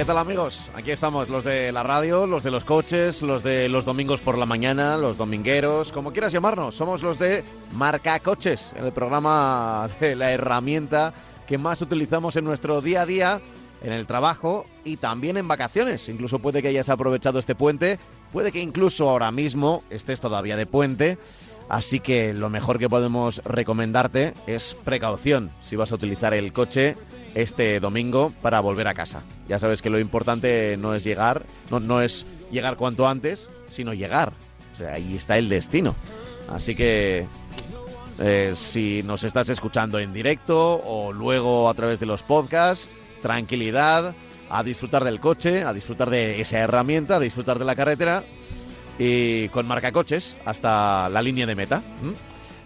¿Qué 0.00 0.06
tal 0.06 0.16
amigos? 0.16 0.70
Aquí 0.74 0.92
estamos, 0.92 1.28
los 1.28 1.44
de 1.44 1.72
la 1.72 1.82
radio, 1.82 2.26
los 2.26 2.42
de 2.42 2.50
los 2.50 2.64
coches, 2.64 3.20
los 3.20 3.42
de 3.42 3.68
los 3.68 3.84
domingos 3.84 4.22
por 4.22 4.38
la 4.38 4.46
mañana, 4.46 4.96
los 4.96 5.18
domingueros, 5.18 5.92
como 5.92 6.10
quieras 6.10 6.32
llamarnos. 6.32 6.74
Somos 6.74 7.02
los 7.02 7.18
de 7.18 7.44
Marca 7.74 8.18
Coches, 8.20 8.72
el 8.78 8.92
programa 8.92 9.90
de 10.00 10.16
la 10.16 10.32
herramienta 10.32 11.12
que 11.46 11.58
más 11.58 11.82
utilizamos 11.82 12.34
en 12.36 12.46
nuestro 12.46 12.80
día 12.80 13.02
a 13.02 13.06
día, 13.06 13.42
en 13.82 13.92
el 13.92 14.06
trabajo 14.06 14.64
y 14.86 14.96
también 14.96 15.36
en 15.36 15.46
vacaciones. 15.46 16.08
Incluso 16.08 16.38
puede 16.38 16.62
que 16.62 16.68
hayas 16.68 16.88
aprovechado 16.88 17.38
este 17.38 17.54
puente, 17.54 17.98
puede 18.32 18.52
que 18.52 18.60
incluso 18.60 19.10
ahora 19.10 19.30
mismo 19.30 19.84
estés 19.90 20.18
todavía 20.18 20.56
de 20.56 20.64
puente. 20.64 21.18
Así 21.68 22.00
que 22.00 22.32
lo 22.32 22.48
mejor 22.48 22.78
que 22.78 22.88
podemos 22.88 23.44
recomendarte 23.44 24.32
es 24.46 24.74
precaución 24.82 25.50
si 25.60 25.76
vas 25.76 25.92
a 25.92 25.96
utilizar 25.96 26.32
el 26.32 26.54
coche 26.54 26.96
este 27.34 27.80
domingo 27.80 28.32
para 28.42 28.60
volver 28.60 28.88
a 28.88 28.94
casa. 28.94 29.22
Ya 29.48 29.58
sabes 29.58 29.82
que 29.82 29.90
lo 29.90 29.98
importante 29.98 30.76
no 30.78 30.94
es 30.94 31.04
llegar, 31.04 31.44
no, 31.70 32.00
es 32.00 32.26
llegar 32.50 32.76
cuanto 32.76 33.08
antes, 33.08 33.48
sino 33.70 33.94
llegar. 33.94 34.32
O 34.74 34.76
sea, 34.76 34.94
ahí 34.94 35.16
está 35.16 35.38
el 35.38 35.48
destino. 35.48 35.94
Así 36.48 36.74
que 36.74 37.26
eh, 38.18 38.52
si 38.56 39.02
nos 39.04 39.24
estás 39.24 39.48
escuchando 39.48 39.98
en 39.98 40.12
directo 40.12 40.80
o 40.84 41.12
luego 41.12 41.68
a 41.68 41.74
través 41.74 42.00
de 42.00 42.06
los 42.06 42.22
podcasts, 42.22 42.88
tranquilidad, 43.22 44.14
a 44.50 44.62
disfrutar 44.62 45.04
del 45.04 45.20
coche, 45.20 45.62
a 45.62 45.72
disfrutar 45.72 46.10
de 46.10 46.40
esa 46.40 46.58
herramienta, 46.58 47.16
a 47.16 47.20
disfrutar 47.20 47.58
de 47.58 47.64
la 47.64 47.76
carretera 47.76 48.24
y 48.98 49.48
con 49.48 49.66
marcacoches 49.66 50.36
hasta 50.44 51.08
la 51.08 51.22
línea 51.22 51.46
de 51.46 51.54
meta. 51.54 51.82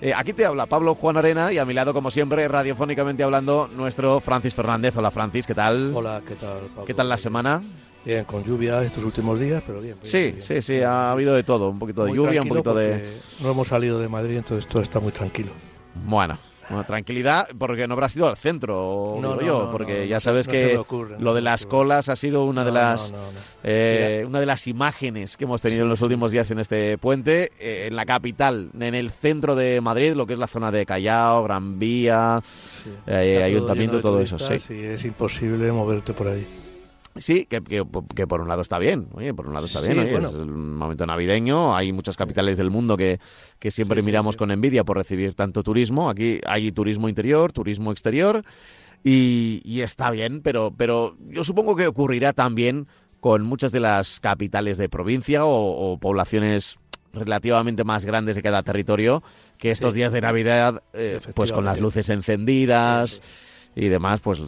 Eh, 0.00 0.12
aquí 0.14 0.32
te 0.32 0.44
habla 0.44 0.66
Pablo 0.66 0.94
Juan 0.94 1.16
Arena 1.16 1.52
y 1.52 1.58
a 1.58 1.64
mi 1.64 1.72
lado, 1.72 1.92
como 1.94 2.10
siempre, 2.10 2.46
radiofónicamente 2.48 3.22
hablando, 3.22 3.68
nuestro 3.74 4.20
Francis 4.20 4.54
Fernández. 4.54 4.94
Hola 4.96 5.10
Francis, 5.10 5.46
¿qué 5.46 5.54
tal? 5.54 5.92
Hola, 5.94 6.20
¿qué 6.26 6.34
tal? 6.34 6.58
Pablo? 6.68 6.84
¿Qué 6.84 6.94
tal 6.94 7.08
la 7.08 7.16
semana? 7.16 7.62
Bien, 8.04 8.24
con 8.24 8.44
lluvia 8.44 8.82
estos 8.82 9.02
últimos 9.04 9.40
días, 9.40 9.62
pero 9.66 9.80
bien. 9.80 9.96
bien, 10.02 10.06
Sí, 10.10 10.18
bien. 10.32 10.42
sí, 10.42 10.60
sí, 10.60 10.82
ha 10.82 11.10
habido 11.12 11.34
de 11.34 11.42
todo. 11.42 11.70
Un 11.70 11.78
poquito 11.78 12.02
de 12.04 12.10
Muy 12.10 12.18
lluvia, 12.18 12.42
un 12.42 12.48
poquito 12.48 12.74
de... 12.74 13.16
No 13.40 13.50
hemos 13.52 13.68
salido 13.68 13.98
de 13.98 14.08
Madrid, 14.08 14.36
entonces 14.36 14.66
todo 14.66 14.82
está 14.82 15.00
muy 15.00 15.10
tranquilo. 15.12 15.52
Bueno, 15.94 16.36
bueno, 16.68 16.84
tranquilidad, 16.84 17.48
porque 17.58 17.86
no 17.86 17.94
habrás 17.94 18.16
ido 18.16 18.28
al 18.28 18.36
centro, 18.36 19.16
No, 19.20 19.28
digo 19.32 19.34
no, 19.34 19.40
yo, 19.46 19.64
no, 19.64 19.70
porque 19.70 20.08
ya 20.08 20.20
sabes 20.20 20.48
que 20.48 20.76
ocurre, 20.76 21.16
lo 21.18 21.34
de 21.34 21.40
las 21.40 21.66
colas 21.66 22.08
ha 22.08 22.16
sido 22.16 22.44
una 22.44 22.64
de 22.64 22.72
las 22.72 23.14
eh, 23.62 24.24
una 24.26 24.40
de 24.40 24.46
las 24.46 24.66
imágenes 24.66 25.36
que 25.36 25.44
hemos 25.44 25.62
tenido 25.62 25.82
en 25.84 25.88
los 25.88 26.00
últimos 26.02 26.30
días 26.32 26.50
en 26.50 26.58
este 26.58 26.98
puente, 26.98 27.50
eh, 27.58 27.86
en 27.88 27.96
la 27.96 28.04
capital, 28.06 28.70
en 28.78 28.94
el 28.94 29.10
centro 29.10 29.54
de 29.54 29.80
Madrid, 29.80 30.12
lo 30.14 30.26
que 30.26 30.34
es 30.34 30.38
la 30.38 30.46
zona 30.46 30.70
de 30.70 30.84
Callao, 30.86 31.44
Gran 31.44 31.78
Vía, 31.78 32.42
Sí. 32.44 32.90
eh, 33.06 33.42
ayuntamiento, 33.42 34.00
todo 34.00 34.20
eso, 34.20 34.38
sí. 34.38 34.74
Y 34.74 34.84
es 34.84 35.04
imposible 35.04 35.70
moverte 35.72 36.12
por 36.12 36.28
ahí. 36.28 36.46
Sí, 37.16 37.46
que, 37.46 37.62
que- 37.62 37.84
que 38.14 38.26
por 38.26 38.40
un 38.40 38.48
lado 38.48 38.60
está 38.62 38.78
bien, 38.78 39.06
oye, 39.14 39.32
por 39.32 39.46
un 39.46 39.54
lado 39.54 39.66
está 39.66 39.80
Sí, 39.80 39.86
bien, 39.88 40.00
oye, 40.00 40.10
bueno. 40.12 40.28
es 40.30 40.34
el 40.34 40.46
momento 40.46 41.06
navideño, 41.06 41.76
hay 41.76 41.92
muchas 41.92 42.16
capitales 42.16 42.56
del 42.56 42.70
mundo 42.70 42.96
que, 42.96 43.20
que 43.60 43.70
siempre 43.70 44.00
Sí, 44.00 44.06
miramos 44.06 44.34
sí. 44.34 44.38
con 44.38 44.50
envidia 44.50 44.82
por 44.82 44.96
recibir 44.96 45.34
tanto 45.34 45.62
turismo, 45.62 46.10
aquí 46.10 46.40
hay 46.46 46.72
turismo 46.72 47.08
interior, 47.08 47.52
turismo 47.52 47.92
exterior, 47.92 48.42
y, 49.04 49.60
y 49.64 49.82
está 49.82 50.10
bien, 50.10 50.40
pero, 50.42 50.72
pero 50.76 51.16
yo 51.28 51.44
supongo 51.44 51.76
que 51.76 51.86
ocurrirá 51.86 52.32
también 52.32 52.88
con 53.20 53.42
muchas 53.42 53.70
de 53.70 53.80
las 53.80 54.18
capitales 54.18 54.76
de 54.76 54.88
provincia 54.88 55.44
o, 55.44 55.92
o 55.92 55.98
poblaciones 55.98 56.78
relativamente 57.12 57.84
más 57.84 58.04
grandes 58.04 58.34
de 58.34 58.42
cada 58.42 58.64
territorio, 58.64 59.22
que 59.56 59.70
estos 59.70 59.94
días 59.94 60.10
de 60.10 60.20
Navidad, 60.20 60.82
eh, 60.94 61.20
pues 61.34 61.52
con 61.52 61.64
las 61.64 61.78
luces 61.78 62.08
encendidas 62.10 63.22
y 63.76 63.88
demás, 63.88 64.20
pues 64.20 64.40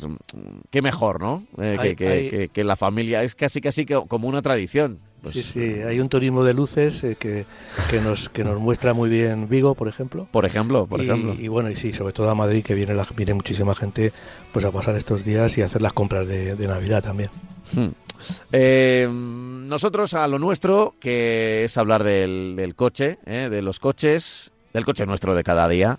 qué 0.71 0.83
mejor, 0.83 1.21
¿no? 1.21 1.43
Eh, 1.61 1.77
Hay- 1.79 1.91
que, 1.91 1.97
que- 1.97 2.09
hay- 2.09 2.31
que- 2.31 2.49
que 2.49 2.65
la 2.65 2.77
familia 2.77 3.23
es 3.23 3.35
casi 3.35 3.61
casi 3.61 3.85
como 3.87 4.29
una 4.29 4.43
tradición. 4.43 4.99
Pues, 5.23 5.35
sí, 5.35 5.43
sí, 5.43 5.61
hay 5.83 5.99
un 5.99 6.09
turismo 6.09 6.45
de 6.45 6.55
luces 6.55 7.03
eh, 7.03 7.17
que, 7.19 7.47
que, 7.91 8.01
nos, 8.01 8.29
que 8.29 8.45
nos 8.45 8.61
muestra 8.61 8.93
muy 8.95 9.11
bien 9.11 9.49
Vigo, 9.49 9.75
por 9.75 9.89
ejemplo. 9.89 10.29
Por 10.31 10.45
ejemplo, 10.45 10.87
por 10.87 11.01
y, 11.01 11.05
ejemplo. 11.05 11.35
y 11.37 11.49
bueno, 11.49 11.69
y 11.71 11.75
sí, 11.75 11.93
sobre 11.93 12.13
todo 12.13 12.31
a 12.31 12.35
Madrid, 12.37 12.63
que 12.63 12.75
viene, 12.75 12.95
la, 12.95 13.05
viene 13.17 13.35
muchísima 13.35 13.75
gente 13.75 14.13
pues 14.53 14.65
a 14.65 14.71
pasar 14.71 14.95
estos 14.95 15.25
días 15.25 15.59
y 15.59 15.63
a 15.63 15.65
hacer 15.67 15.83
las 15.83 15.93
compras 15.95 16.29
de, 16.29 16.55
de 16.55 16.67
Navidad 16.69 17.03
también. 17.03 17.31
Hmm. 17.73 17.89
Eh, 18.53 19.09
nosotros 19.11 20.15
a 20.15 20.29
lo 20.29 20.39
nuestro, 20.39 20.95
que 21.01 21.65
es 21.65 21.77
hablar 21.77 22.05
del, 22.05 22.55
del 22.57 22.75
coche, 22.75 23.19
¿eh? 23.27 23.49
de 23.51 23.63
los 23.63 23.81
coches, 23.81 24.53
del 24.73 24.85
coche 24.85 25.07
nuestro 25.07 25.35
de 25.35 25.43
cada 25.43 25.69
día. 25.69 25.99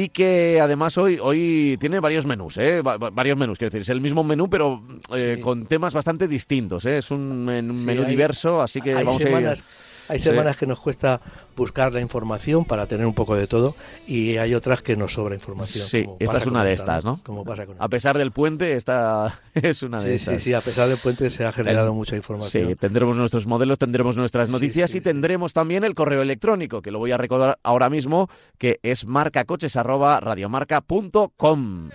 Y 0.00 0.10
que 0.10 0.60
además 0.60 0.96
hoy, 0.96 1.18
hoy 1.20 1.76
tiene 1.80 1.98
varios 1.98 2.24
menús, 2.24 2.56
¿eh? 2.56 2.82
Va- 2.82 2.98
va- 2.98 3.10
varios 3.10 3.36
menús, 3.36 3.58
quiero 3.58 3.70
decir, 3.70 3.82
es 3.82 3.88
el 3.88 4.00
mismo 4.00 4.22
menú, 4.22 4.48
pero 4.48 4.80
eh, 5.12 5.32
Sí. 5.36 5.40
con 5.40 5.66
temas 5.66 5.92
bastante 5.92 6.28
distintos. 6.28 6.84
¿eh? 6.84 6.98
Es 6.98 7.10
un 7.10 7.46
Sí, 7.48 7.84
menú 7.84 8.02
hay- 8.04 8.08
diverso, 8.08 8.62
así 8.62 8.80
que 8.80 8.94
vamos 8.94 9.20
semanas, 9.20 9.64
hay 10.08 10.18
Sí. 10.18 10.24
semanas 10.24 10.56
que 10.56 10.66
nos 10.66 10.80
cuesta 10.80 11.20
buscar 11.56 11.92
la 11.92 12.00
información 12.00 12.64
para 12.64 12.86
tener 12.86 13.06
un 13.06 13.14
poco 13.14 13.34
de 13.36 13.46
todo 13.46 13.74
y 14.06 14.36
hay 14.38 14.54
otras 14.54 14.80
que 14.82 14.96
nos 14.96 15.12
sobra 15.14 15.34
información. 15.34 15.86
Sí, 15.86 16.06
esta 16.18 16.38
es 16.38 16.46
una 16.46 16.64
de 16.64 16.72
esta, 16.72 16.98
estas, 16.98 17.04
¿no? 17.04 17.20
Como 17.24 17.44
pasa 17.44 17.66
con 17.66 17.76
a 17.78 17.88
pesar 17.88 18.16
del 18.18 18.32
puente, 18.32 18.74
esta 18.76 19.40
es 19.54 19.82
una 19.82 20.02
de 20.02 20.18
Sí, 20.18 20.24
sí, 20.24 20.30
esas. 20.30 20.42
sí, 20.42 20.54
a 20.54 20.60
pesar 20.60 20.88
del 20.88 20.98
puente 20.98 21.30
se 21.30 21.44
ha 21.44 21.52
generado 21.52 21.88
El- 21.88 21.94
mucha 21.94 22.16
información. 22.16 22.68
Sí, 22.68 22.74
tendremos 22.76 23.16
nuestros 23.16 23.46
modelos, 23.46 23.78
tendremos 23.78 24.16
nuestras 24.16 24.48
Sí, 24.48 24.52
noticias 24.52 24.90
sí, 24.90 24.96
y 24.98 25.00
sí. 25.00 25.04
tendremos 25.04 25.52
también 25.52 25.84
el 25.84 25.94
correo 25.94 26.22
electrónico, 26.22 26.82
que 26.82 26.90
lo 26.90 26.98
voy 26.98 27.12
a 27.12 27.16
recordar 27.16 27.58
ahora 27.62 27.88
mismo, 27.90 28.28
que 28.58 28.78
es 28.82 29.06
marcacoches@radiomarca.com. 29.06 31.90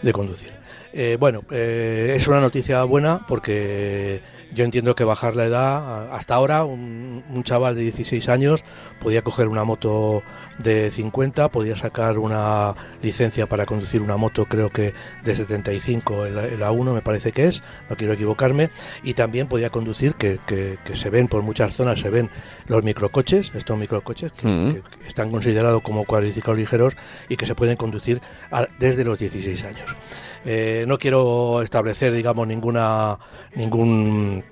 de 0.02 0.12
conducir. 0.12 0.52
Eh, 0.96 1.16
bueno, 1.18 1.42
eh, 1.50 2.14
es 2.16 2.28
una 2.28 2.40
noticia 2.40 2.84
buena 2.84 3.26
porque 3.26 4.20
yo 4.54 4.64
entiendo 4.64 4.94
que 4.94 5.02
bajar 5.02 5.34
la 5.34 5.46
edad, 5.46 6.14
hasta 6.14 6.36
ahora 6.36 6.64
un 6.64 7.42
chaval 7.42 7.74
de 7.74 7.82
16 7.82 8.28
años 8.28 8.64
podía 9.00 9.22
coger 9.22 9.48
una 9.48 9.64
moto 9.64 10.22
de 10.58 10.90
50, 10.90 11.48
podía 11.50 11.74
sacar 11.76 12.18
una 12.18 12.74
licencia 13.02 13.46
para 13.46 13.66
conducir 13.66 14.00
una 14.02 14.16
moto 14.16 14.44
creo 14.46 14.70
que 14.70 14.92
de 15.24 15.34
75 15.34 16.26
en 16.26 16.36
la, 16.36 16.46
en 16.46 16.60
la 16.60 16.70
1 16.70 16.94
me 16.94 17.02
parece 17.02 17.32
que 17.32 17.46
es, 17.48 17.62
no 17.90 17.96
quiero 17.96 18.12
equivocarme, 18.12 18.70
y 19.02 19.14
también 19.14 19.48
podía 19.48 19.70
conducir, 19.70 20.14
que, 20.14 20.38
que- 20.46 20.78
que 20.84 20.94
se 20.96 21.10
ven 21.10 21.28
por 21.28 21.42
muchas 21.42 21.74
zonas, 21.74 22.00
se 22.00 22.10
ven 22.10 22.30
los 22.66 22.82
microcoches, 22.84 23.50
estos 23.54 23.76
microcoches 23.78 24.32
que, 24.32 24.46
Mm. 24.46 24.72
que 24.74 24.82
están 25.08 25.30
considerados 25.30 25.82
como 25.82 26.04
cuadriciclos 26.04 26.56
ligeros 26.56 26.96
y 27.28 27.36
que 27.36 27.46
se 27.46 27.54
pueden 27.54 27.76
conducir 27.76 28.20
a- 28.50 28.66
desde 28.78 29.04
los 29.04 29.18
16 29.18 29.64
años. 29.64 29.96
Eh, 30.44 30.84
no 30.86 30.98
quiero 30.98 31.62
establecer, 31.62 32.12
digamos, 32.12 32.46
ninguna 32.46 33.18
ningún 33.56 34.44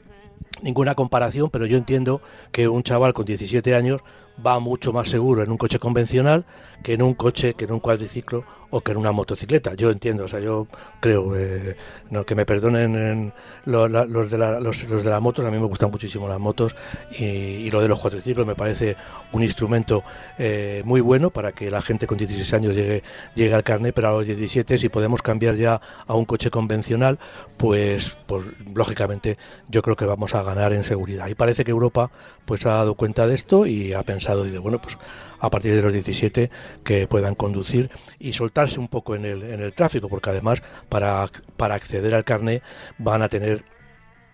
ninguna 0.62 0.94
comparación, 0.94 1.50
pero 1.50 1.66
yo 1.66 1.76
entiendo 1.76 2.20
que 2.52 2.68
un 2.68 2.82
chaval 2.82 3.12
con 3.14 3.24
17 3.24 3.74
años 3.74 4.00
va 4.44 4.58
mucho 4.58 4.92
más 4.92 5.08
seguro 5.08 5.42
en 5.42 5.50
un 5.50 5.58
coche 5.58 5.78
convencional 5.78 6.44
que 6.82 6.94
en 6.94 7.02
un 7.02 7.14
coche, 7.14 7.54
que 7.54 7.64
en 7.64 7.72
un 7.72 7.80
cuadriciclo 7.80 8.44
o 8.72 8.80
que 8.80 8.92
en 8.92 8.98
una 8.98 9.12
motocicleta. 9.12 9.74
Yo 9.74 9.90
entiendo, 9.90 10.24
o 10.24 10.28
sea, 10.28 10.40
yo 10.40 10.66
creo, 10.98 11.36
eh, 11.36 11.76
no, 12.10 12.24
que 12.24 12.34
me 12.34 12.44
perdonen 12.44 13.32
los, 13.66 13.90
de 14.30 14.38
la, 14.38 14.60
los, 14.60 14.88
de 14.88 15.10
las 15.10 15.20
motos, 15.22 15.44
a 15.44 15.50
mí 15.50 15.58
me 15.58 15.66
gustan 15.66 15.90
muchísimo 15.90 16.26
las 16.26 16.40
motos 16.40 16.74
y, 17.18 17.70
lo 17.70 17.80
de 17.80 17.88
los 17.88 18.00
cuatriciclos 18.00 18.46
me 18.46 18.54
parece 18.54 18.96
un 19.32 19.42
instrumento 19.42 20.02
eh, 20.38 20.82
muy 20.84 21.00
bueno 21.00 21.30
para 21.30 21.52
que 21.52 21.70
la 21.70 21.80
gente 21.80 22.06
con 22.06 22.18
16 22.18 22.52
años 22.52 22.74
llegue, 22.74 23.02
llegue 23.34 23.54
al 23.54 23.62
carnet, 23.62 23.94
pero 23.94 24.08
a 24.08 24.12
los 24.12 24.26
17 24.26 24.78
si 24.78 24.88
podemos 24.88 25.22
cambiar 25.22 25.54
ya 25.54 25.80
a 26.06 26.14
un 26.14 26.24
coche 26.24 26.50
convencional, 26.50 27.18
pues, 27.56 28.16
pues 28.26 28.46
lógicamente 28.74 29.38
yo 29.68 29.82
creo 29.82 29.96
que 29.96 30.04
vamos 30.04 30.34
a 30.34 30.42
ganar 30.42 30.72
en 30.72 30.84
seguridad. 30.84 31.28
Y 31.28 31.34
parece 31.34 31.64
que 31.64 31.70
Europa 31.70 32.10
pues 32.44 32.66
ha 32.66 32.70
dado 32.70 32.94
cuenta 32.94 33.26
de 33.26 33.34
esto 33.34 33.66
y 33.66 33.92
ha 33.92 34.02
pensado, 34.02 34.46
y 34.46 34.50
de 34.50 34.58
bueno, 34.58 34.80
pues 34.80 34.98
a 35.42 35.50
partir 35.50 35.74
de 35.74 35.82
los 35.82 35.92
17 35.92 36.50
que 36.84 37.06
puedan 37.08 37.34
conducir 37.34 37.90
y 38.18 38.32
soltarse 38.32 38.78
un 38.78 38.86
poco 38.88 39.16
en 39.16 39.24
el, 39.24 39.42
en 39.42 39.60
el 39.60 39.74
tráfico, 39.74 40.08
porque 40.08 40.30
además 40.30 40.62
para, 40.88 41.28
para 41.56 41.74
acceder 41.74 42.14
al 42.14 42.24
carnet 42.24 42.62
van 42.96 43.22
a 43.22 43.28
tener 43.28 43.64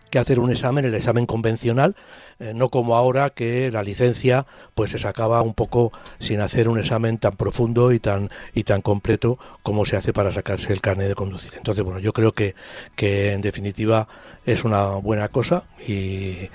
que 0.09 0.19
hacer 0.19 0.41
un 0.41 0.51
examen, 0.51 0.85
el 0.85 0.95
examen 0.95 1.27
convencional, 1.27 1.95
eh, 2.41 2.53
no 2.55 2.69
como 2.69 2.97
ahora 2.97 3.31
que 3.31 3.71
la 3.71 3.83
licencia 3.83 4.47
pues 4.75 4.91
se 4.91 4.99
sacaba 4.99 5.43
un 5.43 5.55
poco 5.55 5.93
sin 6.19 6.41
hacer 6.41 6.69
un 6.69 6.79
examen 6.79 7.19
tan 7.19 7.37
profundo 7.37 7.93
y 7.93 8.01
tan 8.01 8.31
y 8.55 8.65
tan 8.65 8.83
completo 8.83 9.39
como 9.63 9.85
se 9.85 9.97
hace 9.97 10.13
para 10.13 10.33
sacarse 10.33 10.73
el 10.73 10.81
carnet 10.81 11.09
de 11.09 11.15
conducir. 11.15 11.53
Entonces, 11.57 11.85
bueno, 11.85 12.01
yo 12.01 12.13
creo 12.13 12.33
que, 12.33 12.55
que 12.95 13.33
en 13.33 13.41
definitiva 13.41 14.09
es 14.47 14.65
una 14.65 14.87
buena 14.97 15.29
cosa 15.29 15.65
y, 15.87 16.49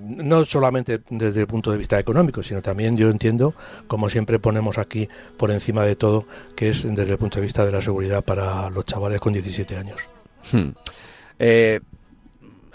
no 0.00 0.44
solamente 0.44 1.00
desde 1.10 1.40
el 1.42 1.46
punto 1.46 1.70
de 1.70 1.78
vista 1.78 1.98
económico, 1.98 2.42
sino 2.42 2.62
también 2.62 2.96
yo 2.96 3.10
entiendo, 3.10 3.54
como 3.86 4.08
siempre 4.08 4.38
ponemos 4.38 4.78
aquí 4.78 5.08
por 5.36 5.50
encima 5.50 5.84
de 5.84 5.96
todo, 5.96 6.26
que 6.56 6.70
es 6.70 6.82
desde 6.82 7.12
el 7.12 7.18
punto 7.18 7.38
de 7.38 7.42
vista 7.42 7.64
de 7.64 7.72
la 7.72 7.80
seguridad 7.80 8.22
para 8.24 8.70
los 8.70 8.86
chavales 8.86 9.20
con 9.20 9.32
17 9.32 9.76
años. 9.76 10.00
Hmm. 10.50 10.70
Eh, 11.38 11.80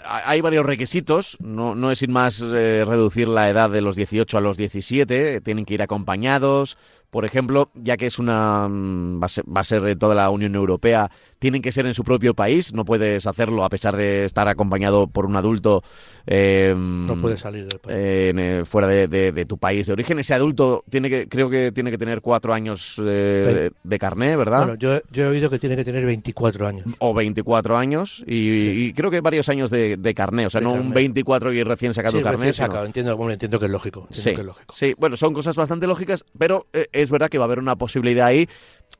hay 0.04 0.40
varios 0.40 0.64
requisitos, 0.64 1.36
no, 1.40 1.74
no 1.74 1.90
es 1.90 1.98
sin 2.00 2.12
más 2.12 2.40
eh, 2.40 2.84
reducir 2.86 3.28
la 3.28 3.48
edad 3.50 3.70
de 3.70 3.80
los 3.80 3.96
18 3.96 4.38
a 4.38 4.40
los 4.40 4.56
17, 4.56 5.40
tienen 5.40 5.64
que 5.64 5.74
ir 5.74 5.82
acompañados, 5.82 6.78
por 7.10 7.24
ejemplo, 7.24 7.70
ya 7.74 7.96
que 7.96 8.06
es 8.06 8.18
una 8.18 8.68
mm, 8.68 9.22
va 9.22 9.26
a 9.26 9.28
ser, 9.28 9.44
va 9.44 9.60
a 9.62 9.64
ser 9.64 9.96
toda 9.96 10.14
la 10.14 10.30
Unión 10.30 10.54
Europea, 10.54 11.10
tienen 11.38 11.62
que 11.62 11.72
ser 11.72 11.86
en 11.86 11.94
su 11.94 12.04
propio 12.04 12.34
país, 12.34 12.72
no 12.72 12.84
puedes 12.84 13.26
hacerlo 13.26 13.64
a 13.64 13.68
pesar 13.68 13.96
de 13.96 14.24
estar 14.24 14.48
acompañado 14.48 15.06
por 15.06 15.26
un 15.26 15.36
adulto. 15.36 15.82
Eh, 16.26 16.74
no 16.76 17.20
puedes 17.20 17.40
salir 17.40 17.66
del 17.66 17.78
país. 17.78 17.96
Eh, 17.98 18.64
fuera 18.66 18.88
de, 18.88 19.46
tu 19.46 19.58
país 19.58 19.86
de 19.86 19.92
origen. 19.92 20.18
Ese 20.18 20.34
adulto 20.34 20.84
tiene 20.90 21.08
que, 21.08 21.28
creo 21.28 21.48
que 21.48 21.72
tiene 21.72 21.90
que 21.90 21.98
tener 21.98 22.20
cuatro 22.20 22.52
años 22.52 22.96
de, 22.98 23.72
carné, 23.98 24.36
¿verdad? 24.36 24.58
Bueno, 24.58 24.74
yo, 24.74 25.00
yo, 25.10 25.24
he 25.24 25.28
oído 25.28 25.50
que 25.50 25.58
tiene 25.58 25.76
que 25.76 25.84
tener 25.84 26.04
24 26.04 26.66
años. 26.66 26.84
O 26.98 27.14
24 27.14 27.76
años 27.76 28.22
y, 28.26 28.92
creo 28.92 29.10
que 29.10 29.20
varios 29.20 29.48
años 29.48 29.70
de, 29.70 30.14
carné, 30.14 30.46
o 30.46 30.50
sea, 30.50 30.60
no 30.60 30.72
un 30.72 30.92
24 30.92 31.52
y 31.52 31.62
recién 31.62 31.94
sacado 31.94 32.18
sí, 32.18 32.24
carné. 32.24 32.46
Recién 32.46 32.66
sacado, 32.66 32.84
entiendo, 32.84 33.16
bueno, 33.16 33.32
entiendo 33.32 33.58
que 33.58 33.66
es 33.66 33.70
lógico. 33.70 34.06
Sí, 34.10 34.34
que 34.34 34.40
es 34.40 34.46
lógico. 34.46 34.74
sí, 34.74 34.94
bueno, 34.98 35.16
son 35.16 35.32
cosas 35.32 35.54
bastante 35.56 35.86
lógicas, 35.86 36.24
pero 36.36 36.66
eh, 36.72 36.86
es 36.92 37.10
verdad 37.10 37.28
que 37.28 37.38
va 37.38 37.44
a 37.44 37.46
haber 37.46 37.58
una 37.58 37.76
posibilidad 37.76 38.26
ahí 38.26 38.48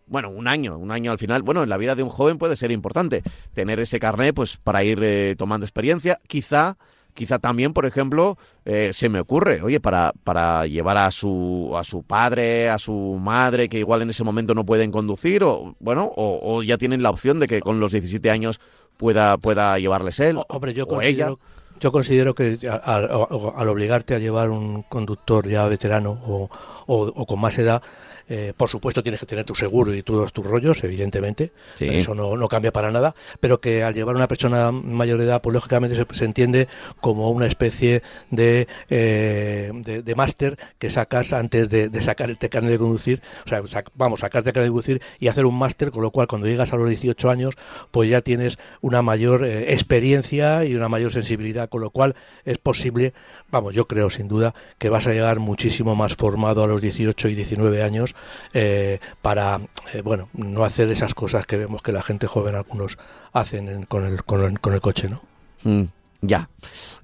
bueno, 0.08 0.30
un 0.30 0.48
año, 0.48 0.78
un 0.78 0.90
año 0.90 1.12
al 1.12 1.18
final, 1.18 1.42
bueno, 1.42 1.62
en 1.62 1.68
la 1.68 1.76
vida 1.76 1.94
de 1.94 2.02
un 2.02 2.10
joven 2.10 2.38
puede 2.38 2.56
ser 2.56 2.70
importante 2.70 3.22
tener 3.52 3.80
ese 3.80 3.98
carnet 3.98 4.34
pues 4.34 4.56
para 4.56 4.84
ir 4.84 5.00
eh, 5.02 5.34
tomando 5.36 5.64
experiencia, 5.64 6.18
quizá 6.26 6.76
quizá 7.18 7.40
también, 7.40 7.72
por 7.72 7.84
ejemplo, 7.84 8.38
eh, 8.64 8.90
se 8.92 9.08
me 9.08 9.18
ocurre, 9.18 9.60
oye, 9.60 9.80
para, 9.80 10.12
para 10.22 10.68
llevar 10.68 10.96
a 10.98 11.10
su, 11.10 11.74
a 11.76 11.82
su 11.82 12.04
padre, 12.04 12.70
a 12.70 12.78
su 12.78 13.18
madre, 13.20 13.68
que 13.68 13.80
igual 13.80 14.02
en 14.02 14.10
ese 14.10 14.22
momento 14.22 14.54
no 14.54 14.64
pueden 14.64 14.92
conducir, 14.92 15.42
o 15.42 15.74
bueno, 15.80 16.12
o, 16.14 16.62
ya 16.62 16.78
tienen 16.78 17.02
la 17.02 17.10
opción 17.10 17.40
de 17.40 17.48
que 17.48 17.60
con 17.60 17.80
los 17.80 17.90
17 17.90 18.30
años 18.30 18.60
pueda, 18.96 19.36
pueda 19.36 19.76
llevarles 19.80 20.20
él. 20.20 20.38
Hombre, 20.48 20.74
yo 20.74 20.84
o 20.84 21.02
ella. 21.02 21.32
Yo 21.80 21.92
considero 21.92 22.34
que 22.34 22.58
al, 22.82 23.10
obligarte 23.10 24.14
a 24.14 24.18
llevar 24.18 24.50
un 24.50 24.82
conductor 24.82 25.48
ya 25.48 25.66
veterano 25.66 26.10
o, 26.26 26.50
o 26.86 27.26
con 27.26 27.40
más 27.40 27.58
edad, 27.58 27.82
eh, 28.30 28.52
por 28.54 28.68
supuesto 28.68 29.02
tienes 29.02 29.20
que 29.20 29.26
tener 29.26 29.46
tu 29.46 29.54
seguro 29.54 29.94
y 29.94 30.02
todos 30.02 30.34
tus 30.34 30.44
rollos, 30.44 30.84
evidentemente, 30.84 31.52
eso 31.80 32.14
no, 32.14 32.36
no, 32.36 32.48
cambia 32.48 32.72
para 32.72 32.90
nada, 32.90 33.14
pero 33.40 33.58
que 33.58 33.82
al 33.82 33.94
llevar 33.94 34.14
a 34.16 34.18
una 34.18 34.28
persona 34.28 34.70
mayor 34.70 35.18
de 35.18 35.24
edad, 35.24 35.40
pues 35.40 35.54
lógicamente 35.54 35.96
se, 35.96 36.24
entiende 36.24 36.68
como 37.00 37.30
una 37.30 37.46
especie 37.46 38.02
de, 38.30 38.68
eh, 38.90 39.72
de, 39.82 40.14
máster 40.14 40.58
que 40.78 40.90
sacas 40.90 41.32
antes 41.32 41.70
de, 41.70 41.88
sacar 42.02 42.28
el 42.28 42.36
carnet 42.36 42.72
de 42.72 42.78
conducir, 42.78 43.22
o 43.46 43.48
sea, 43.48 43.62
vamos, 43.94 44.20
sacarte 44.20 44.50
el 44.50 44.52
carnet 44.52 44.66
de 44.66 44.72
conducir 44.72 45.02
y 45.18 45.28
hacer 45.28 45.46
un 45.46 45.58
máster, 45.58 45.90
con 45.90 46.02
lo 46.02 46.10
cual 46.10 46.26
cuando 46.26 46.48
llegas 46.48 46.74
a 46.74 46.76
los 46.76 46.88
18 46.88 47.30
años, 47.30 47.54
pues 47.90 48.10
ya 48.10 48.20
tienes 48.20 48.58
una 48.82 49.00
mayor 49.00 49.44
eh, 49.44 49.72
experiencia 49.72 50.66
y 50.66 50.74
una 50.74 50.90
mayor 50.90 51.12
sensibilidad, 51.12 51.67
con 51.68 51.80
lo 51.80 51.90
cual 51.90 52.14
es 52.44 52.58
posible, 52.58 53.12
vamos, 53.50 53.74
yo 53.74 53.86
creo 53.86 54.10
sin 54.10 54.28
duda 54.28 54.54
que 54.78 54.88
vas 54.88 55.06
a 55.06 55.12
llegar 55.12 55.38
muchísimo 55.40 55.94
más 55.94 56.16
formado 56.16 56.64
a 56.64 56.66
los 56.66 56.80
18 56.80 57.28
y 57.28 57.34
19 57.34 57.82
años 57.82 58.14
eh, 58.52 59.00
para 59.22 59.60
eh, 59.92 60.02
bueno 60.02 60.28
no 60.32 60.64
hacer 60.64 60.90
esas 60.90 61.14
cosas 61.14 61.46
que 61.46 61.56
vemos 61.56 61.82
que 61.82 61.92
la 61.92 62.02
gente 62.02 62.26
joven 62.26 62.54
algunos 62.54 62.98
hacen 63.32 63.84
con, 63.86 64.06
el, 64.06 64.24
con, 64.24 64.42
el, 64.42 64.80
coche, 64.80 65.08
¿no? 65.08 65.22
Mm, 65.64 65.84
ya. 66.22 66.48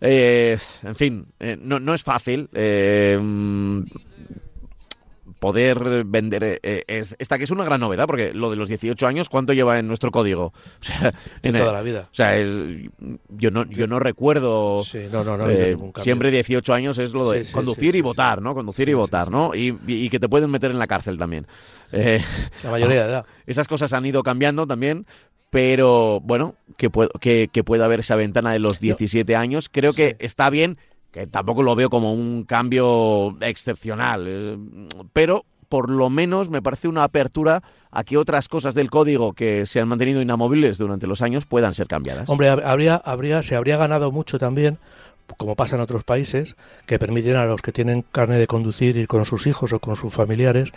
Eh, 0.01 0.59
en 0.83 0.95
fin, 0.97 1.27
no, 1.61 1.79
no, 1.79 1.95
es 1.95 2.03
fácil 2.03 2.49
poder 5.45 6.05
vender 6.07 6.43
eh, 6.43 6.59
eh, 6.63 6.85
es, 6.87 7.17
esta 7.19 7.37
que 7.37 7.45
es 7.45 7.51
una 7.51 7.65
gran 7.65 7.79
novedad, 7.79 8.07
porque 8.07 8.33
lo 8.33 8.49
de 8.49 8.57
los 8.57 8.67
18 8.71 9.07
años, 9.07 9.29
¿cuánto 9.29 9.53
lleva 9.53 9.79
en 9.79 9.87
nuestro 9.87 10.11
código? 10.11 10.55
O 10.81 10.85
sea, 10.87 11.13
en 11.43 11.55
toda 11.55 11.73
la 11.73 11.83
vida. 11.83 12.09
O 12.11 12.15
sea, 12.15 12.35
yo 12.39 13.51
no 13.51 13.65
yo 13.67 13.87
no 13.87 13.99
recuerdo. 13.99 14.83
Eh, 14.95 15.77
siempre 16.03 16.31
18 16.31 16.73
años 16.73 16.97
es 16.97 17.13
lo 17.13 17.31
de 17.31 17.45
conducir 17.45 17.95
y 17.95 18.01
votar, 18.01 18.41
¿no? 18.41 18.55
Conducir 18.55 18.89
y 18.89 18.95
votar, 18.95 19.31
¿no? 19.31 19.55
Y, 19.55 20.09
que 20.09 20.19
te 20.19 20.31
pueden 20.31 20.51
meter 20.51 20.71
en 20.71 20.79
la 20.79 20.87
cárcel 20.87 21.19
también. 21.19 21.47
la 21.93 22.71
mayoría 22.71 23.03
de 23.05 23.11
edad. 23.11 23.27
Esas 23.47 23.69
cosas 23.69 23.93
han 23.93 24.07
ido 24.07 24.23
cambiando 24.23 24.67
también, 24.67 25.07
pero 25.51 26.21
bueno, 26.21 26.55
que, 26.79 26.91
que, 27.21 27.51
que 27.53 27.65
pueda 27.65 27.85
haber 27.85 28.01
esa 28.01 28.17
ventana 28.17 28.53
de 28.53 28.61
los 28.61 28.81
17 28.81 29.37
años. 29.37 29.69
Creo 29.71 29.93
que 29.93 30.17
está 30.21 30.49
bien 30.49 30.79
que 31.15 31.29
tampoco 31.29 31.63
lo 31.63 31.77
veo 31.77 31.89
como 31.91 32.13
un 32.13 32.43
cambio 32.43 33.37
excepcional, 33.41 34.25
eh, 34.27 34.59
pero 35.13 35.45
por 35.69 35.89
lo 35.89 36.11
menos 36.11 36.51
me 36.51 36.61
parece 36.61 36.89
una 36.89 37.05
apertura 37.05 37.63
a 37.93 38.03
que 38.03 38.17
otras 38.17 38.49
cosas 38.49 38.75
del 38.75 38.91
código 38.91 39.33
que 39.33 39.65
se 39.65 39.79
han 39.79 39.87
mantenido 39.87 40.21
inamovibles 40.21 40.77
durante 40.77 41.07
los 41.07 41.23
años 41.23 41.47
puedan 41.47 41.73
ser 41.73 41.87
cambiadas. 41.87 42.29
Hombre, 42.29 42.49
habría, 42.49 42.97
habría, 42.97 43.45
se 43.45 43.55
habría 43.55 43.77
ganado 43.77 44.11
mucho 44.11 44.41
también 44.41 44.79
como 45.39 45.57
pasa 45.57 45.77
en 45.77 45.83
otros 45.83 46.05
países, 46.05 46.55
que 46.85 46.99
permiten 46.99 47.37
a 47.37 47.47
los 47.47 47.63
que 47.63 47.73
tienen 47.73 48.03
carne 48.03 48.37
de 48.37 48.47
conducir 48.47 48.97
ir 48.97 49.09
con 49.09 49.25
sus 49.25 49.47
hijos 49.47 49.73
o 49.73 49.81
con 49.81 49.97
sus 49.97 50.13
familiares 50.13 50.71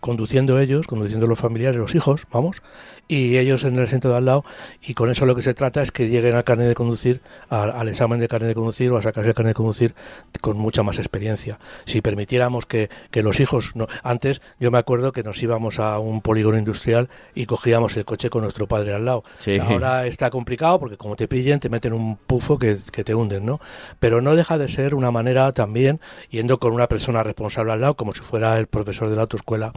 conduciendo 0.00 0.58
ellos, 0.58 0.86
conduciendo 0.86 1.26
los 1.26 1.38
familiares, 1.38 1.76
los 1.76 1.94
hijos, 1.94 2.26
vamos, 2.30 2.62
y 3.08 3.36
ellos 3.38 3.64
en 3.64 3.76
el 3.76 3.84
asiento 3.84 4.08
de 4.08 4.16
al 4.16 4.24
lado, 4.24 4.44
y 4.80 4.94
con 4.94 5.10
eso 5.10 5.26
lo 5.26 5.34
que 5.34 5.42
se 5.42 5.54
trata 5.54 5.82
es 5.82 5.92
que 5.92 6.08
lleguen 6.08 6.34
al 6.34 6.44
carnet 6.44 6.68
de 6.68 6.74
conducir, 6.74 7.20
al, 7.48 7.88
examen 7.88 8.20
de 8.20 8.28
carnet 8.28 8.48
de 8.48 8.54
conducir 8.54 8.90
o 8.90 8.96
a 8.96 9.02
sacarse 9.02 9.30
el 9.30 9.34
carnet 9.34 9.50
de 9.50 9.54
conducir 9.54 9.94
con 10.40 10.56
mucha 10.56 10.82
más 10.82 10.98
experiencia. 10.98 11.58
Si 11.84 12.00
permitiéramos 12.00 12.66
que, 12.66 12.88
que 13.10 13.22
los 13.22 13.40
hijos, 13.40 13.76
no, 13.76 13.86
antes 14.02 14.40
yo 14.58 14.70
me 14.70 14.78
acuerdo 14.78 15.12
que 15.12 15.22
nos 15.22 15.42
íbamos 15.42 15.78
a 15.78 15.98
un 15.98 16.22
polígono 16.22 16.58
industrial 16.58 17.08
y 17.34 17.46
cogíamos 17.46 17.96
el 17.96 18.04
coche 18.04 18.30
con 18.30 18.42
nuestro 18.42 18.66
padre 18.66 18.94
al 18.94 19.04
lado. 19.04 19.24
Ahora 19.60 20.06
está 20.06 20.30
complicado 20.30 20.78
porque 20.78 20.96
como 20.96 21.16
te 21.16 21.28
pillen 21.28 21.60
te 21.60 21.68
meten 21.68 21.92
un 21.92 22.16
pufo 22.16 22.58
que, 22.58 22.78
que 22.90 23.04
te 23.04 23.14
hunden, 23.14 23.44
¿no? 23.44 23.60
Pero 23.98 24.20
no 24.20 24.34
deja 24.36 24.58
de 24.58 24.68
ser 24.68 24.94
una 24.94 25.10
manera 25.10 25.52
también, 25.52 26.00
yendo 26.30 26.58
con 26.58 26.72
una 26.72 26.88
persona 26.88 27.22
responsable 27.22 27.72
al 27.72 27.80
lado, 27.80 27.94
como 27.94 28.12
si 28.12 28.20
fuera 28.20 28.58
el 28.58 28.66
profesor 28.66 29.10
de 29.10 29.16
la 29.16 29.22
autoescuela, 29.22 29.71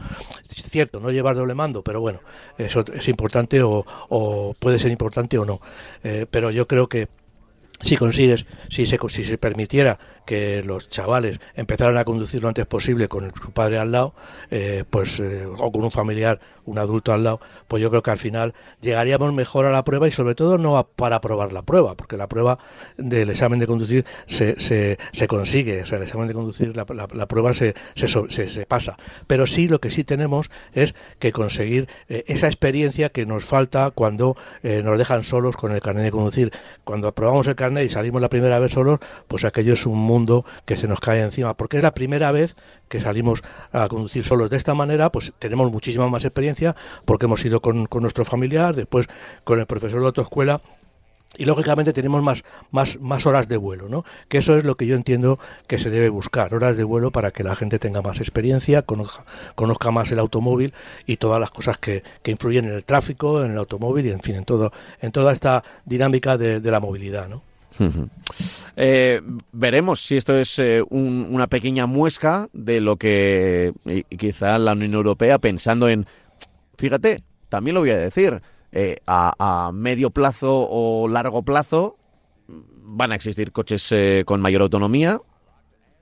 es 0.50 0.70
cierto, 0.70 1.00
no 1.00 1.10
llevar 1.10 1.36
doble 1.36 1.54
mando, 1.54 1.82
pero 1.82 2.00
bueno, 2.00 2.20
eso 2.58 2.84
es 2.92 3.08
importante 3.08 3.62
o, 3.62 4.54
puede 4.58 4.78
ser 4.78 4.90
importante 4.90 5.38
o 5.38 5.44
no. 5.44 5.60
Eh, 6.02 6.26
pero 6.30 6.50
yo 6.50 6.66
creo 6.66 6.88
que 6.88 7.08
si 7.80 7.96
consigues, 7.96 8.46
si 8.70 8.86
se, 8.86 8.98
si 9.08 9.24
se 9.24 9.38
permitiera 9.38 9.98
que 10.24 10.62
los 10.62 10.88
chavales 10.88 11.40
empezaran 11.54 11.98
a 11.98 12.04
conducir 12.04 12.42
lo 12.42 12.48
antes 12.48 12.66
posible 12.66 13.08
con 13.08 13.32
su 13.34 13.50
padre 13.50 13.78
al 13.78 13.92
lado, 13.92 14.14
eh, 14.50 14.84
pues 14.88 15.20
eh, 15.20 15.46
o 15.46 15.70
con 15.70 15.84
un 15.84 15.90
familiar, 15.90 16.40
un 16.66 16.78
adulto 16.78 17.12
al 17.12 17.24
lado, 17.24 17.40
pues 17.68 17.82
yo 17.82 17.90
creo 17.90 18.02
que 18.02 18.10
al 18.10 18.18
final 18.18 18.54
llegaríamos 18.80 19.32
mejor 19.32 19.66
a 19.66 19.70
la 19.70 19.84
prueba 19.84 20.08
y 20.08 20.10
sobre 20.10 20.34
todo 20.34 20.58
no 20.58 20.86
para 20.96 21.20
probar 21.20 21.52
la 21.52 21.62
prueba, 21.62 21.94
porque 21.94 22.16
la 22.16 22.28
prueba 22.28 22.58
del 22.96 23.30
examen 23.30 23.58
de 23.58 23.66
conducir 23.66 24.04
se, 24.26 24.58
se, 24.58 24.98
se 25.12 25.28
consigue, 25.28 25.82
o 25.82 25.86
sea, 25.86 25.98
el 25.98 26.04
examen 26.04 26.28
de 26.28 26.34
conducir, 26.34 26.76
la, 26.76 26.86
la, 27.12 27.26
prueba 27.26 27.54
se, 27.54 27.74
se, 27.94 28.66
pasa. 28.66 28.96
Pero 29.26 29.46
sí 29.46 29.68
lo 29.68 29.80
que 29.80 29.90
sí 29.90 30.04
tenemos 30.04 30.50
es 30.72 30.94
que 31.18 31.32
conseguir 31.32 31.88
eh, 32.08 32.24
esa 32.26 32.46
experiencia 32.46 33.10
que 33.10 33.26
nos 33.26 33.44
falta 33.44 33.90
cuando 33.90 34.36
nos 34.62 34.98
dejan 34.98 35.22
solos 35.22 35.56
con 35.56 35.72
el 35.72 35.80
carnet 35.80 36.04
de 36.04 36.10
conducir. 36.10 36.52
Cuando 36.84 37.08
aprobamos 37.08 37.46
el 37.46 37.54
carnet 37.54 37.66
carne 37.66 37.84
y 37.84 37.88
salimos 37.88 38.22
la 38.22 38.28
primera 38.28 38.58
vez 38.58 38.72
solos, 38.72 39.00
pues 39.26 39.44
aquello 39.44 39.72
es 39.72 39.86
un 39.86 39.98
mundo 39.98 40.44
que 40.64 40.76
se 40.76 40.86
nos 40.86 41.00
cae 41.00 41.22
encima, 41.22 41.54
porque 41.54 41.78
es 41.78 41.82
la 41.82 41.94
primera 41.94 42.30
vez 42.30 42.54
que 42.88 43.00
salimos 43.00 43.42
a 43.72 43.88
conducir 43.88 44.24
solos. 44.24 44.50
De 44.50 44.56
esta 44.56 44.74
manera, 44.74 45.10
pues 45.10 45.32
tenemos 45.38 45.70
muchísima 45.70 46.08
más 46.08 46.24
experiencia, 46.24 46.76
porque 47.04 47.26
hemos 47.26 47.44
ido 47.44 47.60
con, 47.60 47.86
con 47.86 48.02
nuestro 48.02 48.24
familiar, 48.24 48.74
después 48.74 49.08
con 49.44 49.58
el 49.58 49.66
profesor 49.66 50.00
de 50.00 50.06
autoescuela 50.06 50.60
y 51.38 51.44
lógicamente 51.44 51.92
tenemos 51.92 52.22
más, 52.22 52.44
más, 52.70 52.98
más 53.00 53.26
horas 53.26 53.48
de 53.48 53.56
vuelo, 53.56 53.88
¿no? 53.88 54.04
Que 54.28 54.38
eso 54.38 54.56
es 54.56 54.64
lo 54.64 54.76
que 54.76 54.86
yo 54.86 54.96
entiendo 54.96 55.38
que 55.66 55.78
se 55.78 55.90
debe 55.90 56.08
buscar, 56.08 56.54
horas 56.54 56.76
de 56.76 56.84
vuelo 56.84 57.10
para 57.10 57.30
que 57.30 57.44
la 57.44 57.54
gente 57.54 57.78
tenga 57.78 58.00
más 58.00 58.20
experiencia, 58.20 58.82
conozca, 58.82 59.24
conozca 59.54 59.90
más 59.90 60.10
el 60.12 60.18
automóvil 60.18 60.72
y 61.04 61.16
todas 61.16 61.40
las 61.40 61.50
cosas 61.50 61.78
que, 61.78 62.02
que 62.22 62.30
influyen 62.30 62.66
en 62.66 62.72
el 62.72 62.84
tráfico, 62.84 63.44
en 63.44 63.52
el 63.52 63.58
automóvil 63.58 64.06
y 64.06 64.10
en 64.10 64.20
fin, 64.20 64.36
en 64.36 64.44
todo, 64.44 64.72
en 65.00 65.12
toda 65.12 65.32
esta 65.32 65.62
dinámica 65.84 66.38
de, 66.38 66.60
de 66.60 66.70
la 66.70 66.80
movilidad, 66.80 67.28
¿no? 67.28 67.42
Eh, 68.76 69.20
veremos 69.52 70.00
si 70.04 70.16
esto 70.16 70.36
es 70.36 70.58
eh, 70.58 70.82
un, 70.88 71.26
una 71.30 71.46
pequeña 71.46 71.86
muesca 71.86 72.48
de 72.52 72.80
lo 72.80 72.96
que 72.96 73.72
quizá 74.18 74.58
la 74.58 74.72
Unión 74.72 74.94
Europea 74.94 75.38
pensando 75.38 75.88
en, 75.88 76.06
fíjate, 76.78 77.22
también 77.48 77.74
lo 77.74 77.80
voy 77.80 77.90
a 77.90 77.98
decir, 77.98 78.40
eh, 78.72 78.96
a, 79.06 79.66
a, 79.68 79.72
medio 79.72 80.10
plazo 80.10 80.66
o 80.68 81.08
largo 81.08 81.42
plazo 81.42 81.96
van 82.48 83.12
a 83.12 83.14
existir 83.14 83.52
coches 83.52 83.92
con 84.24 84.40
mayor 84.40 84.62
autonomía. 84.62 85.20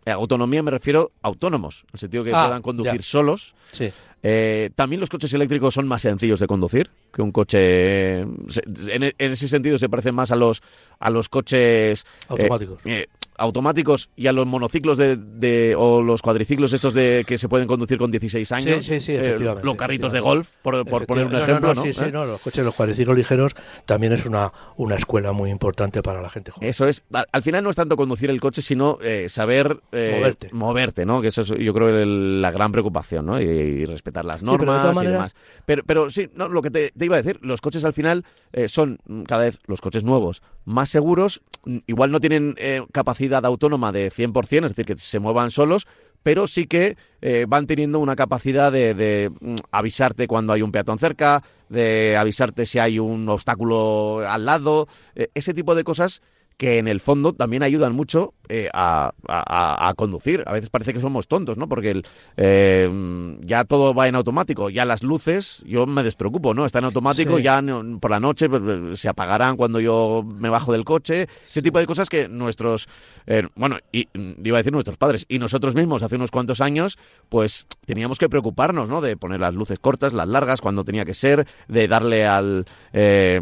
Autonomía 0.06 0.62
me 0.62 0.70
refiero 0.70 1.12
autónomos, 1.22 1.84
en 1.84 1.90
el 1.94 2.00
sentido 2.00 2.24
que 2.24 2.32
Ah, 2.34 2.44
puedan 2.44 2.60
conducir 2.62 2.96
ya. 3.00 3.02
solos. 3.02 3.54
Sí. 3.72 3.90
Eh, 4.26 4.70
también 4.74 5.00
los 5.00 5.10
coches 5.10 5.32
eléctricos 5.34 5.74
son 5.74 5.86
más 5.86 6.00
sencillos 6.00 6.40
de 6.40 6.46
conducir 6.46 6.90
que 7.12 7.20
un 7.20 7.30
coche. 7.30 8.24
se- 8.48 8.62
En, 8.88 9.02
en 9.04 9.32
ese 9.32 9.48
sentido 9.48 9.78
se 9.78 9.88
parecen 9.90 10.14
más 10.14 10.30
a 10.32 10.36
los 10.36 10.62
a 10.98 11.10
los 11.10 11.28
coches 11.28 12.04
eh, 12.04 12.06
Automáticos. 12.28 12.78
eh, 12.86 13.06
automáticos 13.36 14.08
y 14.16 14.28
a 14.28 14.32
los 14.32 14.46
monociclos 14.46 14.96
de, 14.96 15.16
de- 15.16 15.74
o 15.76 16.00
los 16.02 16.22
cuadriciclos 16.22 16.72
estos 16.72 16.94
de 16.94 17.24
que 17.26 17.36
se 17.36 17.48
pueden 17.48 17.66
conducir 17.66 17.98
con 17.98 18.10
16 18.10 18.50
años. 18.52 18.84
sí, 18.84 19.00
sí, 19.00 19.12
eh, 19.12 19.20
efectivamente, 19.20 19.66
los 19.66 19.76
carritos 19.76 20.12
de 20.12 20.20
golf, 20.20 20.48
por, 20.62 20.86
por 20.86 21.04
poner 21.06 21.26
un 21.26 21.34
ejemplo. 21.34 21.68
No, 21.68 21.74
no, 21.74 21.74
¿no? 21.74 21.82
Sí, 21.82 21.92
sí, 21.92 22.10
no, 22.12 22.24
los 22.24 22.40
coches, 22.40 22.64
los 22.64 22.74
cuadriciclos 22.74 23.16
ligeros 23.16 23.52
también 23.84 24.12
es 24.14 24.24
una, 24.24 24.52
una 24.76 24.94
escuela 24.94 25.32
muy 25.32 25.50
importante 25.50 26.00
para 26.02 26.22
la 26.22 26.30
gente 26.30 26.50
joven. 26.52 26.68
Eso 26.68 26.86
es. 26.86 27.02
Al, 27.12 27.26
al 27.30 27.42
final 27.42 27.62
no 27.64 27.70
es 27.70 27.76
tanto 27.76 27.96
conducir 27.96 28.30
el 28.30 28.40
coche, 28.40 28.62
sino 28.62 28.98
eh, 29.02 29.26
saber 29.28 29.78
Moverte. 29.92 30.48
moverte, 30.52 31.04
¿no? 31.04 31.20
Que 31.20 31.28
eso 31.28 31.42
es, 31.42 31.48
yo 31.48 31.74
creo, 31.74 31.88
el- 31.90 32.40
la 32.40 32.50
gran 32.52 32.70
preocupación, 32.72 33.26
¿no? 33.26 33.40
Y, 33.40 33.44
y 33.44 33.84
respetar 33.84 34.13
las 34.23 34.42
normas 34.42 34.97
y 35.02 35.06
demás. 35.06 35.35
Pero, 35.64 35.83
pero 35.85 36.11
sí, 36.11 36.28
no, 36.35 36.49
lo 36.49 36.62
que 36.62 36.71
te, 36.71 36.90
te 36.90 37.04
iba 37.06 37.16
a 37.16 37.23
decir, 37.23 37.38
los 37.42 37.61
coches 37.61 37.85
al 37.85 37.94
final 37.94 38.25
eh, 38.52 38.68
son 38.68 38.99
cada 39.26 39.44
vez 39.44 39.59
los 39.66 39.80
coches 39.80 40.04
nuevos 40.04 40.42
más 40.64 40.90
seguros. 40.90 41.42
mm, 41.64 41.78
Igual 41.87 42.11
no 42.11 42.21
tienen 42.21 42.54
eh, 42.59 42.83
capacidad 42.92 43.44
autónoma 43.44 43.92
de 43.92 44.11
100%, 44.11 44.66
es 44.66 44.75
decir, 44.75 44.85
que 44.85 44.97
se 44.97 45.18
muevan 45.18 45.50
solos, 45.50 45.87
pero 46.23 46.47
sí 46.47 46.66
que 46.66 46.97
eh, 47.23 47.47
van 47.49 47.66
teniendo 47.66 47.99
una 47.99 48.16
capacidad 48.16 48.71
de, 48.71 48.94
de, 48.94 49.30
mm, 49.40 49.54
avisarte 49.73 50.26
cuando 50.26 50.52
hay 50.52 50.62
un 50.62 50.73
peatón 50.73 50.99
cerca, 50.99 51.42
de 51.68 52.16
avisarte 52.16 52.66
si 52.66 52.78
hay 52.78 52.99
un 52.99 53.28
obstáculo 53.28 54.21
al 54.28 54.44
lado, 54.44 54.87
ese 55.35 55.54
tipo 55.54 55.75
de 55.75 55.83
cosas 55.83 56.23
que 56.56 56.78
en 56.78 56.88
el 56.88 57.00
fondo 57.00 57.33
también 57.33 57.62
ayudan 57.62 57.94
mucho 57.94 58.35
eh, 58.48 58.68
a, 58.72 59.12
a- 59.28 59.88
a 59.88 59.94
conducir. 59.94 60.42
A 60.46 60.52
veces 60.52 60.70
parece 60.70 60.92
que 60.92 61.00
somos 61.00 61.28
tontos, 61.28 61.56
¿no? 61.58 61.68
Porque 61.68 61.90
el, 61.90 62.06
eh, 62.36 63.36
ya 63.42 63.64
todo 63.64 63.94
va 63.94 64.08
en 64.08 64.14
automático, 64.16 64.70
ya 64.70 64.84
las 64.84 65.02
luces, 65.02 65.62
yo 65.66 65.86
me 65.86 66.02
despreocupo, 66.02 66.54
¿no? 66.54 66.66
Está 66.66 66.78
en 66.80 66.86
automático, 66.86 67.36
Sí. 67.38 67.42
ya 67.42 67.62
no- 67.62 67.98
por 68.00 68.10
la 68.10 68.20
noche 68.20 68.48
pues, 68.48 68.62
eh, 68.64 68.96
se 68.96 69.08
apagarán 69.08 69.56
cuando 69.56 69.80
yo 69.80 70.22
me 70.26 70.48
bajo 70.48 70.72
del 70.72 70.84
coche, 70.84 71.28
ese 71.46 71.62
tipo 71.62 71.78
de 71.78 71.86
cosas 71.86 72.08
que 72.08 72.28
nuestros, 72.28 72.88
eh, 73.26 73.48
bueno, 73.54 73.78
y, 73.92 74.08
mm, 74.14 74.32
iba 74.44 74.58
a 74.58 74.60
decir 74.60 74.72
nuestros 74.72 74.96
padres, 74.96 75.24
y 75.28 75.38
nosotros 75.38 75.74
mismos 75.74 76.02
hace 76.02 76.16
unos 76.16 76.30
cuantos 76.30 76.60
años, 76.60 76.98
pues 77.28 77.66
teníamos 77.86 78.18
que 78.18 78.28
preocuparnos, 78.28 78.88
¿no? 78.88 79.00
De 79.00 79.16
poner 79.16 79.40
las 79.40 79.54
luces 79.54 79.78
cortas, 79.78 80.12
las 80.12 80.28
largas, 80.28 80.60
cuando 80.60 80.84
tenía 80.84 81.04
que 81.04 81.14
ser, 81.14 81.46
de 81.68 81.88
darle 81.88 82.26
al, 82.26 82.66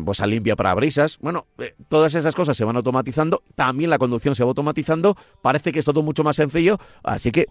pues 0.04 0.20
al 0.20 0.30
limpia 0.30 0.56
parabrisas. 0.56 1.18
Bueno, 1.20 1.46
eh, 1.58 1.74
todas 1.88 2.14
esas 2.14 2.34
cosas 2.34 2.56
se 2.56 2.64
van 2.64 2.76
automatizando, 2.76 3.42
también 3.54 3.90
la 3.90 3.98
conducción 3.98 4.34
se 4.34 4.42
va 4.44 4.48
automatizando, 4.48 4.91
parece 5.40 5.72
que 5.72 5.78
es 5.78 5.84
todo 5.84 6.02
mucho 6.02 6.22
más 6.24 6.36
sencillo, 6.36 6.78
así 7.02 7.30
que, 7.32 7.46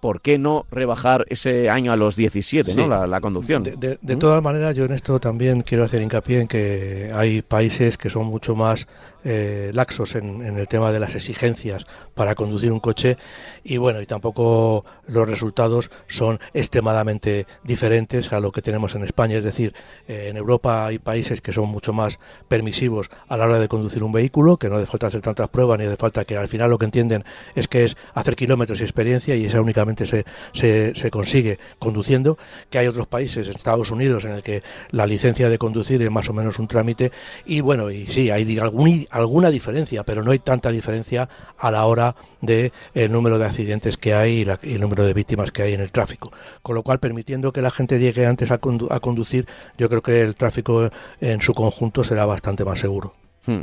¿por 0.00 0.20
qué 0.20 0.36
no 0.36 0.66
rebajar 0.70 1.24
ese 1.28 1.70
año 1.70 1.92
a 1.92 1.96
los 1.96 2.16
17, 2.16 2.74
¿no? 2.74 2.82
Sí. 2.84 2.88
La, 2.88 3.06
la 3.06 3.20
conducción. 3.20 3.62
De, 3.62 3.76
de- 3.76 3.98
de 4.02 4.16
¿Mm? 4.16 4.18
todas 4.18 4.42
maneras, 4.42 4.76
yo 4.76 4.84
en 4.84 4.92
esto 4.92 5.20
también 5.20 5.62
quiero 5.62 5.84
hacer 5.84 6.02
hincapié 6.02 6.40
en 6.40 6.48
que 6.48 7.10
hay 7.14 7.40
países 7.42 7.96
que 7.96 8.10
son 8.10 8.26
mucho 8.26 8.56
más 8.56 8.88
eh, 9.24 9.70
laxos 9.74 10.14
en, 10.14 10.42
el 10.42 10.68
tema 10.68 10.92
de 10.92 11.00
las 11.00 11.14
exigencias 11.14 11.86
para 12.14 12.34
conducir 12.34 12.72
un 12.72 12.80
coche. 12.80 13.16
Y 13.64 13.76
bueno, 13.76 14.00
y 14.00 14.06
tampoco 14.06 14.84
los 15.06 15.28
resultados 15.28 15.90
son 16.08 16.40
extremadamente 16.54 17.46
diferentes 17.64 18.32
a 18.32 18.40
lo 18.40 18.52
que 18.52 18.62
tenemos 18.62 18.94
en 18.94 19.04
España. 19.04 19.38
Es 19.38 19.44
decir, 19.44 19.74
eh, 20.08 20.28
en 20.30 20.36
Europa 20.36 20.86
hay 20.86 20.98
países 20.98 21.40
que 21.40 21.52
son 21.52 21.68
mucho 21.68 21.92
más 21.92 22.18
permisivos 22.48 23.10
a 23.28 23.36
la 23.36 23.46
hora 23.46 23.58
de 23.58 23.68
conducir 23.68 24.02
un 24.02 24.12
vehículo, 24.12 24.56
que 24.56 24.68
no 24.68 24.76
hace 24.76 24.86
falta 24.86 25.06
hacer 25.06 25.20
tantas 25.20 25.48
pruebas 25.48 25.78
ni 25.78 25.86
hace 25.86 25.96
falta 25.96 26.24
que 26.24 26.36
al 26.36 26.48
final 26.48 26.70
lo 26.70 26.78
que 26.78 26.84
entienden 26.84 27.24
es 27.54 27.68
que 27.68 27.84
es 27.84 27.96
hacer 28.14 28.36
kilómetros 28.36 28.80
y 28.80 28.84
experiencia 28.84 29.34
y 29.36 29.46
esa 29.46 29.60
únicamente 29.60 30.06
se, 30.06 30.24
se, 30.52 30.92
se 30.94 31.10
consigue 31.10 31.58
conduciendo, 31.78 32.38
que 32.70 32.78
hay 32.78 32.86
otros 32.86 33.06
países, 33.06 33.48
Estados 33.48 33.90
Unidos, 33.90 34.24
en 34.24 34.32
el 34.32 34.42
que 34.42 34.62
la 34.90 35.06
licencia 35.06 35.48
de 35.48 35.58
conducir 35.58 36.02
es 36.02 36.10
más 36.10 36.28
o 36.28 36.32
menos 36.32 36.58
un 36.58 36.68
trámite. 36.68 37.12
Y 37.46 37.60
bueno, 37.60 37.90
y 37.90 38.06
sí, 38.06 38.30
hay 38.30 38.58
algún- 38.58 39.06
alguna 39.12 39.50
diferencia, 39.50 40.02
pero 40.02 40.22
no 40.24 40.32
hay 40.32 40.38
tanta 40.40 40.70
diferencia 40.70 41.28
a 41.58 41.70
la 41.70 41.86
hora 41.86 42.16
de 42.40 42.72
el 42.94 43.12
número 43.12 43.38
de 43.38 43.44
accidentes 43.46 43.96
que 43.96 44.14
hay 44.14 44.40
y, 44.40 44.44
la- 44.44 44.58
y 44.62 44.74
el 44.74 44.80
número 44.80 45.04
de 45.04 45.14
víctimas 45.14 45.52
que 45.52 45.62
hay 45.62 45.74
en 45.74 45.80
el 45.80 45.92
tráfico. 45.92 46.32
Con 46.62 46.74
lo 46.74 46.82
cual, 46.82 46.98
permitiendo 46.98 47.52
que 47.52 47.62
la 47.62 47.70
gente 47.70 47.98
llegue 47.98 48.26
antes 48.26 48.50
a, 48.50 48.60
condu- 48.60 48.88
a 48.90 49.00
conducir, 49.00 49.46
yo 49.78 49.88
creo 49.88 50.02
que 50.02 50.20
el 50.22 50.34
tráfico 50.34 50.90
en 51.20 51.40
su 51.40 51.54
conjunto 51.54 52.02
será 52.02 52.24
bastante 52.26 52.64
más 52.64 52.80
seguro. 52.80 53.14
Hmm. 53.46 53.62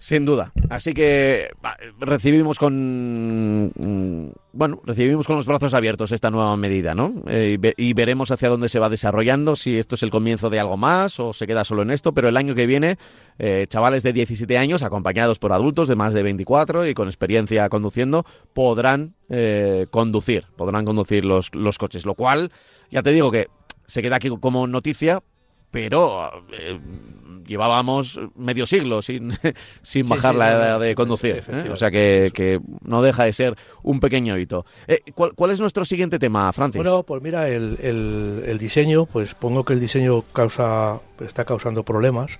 Sin 0.00 0.24
duda. 0.24 0.50
Así 0.70 0.94
que 0.94 1.50
recibimos 2.00 2.58
con 2.58 3.70
mm, 3.76 4.30
bueno, 4.54 4.80
recibimos 4.86 5.26
con 5.26 5.36
los 5.36 5.44
brazos 5.44 5.74
abiertos 5.74 6.10
esta 6.10 6.30
nueva 6.30 6.56
medida, 6.56 6.94
¿no? 6.94 7.12
Eh, 7.26 7.58
y 7.76 7.92
veremos 7.92 8.30
hacia 8.30 8.48
dónde 8.48 8.70
se 8.70 8.78
va 8.78 8.88
desarrollando, 8.88 9.56
si 9.56 9.78
esto 9.78 9.96
es 9.96 10.02
el 10.02 10.08
comienzo 10.08 10.48
de 10.48 10.58
algo 10.58 10.78
más 10.78 11.20
o 11.20 11.34
se 11.34 11.46
queda 11.46 11.64
solo 11.64 11.82
en 11.82 11.90
esto, 11.90 12.14
pero 12.14 12.28
el 12.28 12.38
año 12.38 12.54
que 12.54 12.64
viene, 12.64 12.96
eh, 13.38 13.66
chavales 13.68 14.02
de 14.02 14.14
17 14.14 14.56
años, 14.56 14.82
acompañados 14.82 15.38
por 15.38 15.52
adultos 15.52 15.86
de 15.86 15.96
más 15.96 16.14
de 16.14 16.22
24 16.22 16.86
y 16.86 16.94
con 16.94 17.08
experiencia 17.08 17.68
conduciendo, 17.68 18.24
podrán 18.54 19.16
eh, 19.28 19.84
conducir, 19.90 20.46
podrán 20.56 20.86
conducir 20.86 21.26
los, 21.26 21.54
los 21.54 21.76
coches, 21.76 22.06
lo 22.06 22.14
cual, 22.14 22.52
ya 22.90 23.02
te 23.02 23.12
digo 23.12 23.30
que 23.30 23.48
se 23.84 24.00
queda 24.00 24.16
aquí 24.16 24.30
como 24.40 24.66
noticia, 24.66 25.20
pero 25.70 26.44
eh, 26.52 26.78
llevábamos 27.46 28.18
medio 28.36 28.66
siglo 28.66 29.02
sin, 29.02 29.32
sin 29.82 30.08
bajar 30.08 30.32
sí, 30.34 30.38
la 30.38 30.50
edad 30.52 30.80
de 30.80 30.90
sí, 30.90 30.94
conducir. 30.94 31.42
¿eh? 31.48 31.70
O 31.72 31.76
sea 31.76 31.90
que, 31.90 32.30
que 32.34 32.60
no 32.82 33.02
deja 33.02 33.24
de 33.24 33.32
ser 33.32 33.56
un 33.82 34.00
pequeño 34.00 34.36
hito. 34.38 34.64
Eh, 34.88 35.00
¿cuál, 35.14 35.32
cuál 35.34 35.50
es 35.50 35.60
nuestro 35.60 35.84
siguiente 35.84 36.18
tema, 36.18 36.52
Francis? 36.52 36.82
Bueno, 36.82 37.02
pues 37.02 37.22
mira, 37.22 37.48
el, 37.48 37.78
el- 37.80 38.42
el 38.46 38.58
diseño, 38.58 39.06
pues 39.06 39.34
pongo 39.34 39.64
que 39.64 39.72
el 39.72 39.80
diseño 39.80 40.22
causa, 40.32 41.00
está 41.24 41.44
causando 41.44 41.82
problemas. 41.84 42.38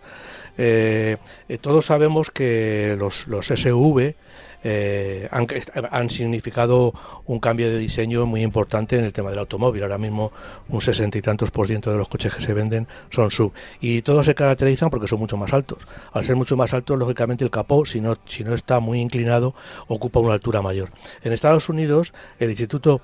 Todos 1.60 1.86
sabemos 1.86 2.30
que 2.30 2.94
los, 2.98 3.26
los 3.28 3.46
SUV 3.46 4.14
eh, 4.62 5.28
han, 5.30 6.10
significado 6.10 6.92
un 7.26 7.40
cambio 7.40 7.70
de 7.70 7.78
diseño 7.78 8.26
muy 8.26 8.42
importante 8.42 8.96
en 8.96 9.04
el 9.04 9.12
tema 9.12 9.30
del 9.30 9.38
automóvil. 9.38 9.82
Ahora 9.82 9.98
mismo 9.98 10.32
un 10.68 10.80
sesenta 10.80 11.18
y 11.18 11.22
tantos 11.22 11.50
por 11.50 11.66
ciento 11.66 11.90
de 11.90 11.98
los 11.98 12.08
coches 12.08 12.34
que 12.34 12.42
se 12.42 12.52
venden 12.52 12.86
son 13.10 13.30
sub. 13.30 13.52
Y 13.80 14.02
todos 14.02 14.26
se 14.26 14.34
caracterizan 14.34 14.90
porque 14.90 15.08
son 15.08 15.18
mucho 15.18 15.36
más 15.36 15.52
altos. 15.52 15.78
Al 16.12 16.24
ser 16.24 16.36
mucho 16.36 16.56
más 16.56 16.74
altos, 16.74 16.98
lógicamente 16.98 17.44
el 17.44 17.50
capó, 17.50 17.84
si 17.86 18.00
no, 18.00 18.18
si 18.26 18.44
no 18.44 18.54
está 18.54 18.80
muy 18.80 19.00
inclinado, 19.00 19.54
ocupa 19.88 20.20
una 20.20 20.34
altura 20.34 20.62
mayor. 20.62 20.90
En 21.22 21.32
Estados 21.32 21.68
Unidos, 21.68 22.12
el 22.38 22.50
Instituto 22.50 23.00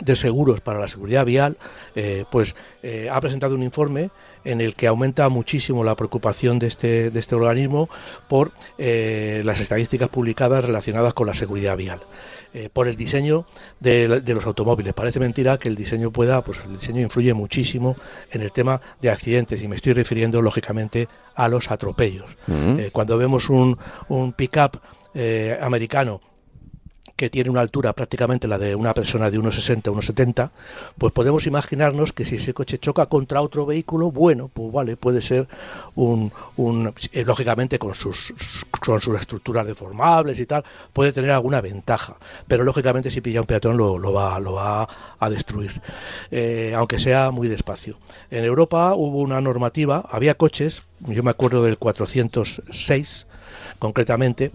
de 0.00 0.16
seguros 0.16 0.60
para 0.60 0.80
la 0.80 0.88
seguridad 0.88 1.24
vial, 1.24 1.56
eh, 1.94 2.24
pues 2.30 2.56
eh, 2.82 3.08
ha 3.10 3.20
presentado 3.20 3.54
un 3.54 3.62
informe 3.62 4.10
en 4.44 4.60
el 4.60 4.74
que 4.74 4.86
aumenta 4.86 5.28
muchísimo 5.28 5.84
la 5.84 5.94
preocupación 5.94 6.58
de 6.58 6.66
este, 6.66 7.10
de 7.10 7.20
este 7.20 7.34
organismo 7.34 7.88
por 8.28 8.52
eh, 8.78 9.42
las 9.44 9.60
estadísticas 9.60 10.08
publicadas 10.08 10.64
relacionadas 10.64 11.14
con 11.14 11.26
la 11.26 11.34
seguridad 11.34 11.76
vial, 11.76 12.00
por 12.72 12.86
el 12.86 12.94
diseño 12.94 13.46
de, 13.80 14.20
de, 14.20 14.34
los 14.34 14.46
automóviles. 14.46 14.94
Parece 14.94 15.18
mentira 15.18 15.58
que 15.58 15.68
el 15.68 15.74
diseño 15.74 16.12
pueda, 16.12 16.44
pues 16.44 16.62
el 16.64 16.76
diseño 16.76 17.00
influye 17.00 17.34
muchísimo 17.34 17.96
en 18.30 18.42
el 18.42 18.52
tema 18.52 18.80
de 19.02 19.10
accidentes 19.10 19.60
y 19.60 19.66
me 19.66 19.74
estoy 19.74 19.92
refiriendo 19.92 20.40
lógicamente 20.40 21.08
a 21.34 21.48
los 21.48 21.72
atropellos. 21.72 22.36
Uh 22.46 22.52
-huh. 22.52 22.92
cuando 22.92 23.18
vemos 23.18 23.50
un, 23.50 23.76
un 24.08 24.32
pick-up 24.32 24.78
americano 25.60 26.20
que 27.24 27.30
tiene 27.30 27.48
una 27.48 27.62
altura 27.62 27.94
prácticamente 27.94 28.46
la 28.46 28.58
de 28.58 28.74
una 28.74 28.92
persona 28.92 29.30
de 29.30 29.40
1,60, 29.40 29.84
1,70, 29.84 30.50
pues 30.98 31.10
podemos 31.10 31.46
imaginarnos 31.46 32.12
que 32.12 32.22
si 32.26 32.36
ese 32.36 32.52
coche 32.52 32.76
choca 32.76 33.06
contra 33.06 33.40
otro 33.40 33.64
vehículo, 33.64 34.10
bueno, 34.10 34.50
pues 34.52 34.70
vale, 34.70 34.98
puede 34.98 35.22
ser 35.22 35.48
un, 35.94 36.30
eh, 37.12 37.24
lógicamente 37.24 37.78
con 37.78 37.94
sus, 37.94 38.34
con 38.78 39.00
sus 39.00 39.18
estructuras 39.18 39.66
deformables 39.66 40.38
y 40.38 40.44
tal, 40.44 40.64
puede 40.92 41.12
tener 41.14 41.30
alguna 41.30 41.62
ventaja, 41.62 42.16
pero 42.46 42.62
lógicamente 42.62 43.10
si 43.10 43.22
pilla 43.22 43.40
un 43.40 43.46
peatón 43.46 43.78
lo, 43.78 43.96
lo 43.96 44.12
va, 44.12 44.38
lo 44.38 44.52
va 44.52 44.86
a 45.18 45.30
destruir, 45.30 45.80
eh, 46.30 46.74
aunque 46.76 46.98
sea 46.98 47.30
muy 47.30 47.48
despacio. 47.48 47.96
En 48.30 48.44
Europa 48.44 48.94
hubo 48.94 49.20
una 49.20 49.40
normativa, 49.40 50.04
había 50.10 50.34
coches, 50.34 50.82
yo 51.00 51.22
me 51.22 51.30
acuerdo 51.30 51.62
del 51.62 51.78
406 51.78 53.26
concretamente, 53.78 54.52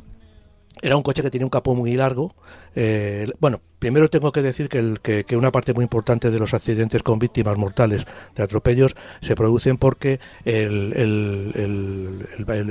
era 0.81 0.95
un 0.95 1.03
coche 1.03 1.21
que 1.21 1.29
tenía 1.29 1.45
un 1.45 1.49
capó 1.49 1.75
muy 1.75 1.93
largo. 1.95 2.33
Eh, 2.75 3.31
bueno, 3.39 3.61
primero 3.79 4.09
tengo 4.09 4.31
que 4.31 4.41
decir 4.41 4.69
que, 4.69 5.35
una 5.35 5.51
parte 5.51 5.73
muy 5.73 5.83
importante 5.83 6.31
de 6.31 6.39
los 6.39 6.53
accidentes 6.53 7.03
con 7.03 7.19
víctimas 7.19 7.57
mortales 7.57 8.05
de 8.35 8.43
atropellos 8.43 8.95
se 9.21 9.35
producen 9.35 9.77
porque 9.77 10.19
el, 10.45 12.25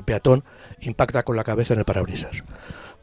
peatón 0.04 0.44
impacta 0.80 1.22
con 1.22 1.36
la 1.36 1.44
cabeza 1.44 1.74
en 1.74 1.80
el 1.80 1.84
parabrisas. 1.84 2.42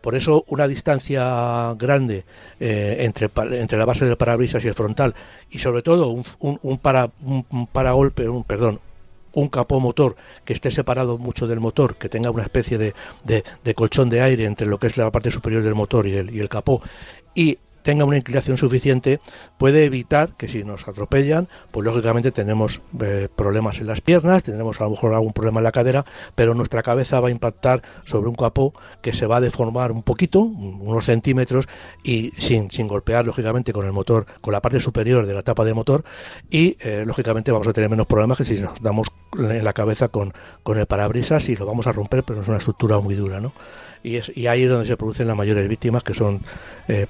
Por 0.02 0.16
eso 0.16 0.46
una 0.50 0.68
distancia 0.68 1.74
grande 1.80 2.26
eh, 2.60 2.98
entre, 3.00 3.30
entre 3.60 3.78
la 3.78 3.86
base 3.86 4.06
del 4.06 4.18
parabrisas 4.18 4.64
y 4.64 4.68
el 4.68 4.76
frontal 4.76 5.16
y 5.50 5.58
sobre 5.58 5.82
todo 5.82 6.10
un, 6.10 6.24
un, 6.40 6.60
un 6.62 6.78
para, 6.78 7.10
un, 7.24 7.66
paragolpe, 7.66 8.30
un, 8.30 8.44
perdón, 8.44 8.80
un 9.36 9.50
capó 9.50 9.80
motor 9.80 10.16
que 10.44 10.54
esté 10.54 10.72
separado 10.72 11.18
mucho 11.18 11.46
del 11.48 11.60
motor, 11.60 11.96
que 11.96 12.10
tenga 12.10 12.32
una 12.32 12.44
especie 12.44 12.78
de, 12.78 12.94
de, 13.24 13.74
colchón 13.74 14.10
de 14.10 14.22
aire 14.22 14.46
entre 14.46 14.66
lo 14.66 14.80
que 14.80 14.88
es 14.88 14.98
la 14.98 15.12
parte 15.12 15.30
superior 15.30 15.62
del 15.62 15.76
motor 15.76 16.08
y 16.08 16.16
el, 16.16 16.34
y 16.34 16.40
el 16.40 16.50
capó, 16.50 16.82
y 17.36 17.60
tenga 17.86 18.04
una 18.04 18.18
inclinación 18.18 18.58
suficiente, 18.58 19.20
puede 19.60 19.86
evitar 19.86 20.32
que 20.38 20.48
si 20.48 20.64
nos 20.64 20.88
atropellan, 20.88 21.48
pues 21.70 21.86
lógicamente 21.86 22.32
tenemos 22.32 22.82
eh, 23.00 23.30
problemas 23.34 23.80
en 23.80 23.86
las 23.86 24.02
piernas, 24.02 24.42
tendremos 24.42 24.82
a 24.82 24.86
lo 24.86 24.90
mejor 24.90 25.14
algún 25.14 25.34
problema 25.34 25.60
en 25.60 25.66
la 25.66 25.72
cadera, 25.72 26.04
pero 26.34 26.56
nuestra 26.56 26.82
cabeza 26.82 27.20
va 27.20 27.28
a 27.28 27.32
impactar 27.32 27.84
sobre 28.04 28.28
un 28.28 28.36
capó 28.36 28.74
que 29.04 29.14
se 29.14 29.28
va 29.28 29.38
a 29.38 29.42
deformar 29.42 29.92
un 29.92 30.02
poquito, 30.02 30.40
unos 30.40 31.06
centímetros, 31.06 31.68
y 32.04 32.34
sin, 32.40 32.72
sin 32.72 32.88
golpear 32.88 33.24
lógicamente 33.24 33.72
con 33.72 33.86
el 33.86 33.92
motor, 33.92 34.26
con 34.42 34.52
la 34.52 34.64
parte 34.64 34.80
superior 34.80 35.28
de 35.28 35.36
la 35.36 35.44
tapa 35.44 35.64
de 35.64 35.76
motor, 35.76 36.04
y 36.50 36.78
eh, 36.80 37.04
lógicamente 37.06 37.52
vamos 37.52 37.68
a 37.68 37.74
tener 37.74 37.92
menos 37.92 38.08
problemas 38.08 38.40
que 38.40 38.46
si 38.46 38.60
nos 38.60 38.82
damos 38.82 39.10
en 39.38 39.64
la 39.64 39.74
cabeza 39.74 40.08
con, 40.08 40.34
con 40.64 40.80
el 40.80 40.88
parabrisas 40.88 41.48
y 41.50 41.56
lo 41.56 41.68
vamos 41.68 41.86
a 41.86 41.92
romper, 41.92 42.24
pero 42.24 42.42
es 42.42 42.48
una 42.48 42.58
estructura 42.58 43.00
muy 43.00 43.14
dura, 43.14 43.40
¿no? 43.40 43.54
Y, 44.02 44.16
es, 44.16 44.32
y 44.36 44.48
ahí 44.48 44.64
es 44.64 44.70
donde 44.70 44.88
se 44.88 44.98
producen 44.98 45.28
las 45.28 45.38
mayores 45.38 45.68
víctimas, 45.68 46.02
que 46.02 46.16
son 46.16 46.42
eh, 46.88 47.06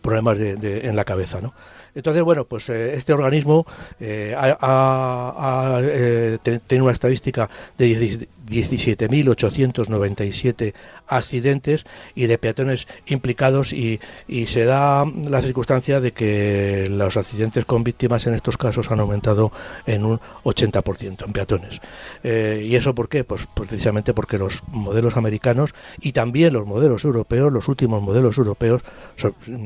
problemas 0.00 0.38
de, 0.38 0.80
en 0.84 0.96
la 0.96 1.04
cabeza, 1.04 1.40
¿no? 1.40 1.54
Entonces, 1.94 2.22
bueno, 2.22 2.44
pues 2.44 2.68
eh, 2.68 2.94
este 2.94 3.14
organismo 3.14 3.66
eh, 3.98 4.34
ha, 4.36 5.80
eh, 5.82 6.38
tiene 6.66 6.82
una 6.82 6.92
estadística 6.92 7.48
de 7.78 8.28
17.897 8.46 10.74
accidentes 11.06 11.86
y 12.14 12.26
de 12.26 12.38
peatones 12.38 12.86
implicados 13.06 13.72
y, 13.72 14.00
se 14.46 14.64
da 14.64 15.04
la 15.28 15.40
circunstancia 15.40 16.00
de 16.00 16.12
que 16.12 16.86
los 16.90 17.16
accidentes 17.16 17.64
con 17.64 17.84
víctimas 17.84 18.26
en 18.26 18.34
estos 18.34 18.56
casos 18.56 18.90
han 18.90 18.98
aumentado 19.00 19.52
en 19.86 20.04
un 20.04 20.20
80% 20.44 21.26
en 21.26 21.32
peatones. 21.32 21.80
¿Y 22.22 22.76
eso 22.76 22.94
por 22.94 23.08
qué? 23.08 23.24
Pues, 23.24 23.46
pues 23.54 23.68
precisamente 23.68 24.14
porque 24.14 24.38
los 24.38 24.62
modelos 24.68 25.16
americanos 25.16 25.74
y 26.00 26.12
también 26.12 26.52
los 26.52 26.66
modelos 26.66 27.04
europeos, 27.04 27.52
los 27.52 27.68
últimos 27.68 28.02
modelos 28.02 28.38
europeos, 28.38 28.82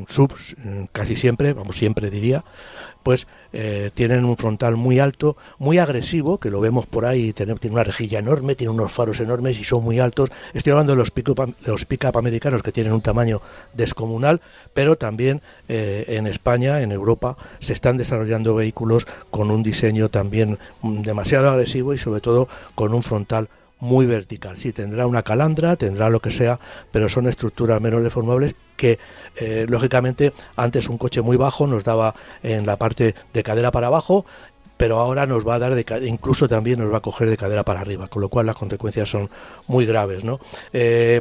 sub, 0.09 0.33
casi 0.93 1.17
siempre, 1.17 1.53
vamos, 1.53 1.77
siempre 1.77 2.11
diría, 2.11 2.45
pues 3.03 3.27
eh, 3.53 3.91
tienen 3.95 4.25
un 4.25 4.37
frontal 4.37 4.77
muy 4.77 4.99
alto, 4.99 5.37
muy 5.59 5.79
agresivo, 5.79 6.39
que 6.39 6.51
lo 6.51 6.61
vemos 6.61 6.87
por 6.87 7.07
ahí, 7.07 7.33
tiene, 7.33 7.55
tiene 7.57 7.75
una 7.75 7.85
rejilla 7.85 8.19
enorme, 8.19 8.55
tiene 8.55 8.70
unos 8.71 8.93
faros 8.93 9.21
enormes 9.21 9.59
y 9.59 9.65
son 9.65 9.85
muy 9.85 9.99
altos. 9.99 10.31
Estoy 10.55 10.73
hablando 10.73 10.93
de 10.93 10.99
los 10.99 11.11
pick-up 11.11 11.55
pick 11.89 12.05
americanos 12.17 12.63
que 12.63 12.73
tienen 12.73 12.93
un 12.93 13.01
tamaño 13.01 13.41
descomunal, 13.75 14.41
pero 14.73 14.97
también 14.97 15.43
eh, 15.69 16.05
en 16.09 16.27
España, 16.27 16.83
en 16.83 16.93
Europa, 16.93 17.37
se 17.59 17.73
están 17.73 17.97
desarrollando 17.97 18.55
vehículos 18.55 19.07
con 19.31 19.51
un 19.51 19.63
diseño 19.63 20.09
también 20.09 20.59
mm, 20.83 21.03
demasiado 21.03 21.51
agresivo 21.51 21.95
y 21.95 21.99
sobre 21.99 22.21
todo 22.21 22.49
con 22.75 22.95
un 22.95 23.03
frontal 23.03 23.49
muy 23.81 24.07
vertical. 24.07 24.59
Sí, 24.59 24.73
tendrá 24.73 25.07
una 25.07 25.23
calandra, 25.23 25.77
tendrá 25.77 26.11
lo 26.11 26.21
que 26.21 26.31
sea, 26.31 26.61
pero 26.93 27.09
son 27.09 27.27
estructuras 27.27 27.81
menos 27.81 28.03
deformables 28.03 28.55
que, 28.77 28.99
eh, 29.37 29.67
lógicamente, 29.69 30.33
antes 30.57 30.89
un 30.89 30.97
coche 30.97 31.21
muy 31.21 31.37
bajo 31.37 31.67
nos 31.67 31.85
daba 31.85 32.15
en 32.43 32.67
la 32.67 32.77
parte 32.77 33.15
de 33.33 33.43
cadera 33.43 33.71
para 33.71 33.89
abajo, 33.89 34.25
pero 34.81 34.99
ahora 34.99 35.27
nos 35.27 35.47
va 35.47 35.57
a 35.57 35.59
dar, 35.59 35.75
de, 35.75 36.09
incluso 36.09 36.49
también 36.49 36.79
nos 36.79 36.91
va 36.91 36.97
a 36.97 37.01
coger 37.03 37.29
de 37.29 37.37
cadera 37.37 37.65
para 37.65 37.83
arriba, 37.83 38.09
con 38.09 38.23
lo 38.23 38.31
cual 38.31 38.47
las 38.47 38.57
consecuencias 38.57 39.11
son 39.11 39.29
muy 39.67 39.85
graves, 39.85 40.25
¿no? 40.25 40.41
Eh, 40.73 41.21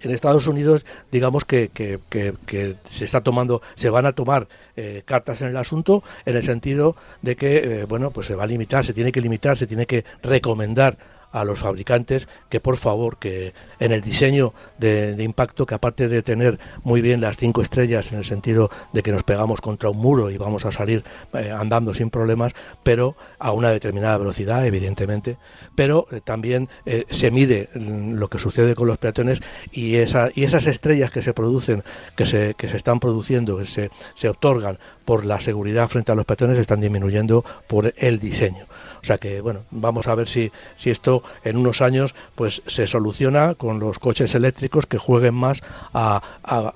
en 0.00 0.10
Estados 0.10 0.48
Unidos, 0.48 0.84
digamos 1.12 1.44
que, 1.44 1.68
que, 1.68 2.00
que, 2.08 2.74
se 2.90 3.04
está 3.04 3.20
tomando, 3.20 3.62
se 3.76 3.90
van 3.90 4.06
a 4.06 4.12
tomar 4.12 4.48
eh, 4.76 5.02
cartas 5.04 5.40
en 5.42 5.50
el 5.50 5.56
asunto, 5.56 6.02
en 6.26 6.36
el 6.36 6.42
sentido 6.42 6.96
de 7.22 7.36
que, 7.36 7.86
bueno, 7.88 8.10
pues 8.10 8.26
se 8.26 8.34
va 8.34 8.42
a 8.42 8.48
limitar, 8.48 8.84
se 8.84 8.92
tiene 8.92 9.12
que 9.12 9.20
limitar, 9.20 9.56
se 9.56 9.68
tiene 9.68 9.86
que 9.86 10.04
recomendar 10.24 10.96
a 11.34 11.44
los 11.44 11.58
fabricantes 11.58 12.28
que 12.48 12.60
por 12.60 12.76
favor 12.76 13.18
que 13.18 13.52
en 13.80 13.90
el 13.90 14.00
diseño 14.00 14.54
de, 14.78 15.16
impacto 15.18 15.66
que 15.66 15.74
aparte 15.74 16.08
de 16.08 16.22
tener 16.22 16.60
muy 16.84 17.02
bien 17.02 17.20
las 17.20 17.36
cinco 17.36 17.60
estrellas 17.60 18.12
en 18.12 18.18
el 18.18 18.24
sentido 18.24 18.70
de 18.92 19.02
que 19.02 19.10
nos 19.10 19.24
pegamos 19.24 19.60
contra 19.60 19.90
un 19.90 19.98
muro 19.98 20.30
y 20.30 20.38
vamos 20.38 20.64
a 20.64 20.70
salir 20.70 21.02
eh, 21.32 21.50
andando 21.50 21.92
sin 21.92 22.08
problemas 22.08 22.54
pero 22.84 23.16
a 23.40 23.50
una 23.50 23.70
determinada 23.70 24.16
velocidad 24.16 24.64
evidentemente 24.64 25.36
pero 25.74 26.06
eh, 26.12 26.20
también 26.22 26.68
eh, 26.86 27.04
se 27.10 27.32
mide 27.32 27.68
lo 27.74 28.28
que 28.28 28.38
sucede 28.38 28.76
con 28.76 28.86
los 28.86 28.98
peatones 28.98 29.40
y, 29.72 29.96
esa, 29.96 30.30
y 30.34 30.44
esas 30.44 30.68
estrellas 30.68 31.10
que 31.10 31.20
se 31.20 31.34
producen 31.34 31.82
que 32.14 32.26
se, 32.26 32.54
que 32.54 32.68
se 32.68 32.76
están 32.76 33.00
produciendo 33.00 33.58
que 33.58 33.64
se, 33.64 33.90
se 34.14 34.28
otorgan 34.28 34.78
por 35.04 35.24
la 35.24 35.40
seguridad 35.40 35.88
frente 35.88 36.12
a 36.12 36.14
los 36.14 36.24
peatones 36.24 36.58
están 36.58 36.80
disminuyendo 36.80 37.44
por 37.66 37.92
el 37.96 38.18
diseño. 38.18 38.66
O 39.02 39.06
sea 39.06 39.18
que, 39.18 39.40
bueno, 39.40 39.64
vamos 39.70 40.08
a 40.08 40.14
ver 40.14 40.28
si, 40.28 40.50
si 40.76 40.90
esto 40.90 41.22
en 41.44 41.56
unos 41.56 41.82
años 41.82 42.14
pues 42.34 42.62
se 42.66 42.86
soluciona 42.86 43.54
con 43.54 43.78
los 43.78 43.98
coches 43.98 44.34
eléctricos 44.34 44.86
que 44.86 44.98
jueguen 44.98 45.34
más 45.34 45.62
a, 45.92 46.22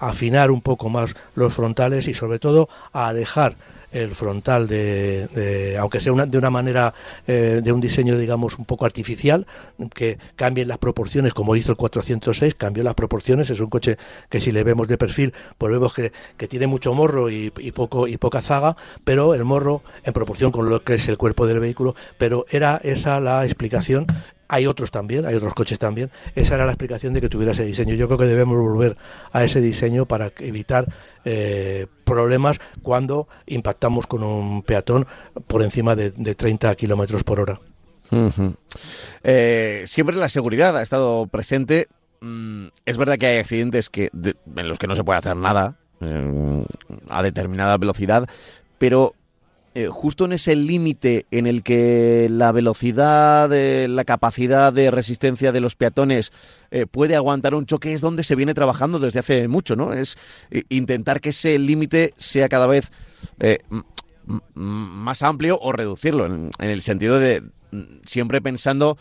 afinar 0.00 0.50
un 0.50 0.60
poco 0.60 0.88
más 0.88 1.14
los 1.34 1.54
frontales 1.54 2.08
y 2.08 2.14
sobre 2.14 2.38
todo 2.38 2.68
a 2.92 3.08
alejar 3.08 3.56
el 3.92 4.14
frontal 4.14 4.68
de, 4.68 5.76
aunque 5.80 6.00
sea 6.00 6.12
de 6.12 6.38
una 6.38 6.50
manera 6.50 6.92
eh, 7.26 7.60
de 7.62 7.72
un 7.72 7.80
diseño 7.80 8.18
digamos 8.18 8.58
un 8.58 8.64
poco 8.64 8.84
artificial 8.84 9.46
que 9.94 10.18
cambie 10.36 10.66
las 10.66 10.78
proporciones 10.78 11.34
como 11.34 11.56
hizo 11.56 11.72
el 11.72 11.76
406 11.76 12.54
cambió 12.54 12.84
las 12.84 12.94
proporciones. 12.94 13.50
Es 13.50 13.60
un 13.60 13.70
coche 13.70 13.96
que 14.28 14.40
si 14.40 14.52
le 14.52 14.64
vemos 14.64 14.88
de 14.88 14.98
perfil 14.98 15.32
pues 15.56 15.72
vemos 15.72 15.94
que, 15.94 16.12
tiene 16.48 16.66
mucho 16.66 16.94
morro 16.94 17.30
y, 17.30 17.50
poco 17.74 18.08
y 18.08 18.16
poca 18.16 18.40
zaga 18.40 18.76
pero 19.04 19.34
el 19.34 19.44
morro 19.44 19.82
en 20.04 20.12
proporción 20.12 20.50
con 20.50 20.68
lo 20.68 20.82
que 20.82 20.94
es 20.94 21.08
el 21.08 21.18
cuerpo 21.18 21.46
del 21.46 21.60
vehículo 21.60 21.94
pero 22.16 22.46
era 22.50 22.80
esa 22.82 23.20
la 23.20 23.44
explicación 23.44 24.06
hay 24.48 24.66
otros 24.66 24.90
también, 24.90 25.26
hay 25.26 25.34
otros 25.34 25.54
coches 25.54 25.78
también. 25.78 26.10
Esa 26.34 26.54
era 26.54 26.64
la 26.64 26.72
explicación 26.72 27.12
de 27.12 27.20
que 27.20 27.28
tuviera 27.28 27.52
ese 27.52 27.64
diseño. 27.64 27.94
Yo 27.94 28.06
creo 28.06 28.18
que 28.18 28.24
debemos 28.24 28.58
volver 28.58 28.96
a 29.30 29.44
ese 29.44 29.60
diseño 29.60 30.06
para 30.06 30.32
evitar 30.38 30.92
eh, 31.24 31.86
problemas 32.04 32.58
cuando 32.82 33.28
impactamos 33.46 34.06
con 34.06 34.22
un 34.22 34.62
peatón 34.62 35.06
por 35.46 35.62
encima 35.62 35.94
de, 35.94 36.10
30 36.10 36.74
kilómetros 36.76 37.24
por 37.24 37.40
hora. 37.40 37.60
Eh, 39.22 39.84
siempre 39.86 40.16
la 40.16 40.30
seguridad 40.30 40.76
ha 40.76 40.82
estado 40.82 41.26
presente. 41.26 41.88
Mm, 42.20 42.68
es 42.86 42.96
verdad 42.96 43.18
que 43.18 43.26
hay 43.26 43.38
accidentes 43.38 43.90
que 43.90 44.10
en 44.12 44.68
los 44.68 44.78
que 44.78 44.86
no 44.86 44.94
se 44.94 45.04
puede 45.04 45.18
hacer 45.18 45.36
nada 45.36 45.76
eh, 46.00 46.64
a 47.10 47.22
determinada 47.22 47.76
velocidad, 47.76 48.26
pero 48.78 49.14
eh, 49.74 49.88
justo 49.90 50.24
en 50.24 50.32
ese 50.32 50.56
límite 50.56 51.26
en 51.30 51.46
el 51.46 51.62
que 51.62 52.28
la 52.30 52.52
velocidad, 52.52 53.50
la 53.50 54.04
capacidad 54.04 54.72
de 54.72 54.90
resistencia 54.90 55.52
de 55.52 55.60
los 55.60 55.76
peatones 55.76 56.32
eh, 56.70 56.86
puede 56.86 57.16
aguantar 57.16 57.54
un 57.54 57.66
choque 57.66 57.92
es 57.92 58.00
donde 58.00 58.24
se 58.24 58.34
viene 58.34 58.54
trabajando 58.54 58.98
desde 58.98 59.20
hace 59.20 59.46
mucho, 59.46 59.76
¿no? 59.76 59.92
Es 59.92 60.16
eh, 60.50 60.64
intentar 60.68 61.20
que 61.20 61.30
ese 61.30 61.58
límite 61.58 62.14
sea 62.16 62.48
cada 62.48 62.66
vez 62.66 62.90
más 64.54 65.22
amplio 65.22 65.58
o 65.60 65.72
reducirlo, 65.72 66.26
en, 66.26 66.50
el 66.58 66.82
sentido 66.82 67.18
de 67.18 67.42
siempre 68.04 68.40
pensando 68.40 68.98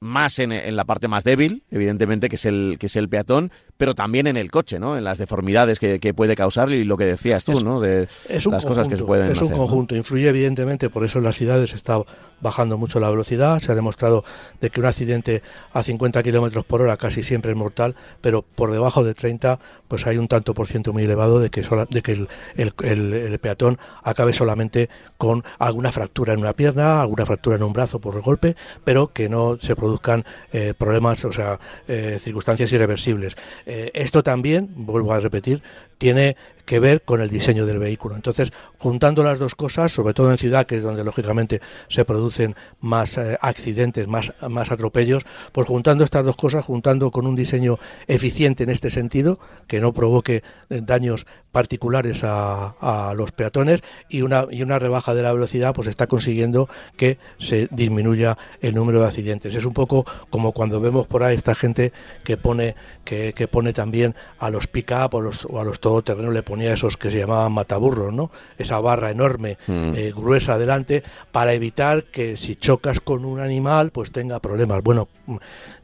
más 0.00 0.38
en, 0.38 0.74
la 0.74 0.84
parte 0.84 1.08
más 1.08 1.24
débil, 1.24 1.62
evidentemente, 1.70 2.28
que 2.28 2.36
es 2.36 2.46
el 2.46 2.76
que 2.80 2.86
es 2.86 2.96
el 2.96 3.08
peatón, 3.08 3.52
pero 3.76 3.94
también 3.94 4.26
en 4.26 4.36
el 4.36 4.50
coche, 4.50 4.78
¿no? 4.78 4.96
En 4.96 5.04
las 5.04 5.18
deformidades 5.18 5.78
que, 5.78 6.14
puede 6.14 6.36
causar 6.36 6.72
y 6.72 6.84
lo 6.84 6.96
que 6.96 7.04
decías 7.04 7.44
tú, 7.44 7.60
¿no? 7.60 7.80
De 7.80 8.08
las 8.28 8.64
cosas 8.64 8.88
que 8.88 8.96
se 8.96 9.04
pueden 9.04 9.30
Es 9.30 9.42
un 9.42 9.52
conjunto, 9.52 9.94
influye 9.94 10.28
evidentemente, 10.28 10.90
por 10.90 11.04
eso 11.04 11.18
en 11.18 11.24
las 11.24 11.36
ciudades 11.36 11.74
está 11.74 11.98
bajando 12.40 12.78
mucho 12.78 13.00
la 13.00 13.10
velocidad, 13.10 13.58
se 13.58 13.72
ha 13.72 13.74
demostrado 13.74 14.24
de 14.60 14.70
que 14.70 14.80
un 14.80 14.86
accidente 14.86 15.42
a 15.72 15.82
50 15.82 16.22
kilómetros 16.22 16.64
por 16.64 16.82
hora 16.82 16.96
casi 16.96 17.22
siempre 17.22 17.52
es 17.52 17.56
mortal, 17.56 17.94
pero 18.20 18.42
por 18.42 18.72
debajo 18.72 19.04
de 19.04 19.14
30 19.14 19.58
pues 19.88 20.06
hay 20.06 20.18
un 20.18 20.28
tanto 20.28 20.54
por 20.54 20.66
ciento 20.66 20.92
muy 20.92 21.04
elevado 21.04 21.40
de 21.40 21.50
que, 21.50 21.62
de 21.90 22.02
que 22.02 22.26
el, 22.56 23.38
peatón 23.40 23.78
acabe 24.02 24.32
solamente 24.32 24.88
con 25.18 25.42
alguna 25.58 25.90
fractura 25.90 26.32
en 26.32 26.40
una 26.40 26.52
pierna, 26.52 27.00
alguna 27.00 27.26
fractura 27.26 27.56
en 27.56 27.62
un 27.62 27.72
brazo 27.72 27.98
por 27.98 28.14
el 28.14 28.20
golpe, 28.20 28.56
pero 28.84 29.12
que 29.12 29.28
no 29.28 29.58
se 29.60 29.74
produzcan 29.90 30.24
eh, 30.52 30.74
problemas, 30.76 31.24
o 31.24 31.32
sea, 31.32 31.58
eh, 31.88 32.16
circunstancias 32.20 32.72
irreversibles. 32.72 33.36
Eh, 33.66 33.90
esto 33.94 34.22
también, 34.22 34.68
vuelvo 34.74 35.12
a 35.12 35.20
repetir, 35.20 35.62
tiene 36.00 36.34
que 36.70 36.78
ver 36.78 37.02
con 37.02 37.20
el 37.20 37.30
diseño 37.30 37.66
del 37.66 37.80
vehículo. 37.80 38.14
Entonces, 38.14 38.52
juntando 38.78 39.24
las 39.24 39.40
dos 39.40 39.56
cosas, 39.56 39.90
sobre 39.90 40.14
todo 40.14 40.30
en 40.30 40.38
ciudad, 40.38 40.66
que 40.66 40.76
es 40.76 40.84
donde 40.84 41.02
lógicamente 41.02 41.60
se 41.88 42.04
producen 42.04 42.54
más 42.80 43.18
eh, 43.18 43.36
accidentes, 43.40 44.06
más, 44.06 44.32
más 44.48 44.70
atropellos, 44.70 45.24
pues 45.50 45.66
juntando 45.66 46.04
estas 46.04 46.24
dos 46.24 46.36
cosas, 46.36 46.64
juntando 46.64 47.10
con 47.10 47.26
un 47.26 47.34
diseño 47.34 47.80
eficiente 48.06 48.62
en 48.62 48.70
este 48.70 48.88
sentido, 48.88 49.40
que 49.66 49.80
no 49.80 49.92
provoque 49.92 50.44
eh, 50.70 50.80
daños 50.80 51.26
particulares 51.50 52.22
a, 52.22 52.76
a, 52.80 53.14
los 53.14 53.32
peatones 53.32 53.82
y 54.08 54.22
una, 54.22 54.46
y 54.48 54.62
una 54.62 54.78
rebaja 54.78 55.12
de 55.12 55.22
la 55.22 55.32
velocidad, 55.32 55.74
pues 55.74 55.88
está 55.88 56.06
consiguiendo 56.06 56.68
que 56.96 57.18
se 57.38 57.66
disminuya 57.72 58.38
el 58.60 58.76
número 58.76 59.00
de 59.00 59.06
accidentes. 59.06 59.56
Es 59.56 59.64
un 59.64 59.74
poco 59.74 60.06
como 60.30 60.52
cuando 60.52 60.80
vemos 60.80 61.08
por 61.08 61.24
ahí 61.24 61.34
esta 61.34 61.56
gente 61.56 61.92
que 62.22 62.36
pone, 62.36 62.76
que, 63.04 63.32
que 63.32 63.48
pone 63.48 63.72
también 63.72 64.14
a 64.38 64.50
los 64.50 64.68
pick-up 64.68 65.14
o, 65.14 65.30
o 65.48 65.60
a 65.60 65.64
los 65.64 65.80
terreno 66.02 66.30
le 66.30 66.42
ponía 66.42 66.72
esos 66.72 66.96
que 66.96 67.10
se 67.10 67.18
llamaban 67.18 67.52
mataburros, 67.52 68.12
¿no? 68.12 68.30
Esa 68.58 68.80
barra 68.80 69.10
enorme, 69.10 69.58
mm. 69.66 69.92
eh, 69.94 70.12
gruesa 70.14 70.54
adelante, 70.54 71.02
para 71.32 71.52
evitar 71.52 72.04
que 72.04 72.36
si 72.36 72.56
chocas 72.56 73.00
con 73.00 73.24
un 73.24 73.40
animal, 73.40 73.90
pues 73.90 74.10
tenga 74.10 74.40
problemas. 74.40 74.82
Bueno, 74.82 75.08
mm, 75.26 75.36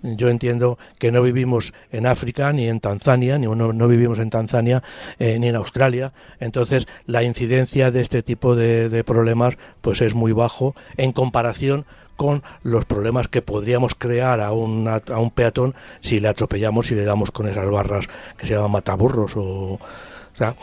yo 0.03 0.29
entiendo 0.29 0.79
que 0.99 1.13
no 1.13 1.23
vivimos 1.23 1.73
en 1.93 2.07
África, 2.07 2.53
ni 2.53 2.69
en 2.69 2.81
Tanzania, 2.81 3.39
ni 3.39 3.47
no, 3.47 3.73
no 3.73 3.89
vivimos 3.89 4.19
en 4.19 4.31
Tanzania, 4.31 4.83
eh, 5.19 5.39
ni 5.39 5.49
en 5.49 5.57
Australia. 5.57 6.13
Entonces, 6.41 6.87
la 7.07 7.23
incidencia 7.23 7.91
de 7.91 8.01
este 8.01 8.23
tipo 8.23 8.57
de, 8.57 8.89
de 8.89 9.05
problemas, 9.05 9.57
pues 9.81 10.01
es 10.01 10.15
muy 10.15 10.33
bajo 10.33 10.75
en 10.97 11.13
comparación 11.13 11.85
con 12.17 12.43
los 12.63 12.85
problemas 12.85 13.29
que 13.29 13.43
podríamos 13.43 13.95
crear 13.95 14.41
a, 14.41 14.49
a 14.49 14.53
un 14.53 15.31
peatón 15.35 15.75
si 16.01 16.21
le 16.21 16.29
atropellamos 16.29 16.91
y 16.91 16.95
le 16.95 17.05
damos 17.05 17.31
con 17.31 17.47
esas 17.47 17.69
barras 17.71 18.09
que 18.37 18.47
se 18.47 18.55
llaman 18.55 18.73
mataburros 18.73 19.37
o, 19.37 19.75
o 19.75 20.37
sea, 20.37 20.57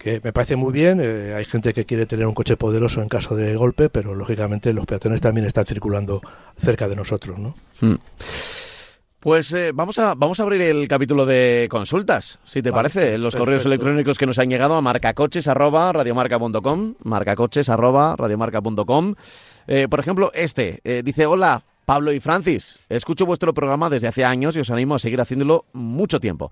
que 0.00 0.20
me 0.24 0.32
parece 0.32 0.56
muy 0.56 0.72
bien. 0.72 0.98
Eh, 1.00 1.34
hay 1.36 1.44
gente 1.44 1.72
que 1.74 1.84
quiere 1.84 2.06
tener 2.06 2.26
un 2.26 2.34
coche 2.34 2.56
poderoso 2.56 3.02
en 3.02 3.08
caso 3.08 3.36
de 3.36 3.54
golpe, 3.54 3.90
pero 3.90 4.14
lógicamente 4.14 4.72
los 4.72 4.86
peatones 4.86 5.20
también 5.20 5.46
están 5.46 5.66
circulando 5.66 6.22
cerca 6.56 6.88
de 6.88 6.96
nosotros, 6.96 7.38
¿no? 7.38 7.54
Hmm. 7.80 7.96
Pues 9.20 9.52
eh, 9.52 9.70
vamos, 9.74 9.98
a, 9.98 10.14
vamos 10.14 10.40
a 10.40 10.44
abrir 10.44 10.62
el 10.62 10.88
capítulo 10.88 11.26
de 11.26 11.68
consultas, 11.70 12.38
si 12.44 12.62
te 12.62 12.72
parece. 12.72 13.18
Los 13.18 13.36
correos 13.36 13.66
electrónicos 13.66 14.16
que 14.16 14.24
nos 14.24 14.38
han 14.38 14.48
llegado 14.48 14.76
a 14.76 14.80
marcacoches.radiomarca.com, 14.80 16.94
marcacoches.radiomarca.com. 17.04 19.14
Eh, 19.72 19.86
por 19.88 20.00
ejemplo, 20.00 20.32
este 20.34 20.80
eh, 20.82 21.02
dice, 21.04 21.26
hola, 21.26 21.62
Pablo 21.84 22.12
y 22.12 22.18
Francis, 22.18 22.80
escucho 22.88 23.24
vuestro 23.24 23.54
programa 23.54 23.88
desde 23.88 24.08
hace 24.08 24.24
años 24.24 24.56
y 24.56 24.58
os 24.58 24.70
animo 24.70 24.96
a 24.96 24.98
seguir 24.98 25.20
haciéndolo 25.20 25.64
mucho 25.72 26.18
tiempo. 26.18 26.50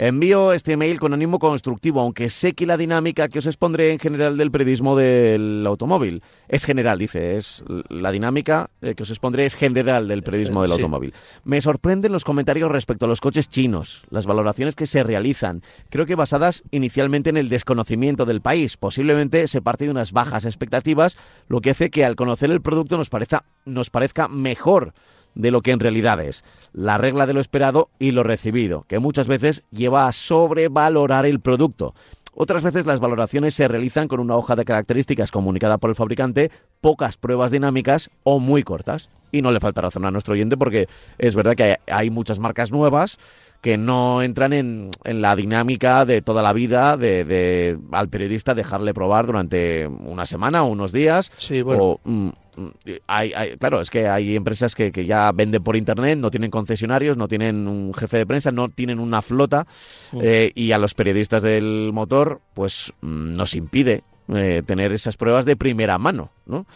Envío 0.00 0.52
este 0.52 0.74
email 0.74 1.00
con 1.00 1.12
ánimo 1.12 1.40
constructivo, 1.40 2.00
aunque 2.00 2.30
sé 2.30 2.52
que 2.52 2.66
la 2.66 2.76
dinámica 2.76 3.26
que 3.26 3.40
os 3.40 3.46
expondré 3.46 3.90
en 3.90 3.98
general 3.98 4.36
del 4.36 4.52
periodismo 4.52 4.94
del 4.94 5.64
automóvil 5.66 6.22
es 6.46 6.64
general, 6.64 7.00
dice, 7.00 7.36
es 7.36 7.64
la 7.88 8.12
dinámica 8.12 8.70
eh, 8.80 8.94
que 8.94 9.02
os 9.02 9.10
expondré 9.10 9.44
es 9.44 9.56
general 9.56 10.06
del 10.06 10.22
periodismo 10.22 10.62
del 10.62 10.70
automóvil. 10.70 11.14
Me 11.42 11.60
sorprenden 11.60 12.12
los 12.12 12.22
comentarios 12.22 12.70
respecto 12.70 13.06
a 13.06 13.08
los 13.08 13.20
coches 13.20 13.48
chinos, 13.48 14.02
las 14.08 14.24
valoraciones 14.24 14.76
que 14.76 14.86
se 14.86 15.02
realizan, 15.02 15.64
creo 15.90 16.06
que 16.06 16.14
basadas 16.14 16.62
inicialmente 16.70 17.30
en 17.30 17.36
el 17.36 17.48
desconocimiento 17.48 18.24
del 18.24 18.40
país. 18.40 18.76
Posiblemente 18.76 19.48
se 19.48 19.62
parte 19.62 19.86
de 19.86 19.90
unas 19.90 20.12
bajas 20.12 20.44
expectativas, 20.44 21.18
lo 21.48 21.60
que 21.60 21.70
hace 21.70 21.90
que 21.90 22.04
al 22.04 22.14
conocer 22.14 22.52
el 22.52 22.62
producto 22.62 22.98
nos 22.98 23.10
parezca, 23.10 23.42
nos 23.64 23.90
parezca 23.90 24.28
mejor 24.28 24.92
de 25.38 25.50
lo 25.50 25.62
que 25.62 25.70
en 25.70 25.80
realidad 25.80 26.20
es, 26.20 26.44
la 26.72 26.98
regla 26.98 27.26
de 27.26 27.32
lo 27.32 27.40
esperado 27.40 27.88
y 27.98 28.10
lo 28.10 28.24
recibido, 28.24 28.84
que 28.88 28.98
muchas 28.98 29.28
veces 29.28 29.64
lleva 29.70 30.06
a 30.06 30.12
sobrevalorar 30.12 31.24
el 31.24 31.40
producto. 31.40 31.94
Otras 32.34 32.62
veces 32.62 32.86
las 32.86 33.00
valoraciones 33.00 33.54
se 33.54 33.66
realizan 33.66 34.08
con 34.08 34.20
una 34.20 34.36
hoja 34.36 34.54
de 34.54 34.64
características 34.64 35.30
comunicada 35.30 35.78
por 35.78 35.90
el 35.90 35.96
fabricante, 35.96 36.50
pocas 36.80 37.16
pruebas 37.16 37.50
dinámicas 37.50 38.10
o 38.24 38.38
muy 38.38 38.62
cortas. 38.62 39.10
Y 39.30 39.42
no 39.42 39.50
le 39.50 39.60
falta 39.60 39.80
razón 39.80 40.04
a 40.04 40.10
nuestro 40.10 40.34
oyente 40.34 40.56
porque 40.56 40.88
es 41.18 41.34
verdad 41.34 41.54
que 41.54 41.78
hay 41.86 42.10
muchas 42.10 42.38
marcas 42.38 42.70
nuevas 42.70 43.18
que 43.60 43.76
no 43.76 44.22
entran 44.22 44.52
en, 44.52 44.90
en 45.04 45.20
la 45.20 45.34
dinámica 45.34 46.04
de 46.04 46.22
toda 46.22 46.42
la 46.42 46.52
vida 46.52 46.96
de, 46.96 47.78
al 47.90 48.08
periodista 48.08 48.54
dejarle 48.54 48.94
probar 48.94 49.26
durante 49.26 49.86
una 49.86 50.26
semana 50.26 50.62
o 50.62 50.68
unos 50.68 50.92
días. 50.92 51.32
Sí, 51.36 51.62
bueno. 51.62 51.98
Mm, 52.04 52.28
mm, 52.56 52.70
hay, 53.08 53.32
claro, 53.58 53.80
es 53.80 53.90
que 53.90 54.08
hay 54.08 54.36
empresas 54.36 54.74
que, 54.74 54.92
que, 54.92 55.06
ya 55.06 55.32
venden 55.32 55.62
por 55.62 55.76
internet, 55.76 56.18
no 56.18 56.30
tienen 56.30 56.50
concesionarios, 56.50 57.16
no 57.16 57.26
tienen 57.26 57.66
un 57.66 57.92
jefe 57.94 58.18
de 58.18 58.26
prensa, 58.26 58.52
no 58.52 58.68
tienen 58.68 59.00
una 59.00 59.22
flota 59.22 59.66
mm. 60.12 60.20
eh, 60.22 60.52
y 60.54 60.70
a 60.70 60.78
los 60.78 60.94
periodistas 60.94 61.42
del 61.42 61.90
motor 61.92 62.40
pues 62.54 62.92
nos 63.00 63.54
impide 63.54 64.04
eh, 64.34 64.62
tener 64.66 64.92
esas 64.92 65.16
pruebas 65.16 65.46
de 65.46 65.56
primera 65.56 65.96
mano, 65.96 66.30
¿no? 66.44 66.66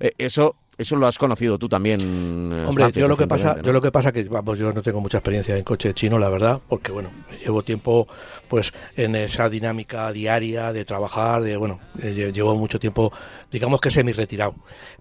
Eh, 0.00 0.12
eso 0.16 0.56
eso 0.82 0.96
lo 0.96 1.06
has 1.06 1.18
conocido 1.18 1.58
tú 1.58 1.68
también. 1.68 2.00
Eh, 2.52 2.66
Hombre, 2.66 2.92
yo 2.92 3.08
lo 3.08 3.16
que 3.16 3.26
pasa, 3.26 3.60
yo 3.62 3.72
lo 3.72 3.80
que 3.80 3.90
pasa 3.90 4.12
que 4.12 4.24
vamos, 4.24 4.58
yo 4.58 4.72
no 4.72 4.82
tengo 4.82 5.00
mucha 5.00 5.18
experiencia 5.18 5.56
en 5.56 5.64
coche 5.64 5.94
chino, 5.94 6.18
la 6.18 6.28
verdad, 6.28 6.60
porque 6.68 6.92
bueno, 6.92 7.10
llevo 7.44 7.62
tiempo 7.62 8.06
pues 8.48 8.72
en 8.96 9.16
esa 9.16 9.48
dinámica 9.48 10.12
diaria 10.12 10.72
de 10.72 10.84
trabajar, 10.84 11.42
de 11.42 11.56
bueno, 11.56 11.80
eh, 12.00 12.30
llevo 12.32 12.54
mucho 12.54 12.78
tiempo, 12.78 13.12
digamos 13.50 13.80
que 13.80 13.90
semi 13.90 14.12
retirado. 14.12 14.54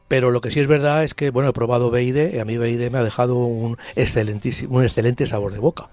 Pero 0.08 0.32
lo 0.32 0.41
que 0.41 0.52
sí 0.52 0.60
es 0.60 0.67
verdad 0.67 1.04
es 1.04 1.13
que 1.13 1.30
bueno, 1.30 1.50
he 1.50 1.54
probado 1.54 1.91
BID 1.91 2.34
y 2.34 2.39
a 2.39 2.46
mí 2.46 2.58
BID 2.58 2.89
me 2.91 3.00
ha 3.00 3.04
dejado 3.04 3.36
un 3.36 3.78
excelentísimo, 3.96 4.78
un 4.78 4.84
excelente 4.84 5.26
sabor 5.26 5.52
de 5.52 5.60
boca. 5.60 5.89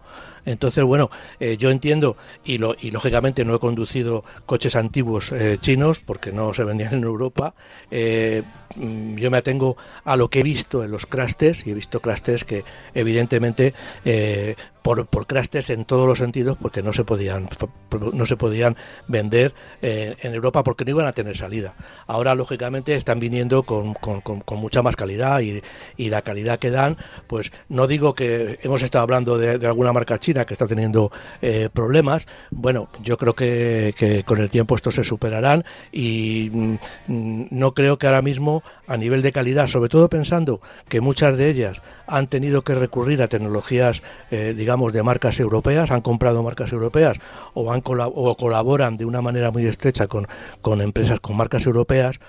Entonces, 0.48 0.84
bueno, 0.84 1.10
eh, 1.40 1.56
yo 1.58 1.70
entiendo 1.70 2.16
y, 2.44 2.58
lo, 2.58 2.74
y 2.80 2.90
lógicamente 2.90 3.44
no 3.44 3.54
he 3.54 3.58
conducido 3.58 4.24
coches 4.46 4.76
antiguos 4.76 5.30
eh, 5.32 5.58
chinos 5.60 6.00
porque 6.00 6.32
no 6.32 6.54
se 6.54 6.64
vendían 6.64 6.94
en 6.94 7.04
Europa. 7.04 7.54
Eh, 7.90 8.42
yo 8.76 9.30
me 9.30 9.38
atengo 9.38 9.76
a 10.04 10.16
lo 10.16 10.28
que 10.28 10.40
he 10.40 10.42
visto 10.42 10.84
en 10.84 10.90
los 10.90 11.06
crastes 11.06 11.66
y 11.66 11.70
he 11.70 11.74
visto 11.74 12.00
crastes 12.00 12.44
que 12.44 12.64
evidentemente 12.94 13.74
por, 14.82 15.06
por 15.06 15.26
crastes 15.26 15.70
en 15.70 15.84
todos 15.84 16.06
los 16.06 16.18
sentidos 16.18 16.56
porque 16.60 16.82
no 16.82 16.92
se 16.92 17.04
podían 17.04 17.48
no 18.12 18.26
se 18.26 18.36
podían 18.36 18.76
vender 19.06 19.54
en 19.80 20.34
Europa 20.34 20.62
porque 20.62 20.84
no 20.84 20.90
iban 20.90 21.06
a 21.06 21.12
tener 21.12 21.36
salida. 21.36 21.74
Ahora 22.06 22.34
lógicamente 22.34 22.94
están 22.94 23.20
viniendo 23.20 23.62
con, 23.62 23.94
con, 23.94 24.42
mucha 24.58 24.82
más 24.82 24.96
calidad 24.96 25.40
y, 25.40 25.62
y, 25.96 26.08
la 26.08 26.22
calidad 26.22 26.58
que 26.58 26.70
dan, 26.70 26.96
pues 27.26 27.52
no 27.68 27.86
digo 27.86 28.14
que 28.14 28.58
hemos 28.62 28.82
estado 28.82 29.02
hablando 29.02 29.38
de, 29.38 29.66
alguna 29.66 29.92
marca 29.92 30.18
china 30.18 30.44
que 30.44 30.54
está 30.54 30.66
teniendo 30.66 31.10
eh, 31.42 31.68
problemas. 31.72 32.26
Bueno, 32.50 32.88
yo 33.02 33.16
creo 33.16 33.34
que, 33.34 34.24
con 34.26 34.38
el 34.40 34.50
tiempo 34.50 34.74
estos 34.74 34.94
se 34.94 35.04
superarán 35.04 35.64
y 35.92 36.50
mm, 36.52 36.76
no 37.50 37.74
creo 37.74 37.98
que 37.98 38.06
ahora 38.06 38.22
mismo 38.22 38.62
a 38.86 38.96
nivel 38.96 39.22
de 39.22 39.32
calidad, 39.32 39.66
sobre 39.66 39.88
todo 39.88 40.08
pensando 40.08 40.60
que 40.88 41.00
muchas 41.00 41.36
de 41.36 41.48
ellas 41.48 41.82
han 42.06 42.26
tenido 42.28 42.62
que 42.62 42.74
recurrir 42.74 43.22
a 43.22 43.28
tecnologías, 43.28 44.02
eh, 44.30 44.54
digamos, 44.56 44.92
de 44.92 45.02
marcas 45.02 45.40
europeas, 45.40 45.90
han 45.90 46.00
comprado 46.00 46.42
marcas 46.42 46.72
europeas 46.72 47.18
o, 47.54 47.72
han 47.72 47.82
o 47.84 48.36
colaboran 48.36 48.96
de 48.96 49.04
una 49.04 49.20
manera 49.20 49.50
muy 49.50 49.66
estrecha 49.66 50.06
con, 50.06 50.26
con 50.62 50.80
empresas 50.80 51.20
con 51.20 51.36
marcas 51.36 51.66
europeas, 51.66 52.20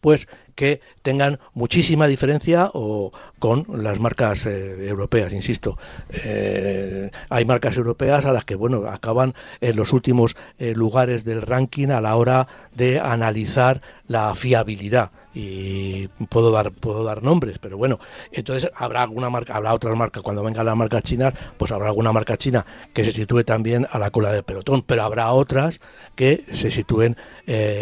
pues 0.00 0.28
que 0.54 0.80
tengan 1.02 1.38
muchísima 1.54 2.06
diferencia 2.06 2.70
o 2.74 3.12
con 3.40 3.66
las 3.72 3.98
marcas 3.98 4.46
eh, 4.46 4.86
europeas, 4.86 5.32
insisto. 5.32 5.78
Eh, 6.10 7.10
hay 7.28 7.44
marcas 7.44 7.76
europeas 7.76 8.26
a 8.26 8.32
las 8.32 8.44
que, 8.44 8.54
bueno, 8.54 8.86
acaban 8.86 9.34
en 9.60 9.76
los 9.76 9.92
últimos 9.92 10.36
eh, 10.58 10.74
lugares 10.74 11.24
del 11.24 11.42
ranking 11.42 11.88
a 11.88 12.00
la 12.00 12.16
hora 12.16 12.46
de 12.74 13.00
analizar 13.00 13.80
la 14.06 14.34
fiabilidad 14.34 15.10
y 15.32 16.08
puedo 16.28 16.50
dar 16.50 16.72
puedo 16.72 17.04
dar 17.04 17.22
nombres 17.22 17.60
pero 17.60 17.76
bueno 17.76 18.00
entonces 18.32 18.68
habrá 18.74 19.02
alguna 19.02 19.30
marca 19.30 19.54
habrá 19.54 19.72
otras 19.72 19.96
marcas 19.96 20.24
cuando 20.24 20.42
vengan 20.42 20.66
las 20.66 20.76
marcas 20.76 21.04
chinas 21.04 21.34
pues 21.56 21.70
habrá 21.70 21.86
alguna 21.86 22.10
marca 22.10 22.36
china 22.36 22.66
que 22.92 23.04
se 23.04 23.12
sitúe 23.12 23.44
también 23.44 23.86
a 23.92 24.00
la 24.00 24.10
cola 24.10 24.32
del 24.32 24.42
pelotón 24.42 24.82
pero 24.82 25.04
habrá 25.04 25.30
otras 25.30 25.80
que 26.16 26.44
se 26.52 26.72
sitúen 26.72 27.16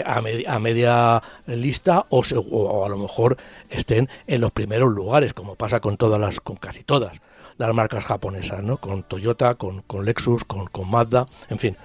a, 0.05 0.21
a, 0.47 0.59
media 0.59 1.23
lista 1.47 2.05
o, 2.11 2.23
o, 2.59 2.85
a 2.85 2.89
lo 2.89 2.99
mejor 2.99 3.37
estén 3.71 4.09
en 4.27 4.41
los 4.41 4.53
primeros 4.53 4.93
lugares, 4.93 5.35
como 5.35 5.55
pasa 5.55 5.81
con 5.81 5.97
todas 5.97 6.21
las, 6.21 6.41
con 6.41 6.57
casi 6.57 6.85
todas 6.85 7.21
las 7.59 7.75
marcas 7.75 8.05
japonesas, 8.05 8.63
¿no? 8.63 8.79
Con 8.79 9.03
Toyota, 9.03 9.57
con, 9.57 9.83
con 9.83 10.05
Lexus, 10.05 10.45
con, 10.45 10.67
con 10.67 10.91
Mazda, 10.91 11.27
en 11.49 11.59
fin. 11.59 11.77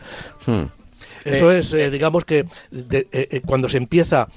Hmm. 0.46 0.64
Eso 1.26 1.52
eh, 1.52 1.60
es, 1.60 1.74
eh, 1.74 1.90
digamos 1.90 2.26
que 2.26 2.46
cuando 3.46 3.70
se 3.70 3.78
empieza 3.78 4.28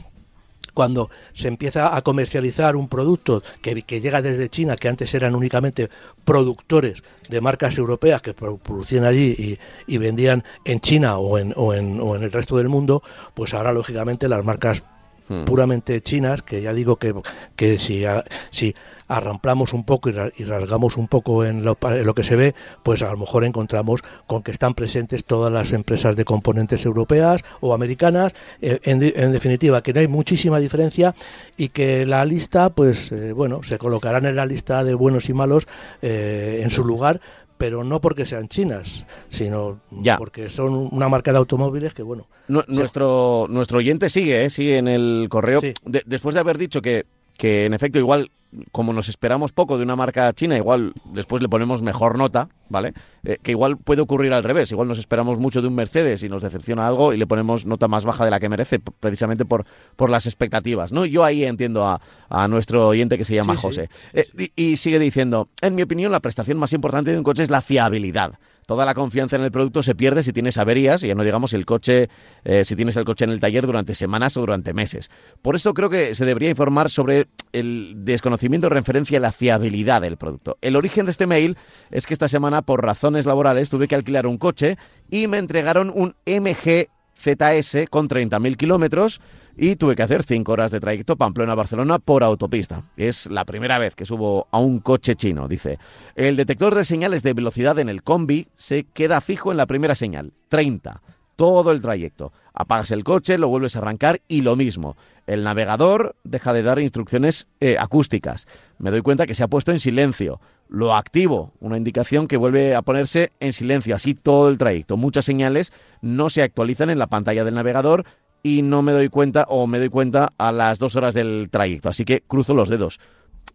cuando 0.76 1.08
se 1.32 1.48
empieza 1.48 1.96
a 1.96 2.02
comercializar 2.02 2.76
un 2.76 2.88
producto 2.88 3.42
que, 3.62 3.74
llega 3.98 4.20
desde 4.20 4.50
China, 4.50 4.76
que 4.76 4.88
antes 4.88 5.14
eran 5.14 5.34
únicamente 5.34 5.88
productores 6.26 7.02
de 7.30 7.40
marcas 7.40 7.78
europeas 7.78 8.20
que 8.20 8.34
producían 8.34 9.04
allí 9.04 9.58
y, 9.86 9.96
vendían 9.96 10.44
en 10.66 10.80
China 10.80 11.16
o 11.16 11.38
en, 11.38 11.54
o, 11.56 11.72
en, 11.72 11.98
o 11.98 12.14
en 12.14 12.24
el 12.24 12.30
resto 12.30 12.58
del 12.58 12.68
mundo, 12.68 13.02
pues 13.32 13.54
ahora 13.54 13.72
lógicamente 13.72 14.28
las 14.28 14.44
marcas 14.44 14.82
hmm. 15.28 15.44
puramente 15.44 16.00
chinas, 16.02 16.42
que 16.42 16.62
ya 16.62 16.72
digo 16.72 16.96
que, 16.96 17.14
que 17.56 17.78
si, 17.78 18.04
si 18.50 18.74
arramplamos 19.08 19.72
un 19.72 19.84
poco 19.84 20.10
y, 20.10 20.44
rasgamos 20.44 20.96
un 20.96 21.08
poco 21.08 21.44
en 21.44 21.64
lo, 21.64 21.76
que 21.76 22.22
se 22.22 22.36
ve, 22.36 22.54
pues 22.82 23.02
a 23.02 23.10
lo 23.10 23.18
mejor 23.18 23.44
encontramos 23.44 24.02
con 24.26 24.42
que 24.42 24.50
están 24.50 24.74
presentes 24.74 25.24
todas 25.24 25.52
las 25.52 25.72
empresas 25.72 26.16
de 26.16 26.24
componentes 26.24 26.84
europeas 26.84 27.42
o 27.60 27.74
americanas. 27.74 28.34
Eh, 28.60 28.80
en, 28.84 29.00
definitiva, 29.32 29.82
que 29.82 29.92
no 29.92 30.00
hay 30.00 30.08
muchísima 30.08 30.58
diferencia 30.58 31.14
y 31.56 31.68
que 31.68 32.06
la 32.06 32.24
lista, 32.24 32.70
pues 32.70 33.12
eh, 33.12 33.32
bueno, 33.32 33.62
se 33.62 33.78
colocarán 33.78 34.26
en 34.26 34.36
la 34.36 34.46
lista 34.46 34.82
de 34.84 34.94
buenos 34.94 35.28
y 35.28 35.34
malos 35.34 35.66
eh, 36.02 36.60
en 36.62 36.70
su 36.70 36.84
lugar, 36.84 37.20
pero 37.58 37.84
no 37.84 38.00
porque 38.00 38.26
sean 38.26 38.48
chinas, 38.48 39.04
sino 39.28 39.80
porque 40.18 40.48
son 40.48 40.88
una 40.92 41.08
marca 41.08 41.32
de 41.32 41.38
automóviles 41.38 41.94
que, 41.94 42.02
bueno... 42.02 42.26
nuestro, 42.48 43.46
nuestro 43.48 43.78
oyente 43.78 44.10
sigue, 44.10 44.48
sigue 44.50 44.78
en 44.78 44.88
el 44.88 45.26
correo. 45.30 45.60
después 45.84 46.34
de 46.34 46.40
haber 46.40 46.58
dicho 46.58 46.82
que, 46.82 47.04
que, 47.36 47.66
en 47.66 47.74
efecto, 47.74 47.98
igual 47.98 48.30
como 48.72 48.92
nos 48.92 49.08
esperamos 49.08 49.52
poco 49.52 49.76
de 49.76 49.84
una 49.84 49.96
marca 49.96 50.32
china, 50.32 50.56
igual 50.56 50.92
después 51.12 51.42
le 51.42 51.48
ponemos 51.48 51.82
mejor 51.82 52.16
nota, 52.16 52.48
¿vale? 52.68 52.92
Eh, 53.24 53.38
que 53.42 53.52
igual 53.52 53.76
puede 53.76 54.02
ocurrir 54.02 54.32
al 54.32 54.44
revés. 54.44 54.70
Igual 54.72 54.88
nos 54.88 54.98
esperamos 54.98 55.38
mucho 55.38 55.62
de 55.62 55.68
un 55.68 55.74
Mercedes 55.74 56.22
y 56.22 56.28
nos 56.28 56.42
decepciona 56.42 56.86
algo 56.86 57.12
y 57.12 57.16
le 57.16 57.26
ponemos 57.26 57.66
nota 57.66 57.88
más 57.88 58.04
baja 58.04 58.24
de 58.24 58.30
la 58.30 58.40
que 58.40 58.48
merece, 58.48 58.78
precisamente 58.78 59.44
por, 59.44 59.64
por 59.96 60.10
las 60.10 60.26
expectativas, 60.26 60.92
¿no? 60.92 61.04
Yo 61.04 61.24
ahí 61.24 61.44
entiendo 61.44 61.86
a, 61.86 62.00
nuestro 62.48 62.88
oyente 62.88 63.18
que 63.18 63.24
se 63.24 63.34
llama 63.34 63.56
José. 63.56 63.88
Eh, 64.12 64.50
y 64.56 64.76
sigue 64.76 64.98
diciendo, 64.98 65.48
en 65.60 65.74
mi 65.74 65.82
opinión, 65.82 66.12
la 66.12 66.20
prestación 66.20 66.58
más 66.58 66.72
importante 66.72 67.12
de 67.12 67.18
un 67.18 67.24
coche 67.24 67.42
es 67.42 67.50
la 67.50 67.62
fiabilidad 67.62 68.38
toda 68.66 68.84
la 68.84 68.94
confianza 68.94 69.36
en 69.36 69.42
el 69.42 69.50
producto 69.50 69.82
se 69.82 69.94
pierde 69.94 70.22
si 70.22 70.32
tienes 70.32 70.58
averías, 70.58 71.02
y 71.02 71.08
ya 71.08 71.14
no 71.14 71.24
digamos 71.24 71.52
el 71.52 71.64
coche, 71.64 72.08
eh, 72.44 72.64
si 72.64 72.76
tienes 72.76 72.96
el 72.96 73.04
coche 73.04 73.24
en 73.24 73.30
el 73.30 73.40
taller 73.40 73.64
durante 73.64 73.94
semanas 73.94 74.36
o 74.36 74.40
durante 74.40 74.74
meses. 74.74 75.10
Por 75.40 75.56
eso 75.56 75.72
creo 75.72 75.88
que 75.88 76.14
se 76.14 76.24
debería 76.24 76.50
informar 76.50 76.90
sobre 76.90 77.28
el 77.52 77.94
desconocimiento 77.98 78.68
de 78.68 78.74
referencia 78.74 79.18
a 79.18 79.20
la 79.22 79.32
fiabilidad 79.32 80.02
del 80.02 80.16
producto. 80.16 80.58
El 80.60 80.76
origen 80.76 81.06
de 81.06 81.12
este 81.12 81.26
mail 81.26 81.56
es 81.90 82.06
que 82.06 82.14
esta 82.14 82.28
semana, 82.28 82.62
por 82.62 82.84
razones 82.84 83.24
laborales, 83.24 83.70
tuve 83.70 83.88
que 83.88 83.94
alquilar 83.94 84.26
un 84.26 84.36
coche 84.36 84.76
y 85.10 85.28
me 85.28 85.38
entregaron 85.38 85.92
un 85.94 86.16
MG 86.26 86.88
ZS 87.18 87.88
con 87.90 88.08
30.000 88.08 88.56
kilómetros 88.56 89.20
y 89.56 89.76
tuve 89.76 89.96
que 89.96 90.02
hacer 90.02 90.22
5 90.22 90.52
horas 90.52 90.70
de 90.70 90.80
trayecto 90.80 91.16
Pamplona-Barcelona 91.16 91.98
por 91.98 92.22
autopista. 92.22 92.82
Es 92.96 93.26
la 93.26 93.44
primera 93.44 93.78
vez 93.78 93.94
que 93.94 94.06
subo 94.06 94.48
a 94.50 94.58
un 94.58 94.80
coche 94.80 95.14
chino, 95.14 95.48
dice. 95.48 95.78
El 96.14 96.36
detector 96.36 96.74
de 96.74 96.84
señales 96.84 97.22
de 97.22 97.32
velocidad 97.32 97.78
en 97.78 97.88
el 97.88 98.02
combi 98.02 98.48
se 98.54 98.84
queda 98.84 99.20
fijo 99.20 99.50
en 99.50 99.56
la 99.56 99.66
primera 99.66 99.94
señal, 99.94 100.32
30, 100.48 101.00
todo 101.36 101.72
el 101.72 101.80
trayecto. 101.80 102.32
Apagas 102.58 102.90
el 102.90 103.04
coche, 103.04 103.36
lo 103.36 103.48
vuelves 103.48 103.76
a 103.76 103.80
arrancar 103.80 104.22
y 104.28 104.40
lo 104.40 104.56
mismo. 104.56 104.96
El 105.26 105.44
navegador 105.44 106.16
deja 106.24 106.54
de 106.54 106.62
dar 106.62 106.78
instrucciones 106.78 107.48
eh, 107.60 107.76
acústicas. 107.78 108.48
Me 108.78 108.90
doy 108.90 109.02
cuenta 109.02 109.26
que 109.26 109.34
se 109.34 109.42
ha 109.42 109.48
puesto 109.48 109.72
en 109.72 109.78
silencio. 109.78 110.40
Lo 110.68 110.96
activo, 110.96 111.52
una 111.60 111.76
indicación 111.76 112.26
que 112.26 112.38
vuelve 112.38 112.74
a 112.74 112.80
ponerse 112.80 113.30
en 113.40 113.52
silencio, 113.52 113.94
así 113.94 114.14
todo 114.14 114.48
el 114.48 114.56
trayecto. 114.56 114.96
Muchas 114.96 115.26
señales 115.26 115.70
no 116.00 116.30
se 116.30 116.42
actualizan 116.42 116.88
en 116.88 116.98
la 116.98 117.08
pantalla 117.08 117.44
del 117.44 117.54
navegador 117.54 118.04
y 118.42 118.62
no 118.62 118.80
me 118.80 118.92
doy 118.92 119.10
cuenta 119.10 119.44
o 119.48 119.66
me 119.66 119.78
doy 119.78 119.90
cuenta 119.90 120.32
a 120.38 120.50
las 120.50 120.78
dos 120.78 120.96
horas 120.96 121.14
del 121.14 121.48
trayecto. 121.50 121.90
Así 121.90 122.06
que 122.06 122.22
cruzo 122.26 122.54
los 122.54 122.70
dedos. 122.70 123.00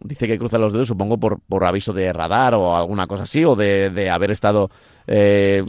Dice 0.00 0.26
que 0.26 0.38
cruza 0.38 0.58
los 0.58 0.72
dedos, 0.72 0.88
supongo, 0.88 1.18
por, 1.18 1.40
por 1.40 1.64
aviso 1.64 1.92
de 1.92 2.12
radar 2.12 2.54
o 2.54 2.76
alguna 2.76 3.06
cosa 3.06 3.22
así, 3.22 3.44
o 3.44 3.54
de, 3.54 4.10
haber 4.10 4.30
estado 4.30 4.70
eh, 5.06 5.62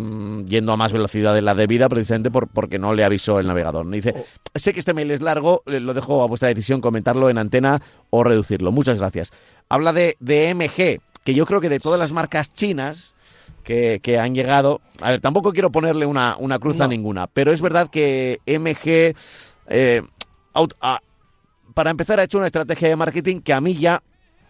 yendo 0.47 0.71
a 0.71 0.77
más 0.77 0.91
velocidad 0.91 1.33
de 1.33 1.41
la 1.41 1.53
debida, 1.53 1.88
precisamente 1.88 2.31
por, 2.31 2.47
porque 2.47 2.79
no 2.79 2.93
le 2.93 3.03
avisó 3.03 3.39
el 3.39 3.47
navegador. 3.47 3.89
Dice, 3.89 4.13
oh. 4.17 4.23
sé 4.55 4.73
que 4.73 4.79
este 4.79 4.93
mail 4.93 5.12
es 5.12 5.21
largo, 5.21 5.62
lo 5.65 5.93
dejo 5.93 6.23
a 6.23 6.27
vuestra 6.27 6.49
decisión 6.49 6.81
comentarlo 6.81 7.29
en 7.29 7.38
antena 7.38 7.81
o 8.09 8.23
reducirlo. 8.23 8.71
Muchas 8.71 8.97
gracias. 8.97 9.31
Habla 9.69 9.93
de, 9.93 10.17
de 10.19 10.53
MG, 10.55 11.01
que 11.23 11.33
yo 11.33 11.45
creo 11.45 11.62
que 11.62 11.69
de 11.69 11.79
todas 11.79 11.99
las 11.99 12.12
marcas 12.12 12.51
chinas, 12.53 13.13
que, 13.63 14.19
han 14.19 14.36
llegado. 14.36 14.81
A 15.01 15.12
ver, 15.12 15.21
tampoco 15.21 15.53
quiero 15.53 15.71
ponerle 15.71 16.05
una, 16.05 16.36
una 16.38 16.59
cruz 16.59 16.79
a 16.81 16.88
ninguna, 16.88 17.27
pero 17.27 17.51
es 17.51 17.62
verdad 17.62 17.89
que 17.89 18.39
MG, 18.45 19.15
eh, 19.67 20.01
para 21.73 21.89
empezar, 21.89 22.19
ha 22.19 22.23
hecho 22.23 22.38
una 22.38 22.47
estrategia 22.47 22.89
de 22.89 22.95
marketing 22.95 23.39
que 23.39 23.53
a 23.53 23.62
mí 23.62 23.75
ya 23.75 24.03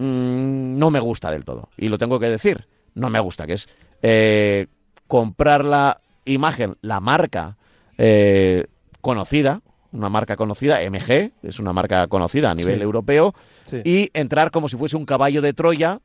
mm, 0.03 0.75
no 0.77 0.91
me 0.91 0.99
gusta 0.99 1.31
del 1.31 1.45
todo. 1.45 1.69
Y 1.77 1.89
lo 1.89 1.97
tengo 1.97 2.19
que 2.19 2.29
decir, 2.29 2.67
no 2.95 3.09
me 3.09 3.19
gusta, 3.19 3.47
que 3.47 3.53
es 3.53 3.67
eh, 4.01 4.67
comprar 5.07 5.63
la 5.65 6.01
imagen, 6.25 6.75
la 6.81 6.99
marca 6.99 7.57
eh, 7.97 8.65
conocida, 9.01 9.61
una 9.91 10.09
marca 10.09 10.35
conocida, 10.35 10.79
MG, 10.89 11.31
es 11.43 11.59
una 11.59 11.71
marca 11.71 12.07
conocida 12.07 12.51
a 12.51 12.53
nivel 12.53 12.81
europeo, 12.81 13.33
y 13.83 14.09
entrar 14.13 14.51
como 14.51 14.67
si 14.69 14.77
fuese 14.77 14.97
un 14.97 15.05
caballo 15.05 15.41
de 15.41 15.53
Troya 15.53 15.99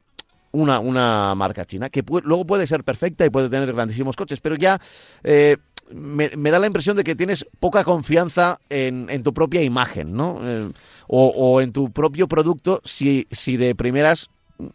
una, 0.53 0.79
una 0.79 1.35
marca 1.35 1.65
china, 1.65 1.91
que 1.91 2.03
luego 2.25 2.47
puede 2.47 2.67
ser 2.67 2.85
perfecta 2.85 3.25
y 3.27 3.31
puede 3.31 3.49
tener 3.51 3.73
grandísimos 3.73 4.17
coches, 4.17 4.41
pero 4.41 4.57
ya 4.57 4.81
eh, 5.23 5.57
me, 5.93 6.51
da 6.51 6.59
la 6.59 6.67
impresión 6.67 6.97
de 6.97 7.05
que 7.05 7.15
tienes 7.15 7.47
poca 7.61 7.85
confianza 7.85 8.61
en, 8.69 9.23
tu 9.23 9.33
propia 9.33 9.63
imagen, 9.63 10.13
¿no? 10.13 10.39
Eh, 10.43 10.71
o, 11.07 11.61
en 11.61 11.73
tu 11.73 11.91
propio 11.91 12.29
producto 12.29 12.81
si, 12.85 13.27
si 13.31 13.57
de 13.57 13.75
primeras 13.75 14.29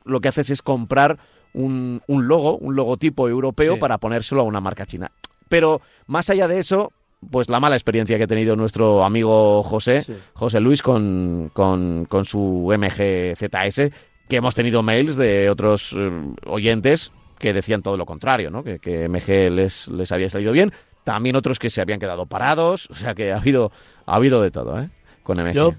lo 0.06 0.22
que 0.22 0.30
haces 0.30 0.50
es 0.50 0.62
comprar 0.62 1.20
un, 1.54 2.02
un 2.08 2.28
logo, 2.28 2.58
un 2.58 2.76
logotipo 2.76 3.28
europeo 3.28 3.78
para 3.80 3.98
ponérselo 3.98 4.42
a 4.42 4.46
una 4.46 4.62
marca 4.62 4.86
china. 4.86 5.12
Pero 5.50 5.82
más 6.08 6.30
allá 6.30 6.48
de 6.48 6.60
eso, 6.60 6.92
pues 7.30 7.50
la 7.50 7.60
mala 7.60 7.76
experiencia 7.76 8.18
que 8.18 8.24
ha 8.24 8.28
tenido 8.28 8.56
nuestro 8.56 9.04
amigo 9.04 9.62
José, 9.64 10.06
José 10.34 10.60
Luis, 10.60 10.82
con, 10.82 11.52
con, 11.54 12.06
con 12.06 12.26
su 12.26 12.74
MG 12.76 13.36
ZS, 13.38 13.92
que 14.28 14.36
hemos 14.38 14.56
tenido 14.56 14.82
mails 14.82 15.16
de 15.16 15.50
otros 15.50 15.94
eh, 15.98 16.12
oyentes 16.46 17.12
que 17.40 17.54
decían 17.54 17.82
todo 17.82 17.98
lo 17.98 18.06
contrario, 18.06 18.50
¿no? 18.50 18.64
que, 18.64 18.80
que 18.80 19.10
MG 19.10 19.52
les, 19.52 19.90
les 19.90 20.12
había 20.12 20.30
salido 20.30 20.54
bien. 20.54 20.72
También 21.04 21.36
otros 21.36 21.60
que 21.60 21.70
se 21.70 21.82
habían 21.82 22.00
quedado 22.00 22.26
parados, 22.26 22.88
o 22.90 22.96
sea 22.96 23.14
que 23.16 23.32
ha 23.32 23.38
habido, 23.38 23.72
ha 24.06 24.16
habido 24.16 24.42
de 24.42 24.52
todo, 24.52 24.80
¿eh? 24.80 24.90
Con 25.24 25.38
MG. 25.38 25.54
Yo, 25.54 25.74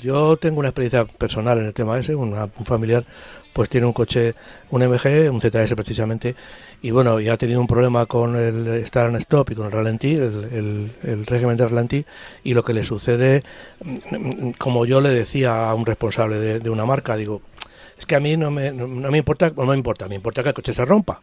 yo 0.00 0.36
tengo 0.38 0.58
una 0.58 0.68
experiencia 0.68 1.04
personal 1.04 1.58
en 1.58 1.66
el 1.66 1.74
tema 1.74 1.98
ese, 1.98 2.14
un 2.14 2.50
familiar 2.64 3.04
pues 3.52 3.68
tiene 3.68 3.86
un 3.86 3.92
coche, 3.92 4.34
un 4.70 4.82
MG, 4.82 5.30
un 5.30 5.40
ZS 5.40 5.74
precisamente, 5.74 6.34
y 6.82 6.90
bueno, 6.90 7.20
ya 7.20 7.34
ha 7.34 7.36
tenido 7.36 7.60
un 7.60 7.66
problema 7.66 8.06
con 8.06 8.36
el 8.36 8.86
Start 8.86 9.08
and 9.08 9.16
Stop 9.16 9.50
y 9.50 9.54
con 9.54 9.66
el 9.66 9.72
ralentí, 9.72 10.14
el, 10.14 10.92
el, 11.02 11.26
régimen 11.26 11.56
de 11.56 11.66
ralentí, 11.66 12.04
y 12.44 12.54
lo 12.54 12.64
que 12.64 12.72
le 12.72 12.84
sucede, 12.84 13.42
como 14.58 14.86
yo 14.86 15.00
le 15.00 15.10
decía 15.10 15.68
a 15.68 15.74
un 15.74 15.86
responsable 15.86 16.60
de, 16.60 16.70
una 16.70 16.84
marca, 16.84 17.16
digo, 17.16 17.42
es 17.98 18.06
que 18.06 18.14
a 18.14 18.20
mí 18.20 18.36
no 18.36 18.50
me, 18.50 18.72
no, 18.72 18.86
me 18.88 19.18
importa, 19.18 19.52
no 19.54 19.66
me 19.66 19.76
importa, 19.76 20.08
me 20.08 20.14
importa 20.14 20.42
que 20.42 20.50
el 20.50 20.54
coche 20.54 20.72
se 20.72 20.84
rompa, 20.84 21.20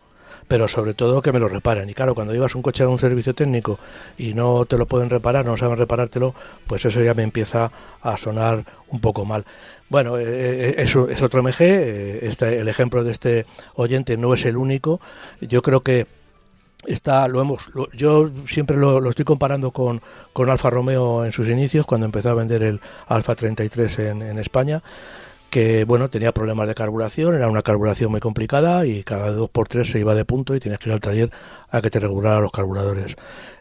pero 0.47 0.67
sobre 0.67 0.93
todo 0.93 1.21
que 1.21 1.31
me 1.31 1.39
lo 1.39 1.47
reparen. 1.47 1.89
Y 1.89 1.93
claro, 1.93 2.15
cuando 2.15 2.33
llevas 2.33 2.55
un 2.55 2.61
coche 2.61 2.83
a 2.83 2.89
un 2.89 2.99
servicio 2.99 3.33
técnico 3.33 3.79
y 4.17 4.33
no 4.33 4.65
te 4.65 4.77
lo 4.77 4.85
pueden 4.85 5.09
reparar, 5.09 5.45
no 5.45 5.57
saben 5.57 5.77
reparártelo, 5.77 6.33
pues 6.67 6.85
eso 6.85 7.01
ya 7.01 7.13
me 7.13 7.23
empieza 7.23 7.71
a 8.01 8.17
sonar 8.17 8.63
un 8.89 9.01
poco 9.01 9.25
mal. 9.25 9.45
Bueno, 9.89 10.17
eh, 10.17 10.23
eh, 10.25 10.75
eso 10.77 11.09
es 11.09 11.21
otro 11.21 11.43
MG, 11.43 11.61
eh, 11.61 12.19
este, 12.23 12.59
el 12.59 12.67
ejemplo 12.67 13.03
de 13.03 13.11
este 13.11 13.45
oyente 13.75 14.17
no 14.17 14.33
es 14.33 14.45
el 14.45 14.57
único. 14.57 15.01
Yo 15.41 15.61
creo 15.61 15.81
que 15.81 16.07
está 16.85 17.27
lo 17.27 17.41
hemos 17.41 17.71
yo 17.93 18.29
siempre 18.47 18.77
lo, 18.77 19.09
estoy 19.09 19.25
comparando 19.25 19.71
con, 19.71 20.01
con 20.31 20.49
Alfa 20.49 20.69
Romeo 20.69 21.25
en 21.25 21.31
sus 21.31 21.49
inicios 21.49 21.85
cuando 21.85 22.05
empezó 22.05 22.29
a 22.29 22.33
vender 22.35 22.63
el 22.63 22.79
Alfa 23.07 23.35
33 23.35 23.99
en, 23.99 24.21
en 24.21 24.39
España 24.39 24.83
que 25.49 25.85
bueno 25.85 26.09
tenía 26.09 26.31
problemas 26.31 26.67
de 26.67 26.75
carburación, 26.75 27.35
era 27.35 27.47
una 27.47 27.61
carburación 27.61 28.11
muy 28.11 28.19
complicada 28.19 28.85
y 28.85 29.03
cada 29.03 29.31
dos 29.31 29.49
por 29.49 29.67
tres 29.67 29.89
se 29.89 29.99
iba 29.99 30.13
de 30.13 30.25
punto 30.25 30.55
y 30.55 30.59
tienes 30.59 30.79
que 30.79 30.89
ir 30.89 30.93
al 30.93 30.99
taller 30.99 31.31
a 31.69 31.81
que 31.81 31.89
te 31.89 31.99
regulara 31.99 32.39
los 32.39 32.51
carburadores. 32.51 33.15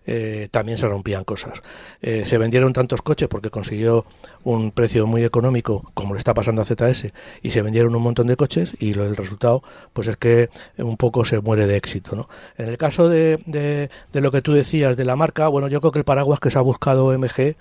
Eh, 0.09 0.49
también 0.53 0.79
se 0.79 0.87
rompían 0.87 1.25
cosas. 1.25 1.63
Eh, 2.01 2.23
se 2.27 2.39
vendieron 2.39 2.73
tantos 2.73 3.03
coches 3.03 3.29
porque 3.29 3.51
consiguió 3.51 4.05
un 4.45 4.71
precio 4.71 5.07
muy 5.07 5.25
económico, 5.25 5.91
como 5.95 6.15
le 6.15 6.19
está 6.19 6.33
pasando 6.33 6.63
a 6.63 6.65
ZS, 6.65 7.13
y 7.43 7.51
se 7.51 7.63
vendieron 7.63 7.95
un 7.97 8.03
montón 8.03 8.29
de 8.29 8.37
coches 8.37 8.75
y 8.79 8.91
el 8.91 9.17
resultado 9.17 9.63
pues 9.93 10.07
es 10.07 10.17
que 10.17 10.51
un 10.79 10.97
poco 10.97 11.25
se 11.25 11.41
muere 11.41 11.67
de 11.67 11.77
éxito. 11.77 12.15
¿no? 12.15 12.29
En 12.57 12.69
el 12.69 12.79
caso 12.79 13.09
de, 13.09 13.41
de, 13.47 13.91
de 14.13 14.21
lo 14.21 14.31
que 14.31 14.43
tú 14.43 14.53
decías 14.53 14.97
de 14.97 15.05
la 15.05 15.17
marca, 15.17 15.49
bueno, 15.49 15.67
yo 15.69 15.81
creo 15.81 15.93
que 15.93 15.99
el 15.99 16.05
paraguas 16.05 16.39
que 16.39 16.51
se 16.51 16.59
ha 16.59 16.63
buscado 16.63 17.17
MG 17.19 17.57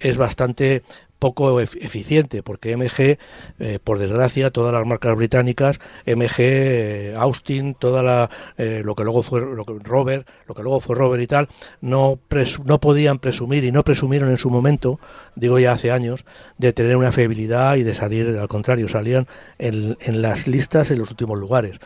es 0.00 0.16
bastante 0.16 0.82
poco 1.24 1.58
eficiente, 1.58 2.42
porque 2.42 2.76
MG, 2.76 3.16
eh, 3.58 3.78
por 3.82 3.98
desgracia, 3.98 4.50
todas 4.50 4.74
las 4.74 4.84
marcas 4.84 5.16
británicas, 5.16 5.80
MG, 6.04 6.34
eh, 6.38 7.14
Austin, 7.16 7.74
toda 7.74 8.02
la, 8.02 8.28
eh, 8.58 8.82
lo 8.84 8.94
que 8.94 9.04
luego 9.04 9.22
fue 9.22 9.40
lo 9.40 9.64
que, 9.64 9.72
Robert, 9.82 10.28
lo 10.46 10.54
que 10.54 10.62
luego 10.62 10.80
fue 10.80 10.96
Robert 10.96 11.22
y 11.22 11.26
tal, 11.26 11.48
no, 11.80 12.18
no 12.66 12.78
podían 12.78 13.20
presumir 13.20 13.64
y 13.64 13.72
no 13.72 13.84
presumieron 13.84 14.28
en 14.28 14.36
su 14.36 14.50
momento, 14.50 15.00
digo 15.34 15.58
ya 15.58 15.72
hace 15.72 15.90
años, 15.90 16.26
de 16.58 16.74
tener 16.74 16.94
una 16.98 17.10
fiabilidad 17.10 17.76
y 17.76 17.84
de 17.84 17.94
salir, 17.94 18.36
al 18.38 18.48
contrario, 18.48 18.86
salían 18.86 19.26
en, 19.56 19.96
en 20.00 20.20
las 20.20 20.46
listas 20.46 20.90
en 20.90 20.98
los 20.98 21.08
últimos 21.08 21.38
lugares. 21.38 21.80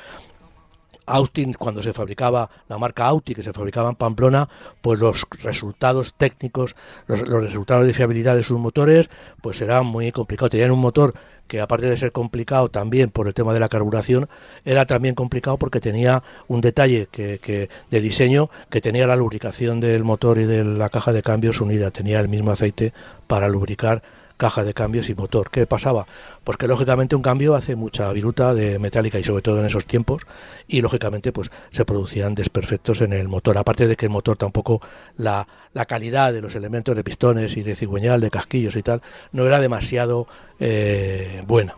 Austin, 1.09 1.53
cuando 1.55 1.83
se 1.83 1.93
fabricaba 1.93 2.49
la 2.69 2.79
marca 2.79 3.07
Audi, 3.07 3.35
que 3.35 3.43
se 3.43 3.53
fabricaba 3.53 3.91
en 3.91 3.97
Pamplona, 3.97 4.49
pues 4.81 5.01
los 5.01 5.27
resultados 5.43 6.15
técnicos, 6.15 6.77
los, 7.07 7.21
resultados 7.21 7.87
de 7.87 7.93
fiabilidad 7.93 8.37
de 8.37 8.43
sus 8.43 8.59
motores, 8.59 9.11
pues 9.41 9.61
era 9.61 9.83
muy 9.83 10.13
complicado. 10.13 10.51
Tenían 10.51 10.71
un 10.71 10.81
motor 10.81 11.15
que 11.47 11.61
aparte 11.61 11.87
de 11.87 11.97
ser 11.97 12.13
complicado 12.13 12.69
también 12.69 13.11
por 13.11 13.27
el 13.27 13.35
tema 13.35 13.55
de 13.55 13.61
la 13.61 13.69
carburación, 13.69 14.29
era 14.65 14.87
también 14.87 15.15
complicado 15.15 15.57
porque 15.57 15.81
tenía 15.81 16.23
un 16.47 16.61
detalle 16.61 17.09
que, 17.11 17.71
de 17.91 18.01
diseño 18.01 18.51
que 18.71 18.81
tenía 18.81 19.07
la 19.07 19.17
lubricación 19.17 19.81
del 19.81 20.05
motor 20.05 20.39
y 20.39 20.45
de 20.45 20.63
la 20.63 20.91
caja 20.91 21.13
de 21.13 21.23
cambios 21.23 21.61
unida, 21.61 21.91
tenía 21.91 22.21
el 22.21 22.29
mismo 22.29 22.51
aceite 22.51 22.93
para 23.27 23.49
lubricar 23.49 24.03
caja 24.39 24.65
de 24.65 24.73
cambios 24.73 25.11
y 25.11 25.15
motor. 25.15 25.51
¿Qué 25.51 25.67
pasaba? 25.67 26.07
Pues 26.45 26.57
que 26.57 26.67
lógicamente 26.67 27.15
un 27.15 27.21
cambio 27.21 27.55
hace 27.55 27.77
mucha 27.77 28.11
viruta 28.13 28.55
de 28.55 28.79
metálica 28.79 29.19
y 29.19 29.25
sobre 29.25 29.43
todo 29.43 29.61
en 29.61 29.67
esos 29.67 29.85
tiempos 29.85 30.23
y 30.67 30.81
lógicamente 30.81 31.33
pues 31.33 31.51
se 31.71 31.85
producían 31.85 32.35
desperfectos 32.35 33.03
en 33.03 33.13
el 33.13 33.29
motor. 33.29 33.59
Aparte 33.59 33.87
de 33.87 33.97
que 33.97 34.07
el 34.07 34.11
motor 34.11 34.37
tampoco 34.37 34.81
la, 35.19 35.47
la 35.75 35.85
calidad 35.85 36.33
de 36.33 36.41
los 36.41 36.55
elementos 36.55 36.97
de 36.97 37.05
pistones 37.05 37.57
y 37.59 37.63
de 37.63 37.75
cigüeñal, 37.75 38.21
de 38.21 38.31
casquillos 38.31 38.77
y 38.77 38.83
tal, 38.83 39.03
no 39.33 39.45
era 39.45 39.61
demasiado 39.61 40.27
eh, 40.61 41.43
buena. 41.47 41.75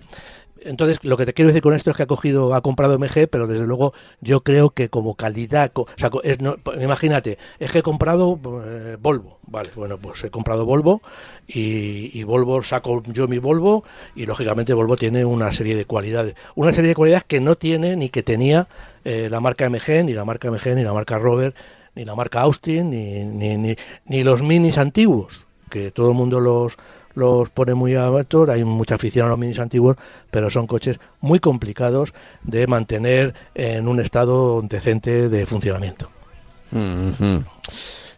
Entonces, 0.63 1.03
lo 1.05 1.17
que 1.17 1.27
te 1.27 1.33
quiero 1.33 1.49
decir 1.49 1.63
con 1.63 1.75
esto 1.75 1.91
es 1.91 1.97
que 1.97 2.03
ha 2.03 2.07
cogido, 2.07 2.55
ha 2.55 2.61
comprado 2.61 2.99
MG, 2.99 3.29
pero 3.31 3.47
desde 3.47 3.67
luego 3.67 3.95
yo 4.21 4.43
creo 4.43 4.71
que 4.71 4.89
como 4.89 5.15
calidad, 5.15 5.71
o 5.75 5.87
sea, 5.97 6.11
es, 6.23 6.41
no, 6.41 6.57
imagínate, 6.81 7.39
es 7.59 7.71
que 7.71 7.79
he 7.79 7.83
comprado 7.83 8.39
eh, 8.67 8.97
Volvo, 9.01 9.39
vale, 9.47 9.71
bueno, 9.75 9.99
pues 9.99 10.23
he 10.25 10.31
comprado 10.31 10.67
Volvo 10.67 11.01
y, 11.47 12.23
Volvo 12.25 12.63
saco 12.63 13.03
yo 13.07 13.27
mi 13.27 13.39
Volvo 13.39 13.85
y 14.15 14.27
lógicamente 14.27 14.75
Volvo 14.75 14.97
tiene 14.97 15.25
una 15.25 15.51
serie 15.53 15.75
de 15.75 15.85
cualidades, 15.85 16.35
una 16.55 16.73
serie 16.73 16.89
de 16.89 16.95
cualidades 16.95 17.25
que 17.25 17.41
no 17.41 17.57
tiene 17.57 17.97
ni 17.97 18.11
que 18.11 18.23
tenía 18.23 18.69
eh, 19.05 19.29
la 19.31 19.41
marca 19.41 19.69
MG, 19.69 20.05
ni 20.05 20.13
la 20.13 20.25
marca 20.25 20.51
MG, 20.51 20.75
ni 20.75 20.85
la 20.85 20.93
marca 20.93 21.19
Rover, 21.19 21.55
ni 21.95 22.05
la 22.05 22.15
marca 22.15 22.43
Austin, 22.43 22.91
ni, 22.91 23.25
ni, 23.25 23.57
ni, 23.57 23.77
ni 24.05 24.23
los 24.23 24.43
minis 24.43 24.79
antiguos, 24.79 25.47
que 25.71 25.91
todo 25.91 26.11
el 26.11 26.17
mundo 26.17 26.39
los 26.39 26.77
los 27.15 27.51
pone 27.51 27.75
muy 27.75 27.95
a 27.95 28.09
vector, 28.11 28.51
hay 28.51 28.65
mucha 28.65 28.95
afición 28.95 29.27
a 29.27 29.31
los 29.31 29.39
minis 29.39 29.59
antiguos, 29.59 29.97
pero 30.31 30.51
son 30.51 30.67
coches 30.67 30.99
muy 31.21 31.41
complicados 31.41 32.15
de 32.43 32.67
mantener 32.67 33.35
en 33.55 33.89
un 33.89 34.01
estado 34.01 34.63
decente 34.63 35.29
de 35.29 35.47
funcionamiento. 35.47 36.11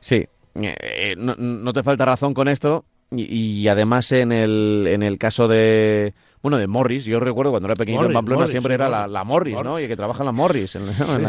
Sí, 0.01 0.27
eh, 0.55 0.77
eh, 0.81 1.15
no, 1.17 1.73
te 1.73 1.83
falta 1.83 2.05
razón 2.05 2.35
con 2.35 2.49
esto 2.49 2.85
y, 3.11 3.67
además 3.69 4.13
en 4.13 4.33
el, 4.33 4.87
en 4.89 5.03
el 5.03 5.19
caso 5.19 5.49
de 5.49 6.15
bueno, 6.43 6.59
de 6.59 6.67
Morris. 6.67 7.05
Yo 7.05 7.21
recuerdo 7.21 7.53
cuando 7.53 7.69
era 7.69 7.77
pequeñito 7.77 8.05
en 8.05 8.13
Pamplona 8.13 8.49
siempre 8.49 8.75
era 8.75 8.89
la, 8.89 9.25
Morris, 9.25 9.57
¿no? 9.63 9.79
Y 9.79 9.87
que 9.87 9.97
trabaja 9.97 10.23
en 10.23 10.27
la 10.27 10.33
Morris. 10.33 10.77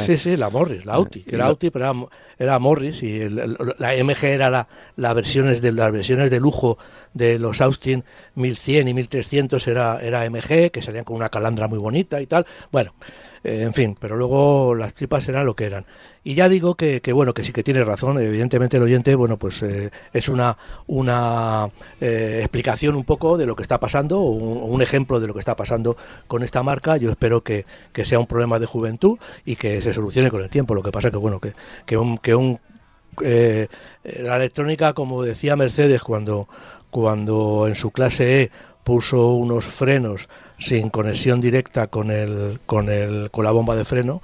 sí, 0.05 0.17
sí, 0.17 0.35
la 0.35 0.49
Morris, 0.49 0.85
la 0.85 0.93
Audi. 0.95 1.21
Que 1.21 1.35
era 1.35 1.45
Audi, 1.45 1.69
pero 1.69 2.09
era, 2.37 2.59
Morris 2.59 3.03
y 3.03 3.29
la 3.29 3.93
MG 4.03 4.23
era 4.23 4.49
la, 4.49 4.67
la 4.95 5.13
versiones 5.13 5.61
de, 5.61 5.71
las 5.71 5.91
versiones 5.91 6.31
de 6.31 6.39
lujo 6.39 6.77
de 7.13 7.37
los 7.37 7.61
Austin 7.61 8.03
1100 8.35 8.87
y 8.87 8.93
1300 8.95 9.67
era, 9.67 10.01
era 10.01 10.27
MG, 10.29 10.71
que 10.71 10.81
salían 10.81 11.03
con 11.03 11.15
una 11.15 11.29
calandra 11.29 11.67
muy 11.67 11.77
bonita 11.77 12.19
y 12.19 12.25
tal. 12.25 12.45
Bueno, 12.71 12.93
eh, 13.43 13.63
en 13.63 13.73
fin, 13.73 13.95
pero 13.99 14.15
luego 14.15 14.73
las 14.73 14.93
tripas 14.93 15.27
eran 15.27 15.45
lo 15.45 15.55
que 15.55 15.65
eran. 15.65 15.85
Y 16.23 16.35
ya 16.35 16.47
digo 16.47 16.75
que, 16.75 17.01
bueno, 17.13 17.33
que 17.33 17.43
sí 17.43 17.51
que 17.51 17.63
tiene 17.63 17.83
razón, 17.83 18.17
evidentemente 18.19 18.77
el 18.77 18.83
oyente, 18.83 19.13
bueno, 19.15 19.37
pues 19.37 19.61
eh, 19.63 19.91
es 20.13 20.29
una, 20.29 20.57
una 20.87 21.69
eh, 21.99 22.39
explicación 22.39 22.95
un 22.95 23.03
poco 23.03 23.37
de 23.37 23.45
lo 23.45 23.55
que 23.55 23.61
está 23.61 23.79
pasando, 23.79 24.21
un, 24.21 24.71
un, 24.71 24.81
ejemplo 24.81 25.19
de 25.19 25.27
lo 25.27 25.33
que 25.33 25.39
está 25.39 25.55
pasando 25.57 25.97
con 26.27 26.43
esta 26.43 26.63
marca. 26.63 26.95
Yo 26.95 27.11
espero 27.11 27.43
que, 27.43 27.65
sea 28.03 28.19
un 28.19 28.27
problema 28.27 28.59
de 28.59 28.65
juventud 28.65 29.17
y 29.45 29.57
que 29.57 29.81
se 29.81 29.91
solucione 29.91 30.31
con 30.31 30.41
el 30.41 30.49
tiempo. 30.49 30.73
Lo 30.73 30.83
que 30.83 30.91
pasa 30.91 31.11
que, 31.11 31.17
bueno, 31.17 31.39
que, 31.39 31.53
que 31.85 31.97
un... 31.97 32.17
Que 32.17 32.35
un 32.35 32.59
la 33.21 34.37
electrónica, 34.37 34.93
como 34.93 35.21
decía 35.21 35.55
Mercedes 35.55 36.01
cuando, 36.01 36.47
cuando 36.89 37.67
en 37.67 37.75
su 37.75 37.91
clase 37.91 38.41
E 38.41 38.51
puso 38.83 39.33
unos 39.33 39.65
frenos 39.65 40.27
sin 40.63 40.89
conexión 40.89 41.41
directa 41.41 41.87
con 41.87 42.09
el, 42.09 42.59
con 42.65 42.89
el, 42.89 43.29
con 43.31 43.43
la 43.43 43.51
bomba 43.51 43.75
de 43.75 43.83
freno, 43.83 44.21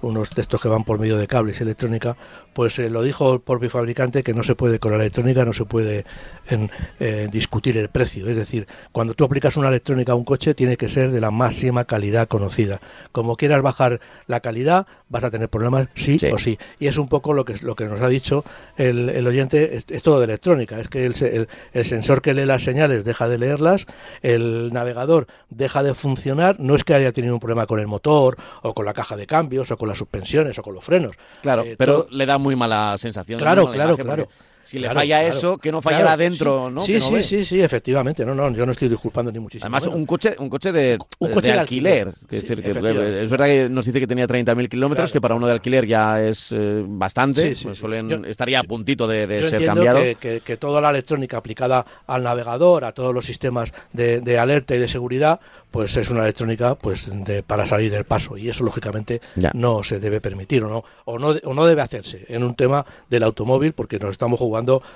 unos 0.00 0.30
textos 0.30 0.60
que 0.60 0.68
van 0.68 0.84
por 0.84 0.98
medio 0.98 1.18
de 1.18 1.26
cables 1.26 1.60
y 1.60 1.64
electrónica, 1.64 2.16
pues 2.52 2.78
eh, 2.78 2.88
lo 2.88 3.02
dijo 3.02 3.38
por 3.38 3.60
mi 3.60 3.68
fabricante 3.68 4.22
que 4.22 4.34
no 4.34 4.42
se 4.42 4.54
puede 4.54 4.78
con 4.78 4.92
la 4.92 4.98
electrónica, 4.98 5.44
no 5.44 5.52
se 5.52 5.64
puede 5.64 6.04
en, 6.48 6.70
eh, 7.00 7.28
discutir 7.30 7.78
el 7.78 7.88
precio. 7.88 8.28
Es 8.28 8.36
decir, 8.36 8.66
cuando 8.92 9.14
tú 9.14 9.24
aplicas 9.24 9.56
una 9.56 9.68
electrónica 9.68 10.12
a 10.12 10.14
un 10.14 10.24
coche 10.24 10.54
tiene 10.54 10.76
que 10.76 10.88
ser 10.88 11.10
de 11.10 11.20
la 11.20 11.30
máxima 11.30 11.84
calidad 11.84 12.28
conocida. 12.28 12.80
Como 13.12 13.36
quieras 13.36 13.62
bajar 13.62 14.00
la 14.26 14.40
calidad, 14.40 14.86
vas 15.08 15.24
a 15.24 15.30
tener 15.30 15.48
problemas 15.48 15.88
sí, 15.94 16.18
o 16.32 16.38
sí. 16.38 16.58
Y 16.78 16.86
es 16.86 16.96
un 16.98 17.08
poco 17.08 17.32
lo 17.32 17.44
que, 17.44 17.54
lo 17.62 17.74
que 17.74 17.84
nos 17.86 18.00
ha 18.00 18.08
dicho 18.08 18.44
el, 18.76 19.08
el 19.08 19.26
oyente, 19.26 19.76
es, 19.76 20.02
todo 20.02 20.18
de 20.18 20.24
electrónica. 20.24 20.80
Es 20.80 20.88
que 20.88 21.04
el, 21.04 21.48
el, 21.72 21.84
sensor 21.84 22.22
que 22.22 22.34
lee 22.34 22.44
las 22.44 22.62
señales 22.62 23.04
deja 23.04 23.28
de 23.28 23.38
leerlas, 23.38 23.86
el 24.22 24.72
navegador 24.72 25.26
deja 25.50 25.82
de 25.82 25.94
funcionar, 25.94 26.58
no 26.58 26.74
es 26.74 26.84
que 26.84 26.94
haya 26.94 27.12
tenido 27.12 27.34
un 27.34 27.40
problema 27.40 27.66
con 27.66 27.80
el 27.80 27.86
motor 27.86 28.36
o 28.62 28.74
con 28.74 28.84
la 28.84 28.94
caja 28.94 29.16
de 29.16 29.26
cambios 29.26 29.70
o 29.70 29.76
con 29.76 29.88
las 29.88 29.98
suspensiones 29.98 30.58
o 30.58 30.62
con 30.62 30.74
los 30.74 30.84
frenos. 30.84 31.16
Claro, 31.42 31.62
eh, 31.64 31.76
pero 31.76 32.06
le 32.10 32.26
da 32.26 32.38
muy 32.42 32.56
mala 32.56 32.96
sensación. 32.98 33.38
Claro, 33.38 33.70
claro, 33.70 33.96
claro. 33.96 34.28
Si 34.62 34.78
le 34.78 34.90
falla 34.90 35.24
eso, 35.24 35.58
que 35.58 35.72
no 35.72 35.82
fallará 35.82 36.12
adentro, 36.12 36.68
sí, 36.68 36.74
¿no? 36.74 36.80
Sí, 36.82 37.00
sí, 37.00 37.22
sí, 37.22 37.44
sí, 37.44 37.60
efectivamente. 37.60 38.24
No, 38.24 38.34
no, 38.34 38.50
yo 38.52 38.64
no 38.64 38.72
estoy 38.72 38.88
disculpando 38.88 39.32
ni 39.32 39.38
muchísimo. 39.40 39.66
Además, 39.66 39.86
un 39.86 40.06
coche, 40.06 40.34
un 40.38 40.48
coche 40.48 40.72
de, 40.72 40.98
un 41.18 41.30
coche 41.32 41.52
de, 41.52 41.58
alquiler. 41.58 42.14
Es, 42.30 42.42
decir, 42.42 42.62
que, 42.62 42.70
es 42.70 43.30
verdad 43.30 43.46
que 43.46 43.68
nos 43.68 43.84
dice 43.84 43.98
que 43.98 44.06
tenía 44.06 44.26
30.000 44.26 44.68
kilómetros, 44.68 45.12
que 45.12 45.20
para 45.20 45.34
uno 45.34 45.46
de 45.46 45.54
alquiler 45.54 45.86
ya 45.86 46.22
es 46.22 46.48
eh, 46.52 46.84
bastante. 46.86 47.54
Pues 47.62 47.76
suelen, 47.76 48.24
estaría 48.24 48.60
a 48.60 48.62
puntito 48.62 49.08
de, 49.08 49.48
ser 49.48 49.64
cambiado. 49.64 50.00
Que, 50.20 50.40
que, 50.44 50.56
toda 50.56 50.80
la 50.80 50.90
electrónica 50.90 51.38
aplicada 51.38 51.84
al 52.06 52.22
navegador, 52.22 52.84
a 52.84 52.92
todos 52.92 53.12
los 53.12 53.24
sistemas 53.26 53.72
de, 53.92 54.38
alerta 54.38 54.74
y 54.76 54.78
de 54.78 54.88
seguridad, 54.88 55.40
pues 55.70 55.96
es 55.96 56.08
una 56.10 56.22
electrónica 56.22 56.76
pues 56.76 57.10
de, 57.24 57.42
para 57.42 57.66
salir 57.66 57.90
del 57.90 58.04
paso. 58.04 58.36
Y 58.36 58.48
eso, 58.48 58.64
lógicamente, 58.64 59.20
no 59.54 59.82
se 59.82 59.98
debe 59.98 60.20
permitir 60.20 60.62
o 60.62 60.68
no, 60.68 60.84
o 61.04 61.18
no, 61.18 61.28
o 61.28 61.54
no 61.54 61.66
debe 61.66 61.82
hacerse 61.82 62.24
en 62.28 62.44
un 62.44 62.54
tema 62.54 62.86
del 63.10 63.24
automóvil, 63.24 63.72
porque 63.72 63.98
nos 63.98 64.10
estamos 64.10 64.38
jugando 64.38 64.51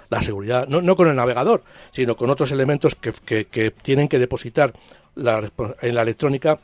la 0.09 0.23
seguridad 0.23 0.66
no, 0.69 0.81
no 0.81 0.97
con 0.97 1.09
el 1.09 1.16
navegador, 1.16 1.62
sino 1.90 2.16
con 2.16 2.31
otros 2.31 2.51
elementos 2.53 2.95
que, 2.95 3.45
que, 3.47 3.71
tienen 3.71 4.09
que 4.09 4.19
depositar 4.19 4.73
la, 5.14 5.51
en 5.83 5.95
la 5.95 6.03
electrónica 6.03 6.59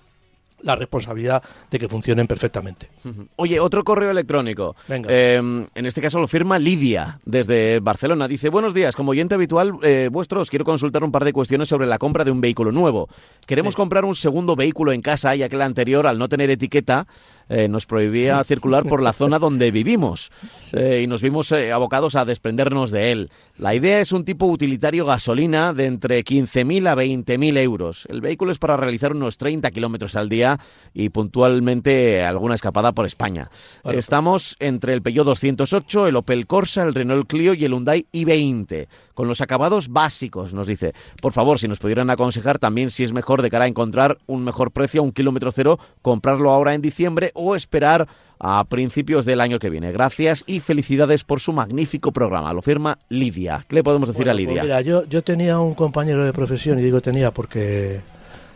la 0.62 0.76
responsabilidad 0.76 1.42
de 1.70 1.78
que 1.78 1.88
funcionen 1.88 2.26
perfectamente. 2.26 2.88
Oye, 3.36 3.60
otro 3.60 3.84
correo 3.84 4.10
electrónico. 4.10 4.76
Em, 4.88 5.66
en 5.74 5.86
este 5.86 6.00
caso 6.00 6.18
lo 6.18 6.28
firma 6.28 6.58
Lidia 6.58 7.20
desde 7.24 7.80
Barcelona. 7.80 8.28
Dice, 8.28 8.48
buenos 8.48 8.74
días, 8.74 8.96
como 8.96 9.10
oyente 9.10 9.34
habitual 9.34 9.72
eh, 9.82 10.08
vuestro, 10.10 10.40
os 10.40 10.50
quiero 10.50 10.64
consultar 10.64 11.04
un 11.04 11.12
par 11.12 11.24
de 11.24 11.32
cuestiones 11.32 11.68
sobre 11.68 11.86
la 11.86 11.98
compra 11.98 12.24
de 12.24 12.30
un 12.30 12.40
vehículo 12.40 12.72
nuevo. 12.72 13.08
Queremos 13.46 13.76
comprar 13.76 14.04
un 14.04 14.14
segundo 14.14 14.56
vehículo 14.56 14.92
en 14.92 15.02
casa, 15.02 15.34
ya 15.34 15.48
que 15.48 15.56
el 15.56 15.62
anterior, 15.62 16.06
al 16.06 16.18
no 16.18 16.28
tener 16.28 16.50
etiqueta, 16.50 17.06
eh, 17.48 17.68
nos 17.68 17.86
prohibía 17.86 18.42
circular 18.44 18.84
por 18.84 19.02
la 19.02 19.12
zona 19.12 19.38
donde 19.38 19.70
vivimos 19.70 20.30
eh, 20.72 21.02
y 21.04 21.06
nos 21.06 21.22
vimos 21.22 21.52
abocados 21.52 22.14
a 22.14 22.24
desprendernos 22.24 22.90
de 22.90 23.12
él. 23.12 23.30
La 23.58 23.74
idea 23.74 24.00
es 24.00 24.12
un 24.12 24.24
tipo 24.24 24.46
utilitario 24.46 25.04
gasolina 25.04 25.74
de 25.74 25.86
entre 25.86 26.24
15.000 26.24 26.88
a 26.88 26.96
20.000 26.96 27.58
euros. 27.58 28.06
El 28.08 28.22
vehículo 28.22 28.52
es 28.52 28.58
para 28.58 28.76
realizar 28.76 29.12
unos 29.12 29.36
30 29.36 29.70
kilómetros 29.70 30.16
al 30.16 30.28
día 30.28 30.58
y 30.94 31.10
puntualmente 31.10 32.22
alguna 32.24 32.54
escapada 32.54 32.92
por 32.92 33.04
España. 33.04 33.50
Estamos 33.84 34.56
entre 34.60 34.94
el 34.94 35.02
Peugeot 35.02 35.26
208, 35.26 36.06
el 36.06 36.16
Opel 36.16 36.46
Corsa, 36.46 36.82
el 36.82 36.94
Renault 36.94 37.28
Clio 37.28 37.52
y 37.54 37.64
el 37.64 37.72
Hyundai 37.82 38.06
i20, 38.12 38.86
con 39.14 39.28
los 39.28 39.40
acabados 39.40 39.88
básicos, 39.88 40.54
nos 40.54 40.66
dice. 40.66 40.92
Por 41.20 41.32
favor, 41.32 41.58
si 41.58 41.68
nos 41.68 41.78
pudieran 41.78 42.10
aconsejar 42.10 42.58
también 42.58 42.90
si 42.90 43.04
es 43.04 43.12
mejor 43.12 43.42
de 43.42 43.50
cara 43.50 43.64
a 43.64 43.68
encontrar 43.68 44.18
un 44.26 44.44
mejor 44.44 44.70
precio 44.70 45.00
a 45.00 45.04
un 45.04 45.12
kilómetro 45.12 45.52
cero, 45.52 45.78
comprarlo 46.00 46.50
ahora 46.50 46.74
en 46.74 46.82
diciembre 46.82 47.30
o 47.34 47.56
esperar 47.56 48.08
a 48.44 48.64
principios 48.64 49.24
del 49.24 49.40
año 49.40 49.60
que 49.60 49.70
viene. 49.70 49.92
Gracias 49.92 50.42
y 50.46 50.60
felicidades 50.60 51.22
por 51.22 51.40
su 51.40 51.52
magnífico 51.52 52.10
programa. 52.10 52.52
Lo 52.52 52.60
firma 52.60 52.98
Lidia. 53.08 53.64
¿Qué 53.68 53.76
le 53.76 53.84
podemos 53.84 54.08
decir 54.08 54.28
a 54.28 54.32
pues 54.32 54.44
Lidia? 54.44 54.62
mira, 54.62 54.80
yo, 54.80 55.04
yo 55.04 55.22
tenía 55.22 55.60
un 55.60 55.74
compañero 55.74 56.24
de 56.24 56.32
profesión, 56.32 56.78
y 56.80 56.82
digo 56.82 57.00
tenía 57.00 57.30
porque 57.30 58.00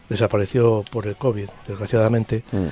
desapareció 0.08 0.84
por 0.90 1.06
el 1.06 1.16
COVID, 1.16 1.48
desgraciadamente. 1.68 2.42
Mm. 2.50 2.66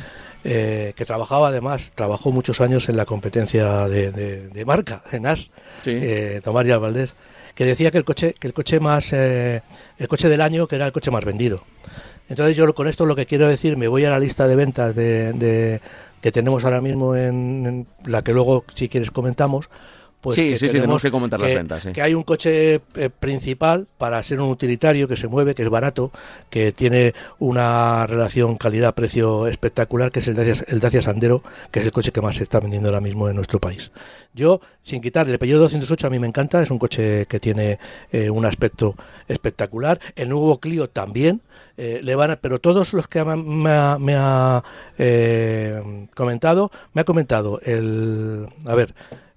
Eh, 0.47 0.93
que 0.95 1.07
trabajaba 1.07 1.49
además, 1.49 1.93
trabajó 1.95 2.31
muchos 2.31 2.61
años 2.61 2.91
en 2.91 2.99
la 2.99 3.07
competencia 3.07 3.89
de, 3.89 4.63
marca, 4.67 5.03
en 5.11 5.27
AS, 5.27 5.51
eh, 5.87 6.43
Tomás 6.45 6.67
Valdés, 6.79 7.15
que 7.55 7.65
decía 7.65 7.91
que 7.91 7.99
el 7.99 8.05
coche, 8.05 8.35
que 8.39 8.47
el 8.47 8.53
coche 8.53 8.81
más, 8.81 9.13
eh, 9.13 9.63
el 9.99 10.09
coche 10.09 10.29
del 10.29 10.41
año, 10.41 10.67
que 10.67 10.77
era 10.77 10.87
el 10.87 10.93
coche 10.93 11.11
más 11.11 11.25
vendido. 11.25 11.63
Entonces 12.29 12.57
yo 12.57 12.75
con 12.75 12.89
esto 12.89 13.05
lo 13.05 13.15
que 13.15 13.27
quiero 13.27 13.49
decir, 13.49 13.77
me 13.77 13.89
voy 13.89 14.05
a 14.05 14.11
la 14.11 14.19
lista 14.19 14.49
de 14.49 14.57
ventas 14.57 14.95
de, 14.95 15.81
que 16.21 16.33
tenemos 16.33 16.65
ahora 16.65 16.81
mismo 16.81 17.15
en, 17.15 17.87
la 18.05 18.23
que 18.23 18.33
luego, 18.33 18.65
si 18.75 18.89
quieres, 18.89 19.11
comentamos. 19.11 19.69
Pues 20.25 20.37
sí, 20.37 20.57
sí, 20.57 20.71
sí, 20.71 20.73
tenemos 20.73 21.03
que 21.03 21.11
comentar 21.11 21.39
las 21.39 21.55
ventas. 21.55 21.87
Que 21.93 22.01
hay 22.01 22.15
un 22.15 22.23
coche 22.23 22.81
eh, 22.95 23.11
principal 23.11 23.87
para 23.99 24.23
ser 24.23 24.41
un 24.41 24.49
utilitario 24.49 25.07
que 25.07 25.17
se 25.17 25.29
mueve, 25.29 25.55
que 25.55 25.63
es 25.63 25.69
barato, 25.69 26.13
que 26.49 26.73
tiene 26.73 27.13
una 27.39 28.07
relación 28.07 28.57
calidad-precio 28.57 29.47
espectacular, 29.49 30.11
que 30.11 30.21
es 30.21 30.29
el 30.29 30.35
Dacia, 30.35 30.65
el 30.69 30.81
Dacia 30.81 31.03
Sandero, 31.03 31.43
que 31.71 31.81
es 31.81 31.85
el 31.85 31.93
coche 31.93 32.11
que 32.11 32.23
más 32.23 32.37
se 32.37 32.45
está 32.45 32.59
vendiendo 32.59 32.89
ahora 32.89 33.03
mismo 33.03 33.29
en 33.29 33.37
nuestro 33.37 33.61
país. 33.61 33.93
Yo, 34.33 34.63
sin 34.83 35.03
quitar, 35.03 35.29
el 35.29 35.39
Peugeot 35.39 35.61
208 35.61 36.07
a 36.07 36.11
mí 36.11 36.19
me 36.19 36.27
encanta, 36.27 36.63
es 36.63 36.71
un 36.71 36.79
coche 36.79 37.27
que 37.27 37.39
tiene 37.39 37.79
eh, 38.11 38.31
un 38.31 38.47
aspecto 38.47 38.95
espectacular. 39.29 40.01
El 40.17 40.31
nuevo 40.31 40.59
Clio 40.59 40.89
también, 40.89 41.43
eh, 41.77 42.01
le 42.03 42.15
van 42.15 42.39
pero 42.41 42.61
todos 42.61 42.95
los 42.95 43.09
que 43.09 43.23
me 43.23 44.15
ha, 44.15 44.63
comentado, 46.15 46.71
me 46.95 47.03
ha 47.03 47.05
comentado 47.05 47.61
el, 47.63 48.47
a 48.65 48.75
ver, 48.75 48.95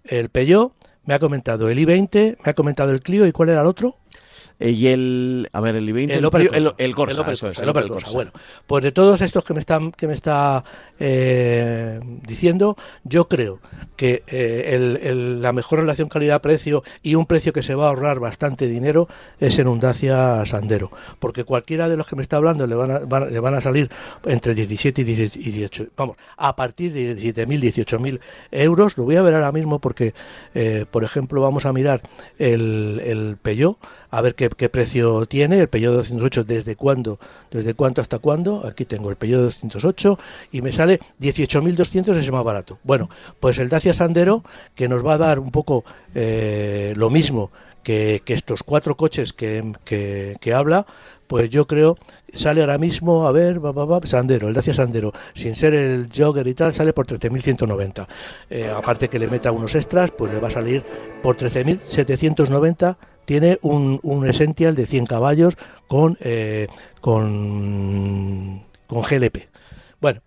el 0.08 0.30
Peugeot, 0.30 0.74
me 1.06 1.14
ha 1.14 1.20
comentado 1.20 1.70
el 1.70 1.80
i20, 1.80 2.38
me 2.44 2.52
ha 2.52 2.54
comentado 2.54 2.92
el 2.92 3.02
Clio 3.02 3.26
y 3.26 3.32
cuál 3.32 3.50
era 3.50 3.62
el 3.62 3.68
otro. 3.68 3.96
Eh, 4.60 4.72
y 4.72 4.88
el, 4.88 5.50
a 5.54 5.62
ver, 5.62 5.76
el 5.76 5.88
i20, 5.88 6.12
el, 6.12 6.26
Opel 6.26 6.48
Corsa, 6.48 6.58
el, 6.78 6.96
Corsa, 6.96 7.62
el, 7.62 7.70
Opel, 7.70 7.88
Corsa. 7.88 8.12
Bueno, 8.12 8.32
pues 8.66 8.84
de 8.84 8.92
todos 8.92 9.22
estos 9.22 9.44
que 9.44 9.54
me 9.54 9.60
están 9.60 9.92
que 9.92 10.08
me 10.08 10.16
está 10.16 10.64
eh, 11.00 12.00
diciendo, 12.26 12.76
yo 13.04 13.28
creo 13.28 13.60
que 13.96 14.24
eh, 14.26 15.38
la 15.40 15.54
mejor 15.54 15.80
relación 15.80 16.10
calidad-precio 16.10 16.84
y 17.04 17.14
un 17.14 17.28
precio 17.28 17.54
que 17.54 17.62
se 17.62 17.76
va 17.76 17.86
a 17.86 17.90
ahorrar 17.90 18.20
bastante 18.20 18.68
dinero 18.68 19.08
es 19.40 19.60
en 19.60 19.68
un 19.68 19.80
Dacia 19.80 20.44
Sandero, 20.46 20.92
porque 21.20 21.44
cualquiera 21.44 21.88
de 21.88 21.98
los 21.98 22.08
que 22.08 22.16
me 22.16 22.24
está 22.24 22.38
hablando 22.38 22.66
le 22.66 22.76
van 22.76 22.92
a, 22.92 23.26
le 23.26 23.40
van 23.40 23.54
a 23.54 23.62
salir 23.62 23.92
entre 24.26 24.56
17 24.56 25.02
y 25.02 25.04
18, 25.04 25.88
vamos, 25.96 26.18
a 26.36 26.56
partir 26.56 26.94
de 26.94 27.16
17.000, 27.16 27.46
18.000 27.46 28.20
euros. 28.52 28.98
Lo 28.98 29.04
voy 29.04 29.18
a 29.18 29.22
ver 29.22 29.36
ahora 29.36 29.52
mismo 29.52 29.78
porque, 29.80 30.16
por 30.90 31.04
ejemplo, 31.04 31.42
vamos 31.42 31.68
a 31.68 31.74
mirar 31.74 32.02
el, 32.40 33.02
el 33.06 33.38
Peugeot 33.40 33.78
a 34.10 34.22
ver 34.22 34.36
qué, 34.36 34.70
precio 34.70 35.26
tiene 35.26 35.60
el 35.60 35.68
Peugeot 35.68 35.96
208, 35.96 36.44
desde 36.44 36.76
cuándo, 36.76 37.20
desde 37.52 37.74
cuánto 37.74 38.02
hasta 38.02 38.20
cuándo. 38.20 38.66
Aquí 38.66 38.86
tengo 38.86 39.10
el 39.10 39.16
Peugeot 39.16 39.42
208 39.42 40.20
y 40.52 40.62
me 40.62 40.72
sale 40.72 41.00
18.200 41.20 42.16
es 42.16 42.32
más 42.32 42.44
barato. 42.44 42.80
Bueno, 42.84 43.10
pues 43.40 43.60
el 43.60 43.70
Dacia 43.70 43.94
Sandero, 43.94 44.44
que 44.76 44.88
nos 44.88 45.06
va 45.06 45.16
a 45.16 45.18
dar 45.18 45.40
un 45.40 45.52
poco 45.52 45.84
eh, 46.16 46.94
lo 46.96 47.10
mismo 47.10 47.52
que, 47.84 48.22
estos 48.28 48.64
cuatro 48.64 48.98
coches 48.98 49.32
que, 49.32 49.74
que, 49.86 50.54
habla, 50.54 50.86
pues 51.28 51.50
yo 51.50 51.68
creo 51.68 51.98
sale 52.34 52.60
ahora 52.62 52.78
mismo, 52.78 53.28
a 53.28 53.32
ver, 53.32 53.64
va, 53.66 54.02
Sandero, 54.06 54.50
el 54.50 54.54
Dacia 54.54 54.74
Sandero, 54.74 55.14
sin 55.34 55.56
ser 55.56 55.74
el 55.74 56.10
Jogger 56.14 56.46
y 56.48 56.54
tal, 56.54 56.74
sale 56.74 56.92
por 56.92 57.08
13.190. 57.08 58.06
Eh, 58.50 58.72
aparte 58.76 59.08
que 59.08 59.20
le 59.20 59.28
meta 59.28 59.54
unos 59.54 59.74
extras, 59.76 60.12
pues 60.12 60.34
le 60.34 60.40
va 60.40 60.50
a 60.50 60.52
salir 60.52 60.84
por 61.24 61.38
13.790 61.38 62.98
tiene 63.28 63.60
un, 63.62 64.00
un 64.04 64.26
Essential 64.26 64.74
de 64.74 64.86
100 64.86 65.06
caballos 65.06 65.58
con, 65.88 66.18
eh, 66.22 66.70
con, 67.02 68.62
con 68.88 69.02
GLP. 69.02 69.50
Bueno, 70.00 70.22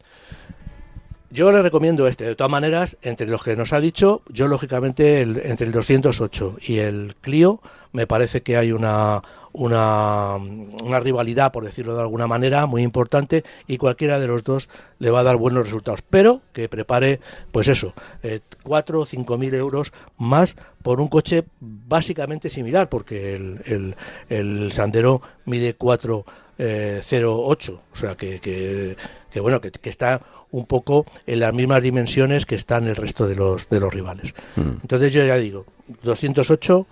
yo 1.31 1.51
le 1.51 1.63
recomiendo 1.63 2.07
este. 2.07 2.25
De 2.25 2.37
todas 2.37 2.51
maneras, 2.51 2.99
entre 3.01 3.27
los 3.27 3.43
que 3.43 3.57
nos 3.57 3.73
ha 3.73 3.81
dicho, 3.81 4.21
yo 4.29 4.49
lógicamente 4.49 5.23
entre 5.23 5.67
el 5.67 5.73
208 5.73 6.59
y 6.61 6.79
el 6.81 7.15
Clio 7.23 7.61
me 7.93 8.07
parece 8.07 8.43
que 8.43 8.59
hay 8.59 8.71
una, 8.71 9.23
una, 9.53 10.37
una, 10.37 11.01
rivalidad, 11.01 11.53
por 11.53 11.65
decirlo 11.65 11.95
de 11.95 12.03
alguna 12.03 12.27
manera, 12.27 12.67
muy 12.67 12.83
importante 12.83 13.45
y 13.67 13.79
cualquiera 13.79 14.19
de 14.21 14.27
los 14.27 14.45
dos 14.45 14.69
le 14.99 15.11
va 15.11 15.21
a 15.21 15.25
dar 15.25 15.37
buenos 15.37 15.67
resultados. 15.67 16.03
Pero 16.09 16.41
que 16.53 16.69
prepare, 16.69 17.21
pues 17.53 17.69
eso, 17.69 17.95
eh, 18.23 18.41
4 18.63 19.01
o 19.01 19.07
5 19.07 19.39
mil 19.39 19.55
euros 19.55 19.93
más 20.19 20.57
por 20.83 21.01
un 21.01 21.09
coche 21.09 21.45
básicamente 21.61 22.49
similar, 22.49 22.89
porque 22.89 23.35
el, 23.35 23.61
el, 23.65 23.97
el 24.29 24.73
Sandero 24.73 25.21
mide 25.45 25.77
4,08, 25.77 26.25
eh, 26.59 27.79
o 27.93 27.97
sea 27.97 28.15
que, 28.15 28.41
que, 28.41 28.97
que 29.31 29.41
bueno, 29.41 29.61
que, 29.61 29.71
que, 29.71 29.91
está 29.91 30.21
un 30.53 30.67
poco 30.67 31.07
en 31.27 31.41
las 31.41 31.53
mismas 31.53 31.83
dimensiones 31.83 32.47
que 32.47 32.55
están 32.55 32.87
el 32.87 32.97
resto 32.97 33.27
de 33.27 33.35
los, 33.35 33.69
de 33.69 33.81
los 33.81 33.93
rivales. 33.93 34.35
Hmm. 34.57 34.79
Entonces 34.83 35.13
yo 35.13 35.25
ya 35.25 35.37
digo, 35.37 35.67
208 36.03 36.87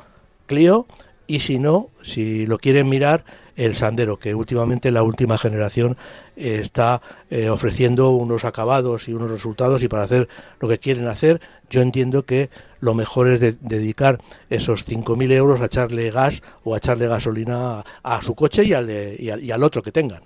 Clio 0.49 0.87
y 1.29 1.41
si 1.41 1.61
no, 1.61 1.91
si 2.03 2.47
lo 2.47 2.59
quieren 2.59 2.89
mirar, 2.89 3.24
el 3.55 3.74
Sandero, 3.74 4.18
que 4.18 4.35
últimamente 4.35 4.91
la 4.91 5.03
última 5.03 5.37
generación 5.37 5.97
eh, 6.37 6.59
está 6.62 7.03
eh, 7.29 7.51
ofreciendo 7.51 8.11
unos 8.11 8.45
acabados 8.45 9.09
y 9.09 9.12
unos 9.12 9.31
resultados 9.31 9.83
y 9.83 9.89
para 9.89 10.05
hacer 10.05 10.29
lo 10.61 10.68
que 10.68 10.79
quieren 10.79 11.09
hacer, 11.09 11.41
yo 11.68 11.83
entiendo 11.83 12.24
que 12.24 12.51
lo 12.81 12.95
mejor 12.95 13.29
es 13.29 13.41
dedicar 13.41 14.20
esos 14.49 14.87
5.000 14.87 15.33
euros 15.33 15.61
a 15.61 15.66
echarle 15.66 16.11
gas 16.11 16.43
o 16.62 16.74
a 16.74 16.79
echarle 16.79 17.09
gasolina 17.09 17.85
a, 18.03 18.22
su 18.22 18.35
coche 18.37 18.64
y 18.64 18.72
al, 18.72 18.89
y, 18.91 19.51
al, 19.51 19.62
otro 19.64 19.83
que 19.83 19.93
tengan. 19.93 20.22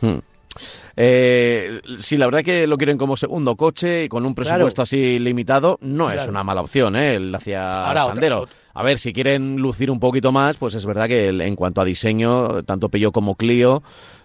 Hmm. 0.00 0.18
Eh, 1.02 1.80
sí, 1.98 2.18
la 2.18 2.26
verdad 2.26 2.42
que 2.42 2.66
lo 2.66 2.76
quieren 2.76 2.98
como 2.98 3.16
segundo 3.16 3.56
coche 3.56 4.04
y 4.04 4.08
con 4.10 4.26
un 4.26 4.34
presupuesto 4.34 4.82
así 4.82 5.18
limitado, 5.18 5.78
no 5.80 6.10
es 6.10 6.26
una 6.26 6.44
mala 6.44 6.60
opción, 6.60 6.94
¿eh? 6.94 7.14
El 7.14 7.34
hacia 7.34 7.94
Sandero. 7.94 8.46
A 8.74 8.82
ver, 8.82 8.98
si 8.98 9.14
quieren 9.14 9.56
lucir 9.56 9.90
un 9.90 9.98
poquito 9.98 10.30
más, 10.30 10.58
pues 10.58 10.74
es 10.74 10.84
verdad 10.84 11.08
que 11.08 11.28
en 11.28 11.56
cuanto 11.56 11.80
a 11.80 11.86
diseño, 11.86 12.64
tanto 12.64 12.90
Peugeot 12.90 13.14
como 13.14 13.34
Clio 13.34 13.82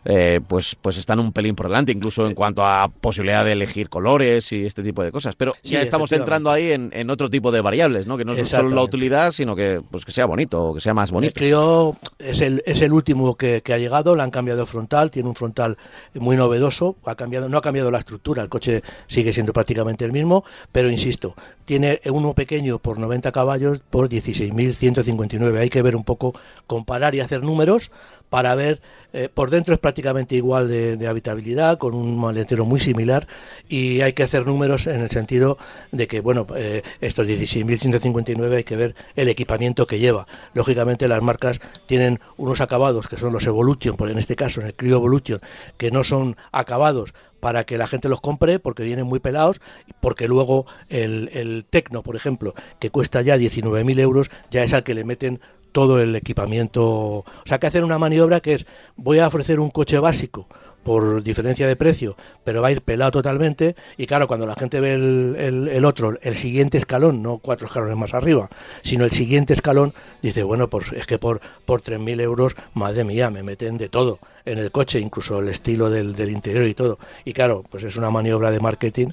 eh, 0.07 0.39
pues, 0.47 0.75
pues 0.79 0.97
están 0.97 1.19
un 1.19 1.33
pelín 1.33 1.55
por 1.55 1.67
delante, 1.67 1.91
incluso 1.91 2.27
en 2.27 2.35
cuanto 2.35 2.63
a 2.63 2.87
posibilidad 2.89 3.43
de 3.43 3.53
elegir 3.53 3.89
colores 3.89 4.51
y 4.51 4.63
este 4.63 4.83
tipo 4.83 5.03
de 5.03 5.11
cosas. 5.11 5.35
Pero 5.35 5.53
ya 5.63 5.81
estamos 5.81 6.11
entrando 6.11 6.51
ahí 6.51 6.71
en, 6.71 7.09
otro 7.09 7.29
tipo 7.29 7.51
de 7.51 7.61
variables, 7.61 8.05
¿no? 8.05 8.15
Que 8.15 8.23
no 8.23 8.33
es 8.33 8.47
solo 8.47 8.69
la 8.69 8.83
utilidad, 8.83 9.31
sino 9.31 9.55
que 9.55 9.81
pues 9.89 10.05
que 10.05 10.11
sea 10.11 10.27
bonito, 10.27 10.73
que 10.75 10.79
sea 10.79 10.93
más 10.93 11.11
bonito. 11.11 11.29
El 11.29 11.33
Clio 11.33 11.97
es 12.19 12.41
el, 12.41 12.61
es 12.67 12.81
el 12.81 12.93
último 12.93 13.35
que, 13.35 13.63
ha 13.65 13.77
llegado, 13.77 14.15
le 14.15 14.21
han 14.21 14.31
cambiado 14.31 14.61
el 14.61 14.67
frontal, 14.67 15.09
tiene 15.09 15.27
un 15.27 15.35
frontal 15.35 15.77
muy 16.13 16.35
novedoso, 16.35 16.64
ha 17.05 17.15
cambiado, 17.15 17.49
no 17.49 17.57
ha 17.57 17.61
cambiado 17.61 17.91
la 17.91 17.99
estructura, 17.99 18.43
el 18.43 18.49
coche 18.49 18.83
sigue 19.07 19.33
siendo 19.33 19.53
prácticamente 19.53 20.05
el 20.05 20.11
mismo, 20.11 20.43
pero 20.71 20.89
insisto, 20.89 21.35
tiene 21.65 22.01
uno 22.05 22.33
pequeño 22.33 22.79
por 22.79 22.99
90 22.99 23.31
caballos 23.31 23.79
por 23.79 24.09
16.159. 24.09 25.59
Hay 25.59 25.69
que 25.69 25.81
ver 25.81 25.95
un 25.95 26.03
poco, 26.03 26.33
comparar 26.67 27.15
y 27.15 27.19
hacer 27.19 27.43
números 27.43 27.91
para 28.35 28.53
ver, 28.53 28.81
eh, 29.13 29.29
por 29.33 29.49
dentro 29.49 29.73
es 29.73 29.79
prácticamente 29.79 30.35
igual 30.35 30.67
de, 30.67 31.07
habitabilidad, 31.07 31.77
con 31.77 31.95
un 31.95 32.19
maletero 32.19 32.65
muy 32.65 32.81
similar, 32.81 33.27
y 33.69 34.01
hay 34.01 34.11
que 34.11 34.23
hacer 34.23 34.45
números 34.45 34.87
en 34.87 34.99
el 34.99 35.09
sentido 35.09 35.57
de 35.93 36.05
que, 36.05 36.19
bueno, 36.19 36.45
eh, 36.53 36.81
estos 36.99 37.25
16.159 37.25 38.53
hay 38.53 38.65
que 38.65 38.75
ver 38.75 38.93
el 39.15 39.29
equipamiento 39.29 39.87
que 39.87 39.99
lleva. 39.99 40.27
Lógicamente 40.53 41.07
las 41.07 41.21
marcas 41.21 41.61
tienen 41.85 42.19
unos 42.35 42.59
acabados 42.59 43.07
que 43.07 43.15
son 43.15 43.31
los 43.31 43.47
Evolution, 43.47 43.95
porque 43.95 44.11
en 44.11 44.19
este 44.19 44.35
caso, 44.35 44.59
en 44.59 44.67
el 44.67 44.73
Clio 44.73 44.97
Evolution, 44.97 45.39
que 45.77 45.89
no 45.89 46.03
son 46.03 46.35
acabados 46.51 47.13
para 47.39 47.63
que 47.63 47.77
la 47.77 47.87
gente 47.87 48.09
los 48.09 48.19
compre 48.19 48.59
porque 48.59 48.83
vienen 48.83 49.05
muy 49.05 49.19
pelados, 49.19 49.61
porque 50.01 50.27
luego 50.27 50.65
el, 50.89 51.29
el 51.31 51.63
Tecno, 51.69 52.03
por 52.03 52.17
ejemplo, 52.17 52.53
que 52.79 52.89
cuesta 52.89 53.21
ya 53.21 53.37
19.000 53.37 53.99
euros, 53.99 54.29
ya 54.51 54.63
es 54.63 54.73
al 54.73 54.83
que 54.83 54.93
le 54.93 55.05
meten 55.05 55.39
todo 55.75 55.99
el 55.99 56.15
equipamiento. 56.15 56.85
O 56.85 57.25
sea, 57.43 57.59
que 57.59 57.67
hacer 57.67 57.83
una 57.83 57.99
maniobra 57.99 58.39
que 58.39 58.53
es, 58.53 58.65
voy 58.95 59.19
a 59.19 59.27
ofrecer 59.27 59.59
un 59.59 59.69
coche 59.69 59.99
básico 59.99 60.47
por 60.85 61.21
diferencia 61.21 61.67
de 61.67 61.75
precio, 61.75 62.15
pero 62.45 62.61
va 62.61 62.69
a 62.69 62.71
ir 62.71 62.81
pelado 62.81 63.11
totalmente. 63.11 63.75
Y 63.97 64.07
claro, 64.07 64.25
cuando 64.25 64.47
la 64.47 64.55
gente 64.55 64.79
ve 64.79 64.93
el, 64.93 65.67
el, 65.69 65.83
otro, 65.83 66.17
el 66.21 66.35
siguiente 66.35 66.77
escalón, 66.77 67.21
no 67.21 67.39
cuatro 67.39 67.67
escalones 67.67 67.97
más 67.97 68.13
arriba, 68.13 68.49
sino 68.83 69.03
el 69.03 69.11
siguiente 69.11 69.51
escalón, 69.51 69.93
dice, 70.21 70.43
bueno, 70.43 70.69
pues 70.69 70.93
es 70.93 71.05
que 71.07 71.17
por, 71.17 71.41
por 71.65 71.81
3.000 71.81 72.21
euros, 72.21 72.55
madre 72.73 73.03
mía, 73.03 73.29
me 73.29 73.43
meten 73.43 73.77
de 73.77 73.89
todo 73.89 74.19
en 74.45 74.59
el 74.59 74.71
coche, 74.71 75.01
incluso 75.01 75.39
el 75.39 75.49
estilo 75.49 75.89
del, 75.89 76.15
del 76.15 76.29
interior 76.29 76.65
y 76.65 76.73
todo. 76.73 76.99
Y 77.25 77.33
claro, 77.33 77.65
pues 77.69 77.83
es 77.83 77.97
una 77.97 78.11
maniobra 78.11 78.49
de 78.49 78.61
marketing 78.61 79.09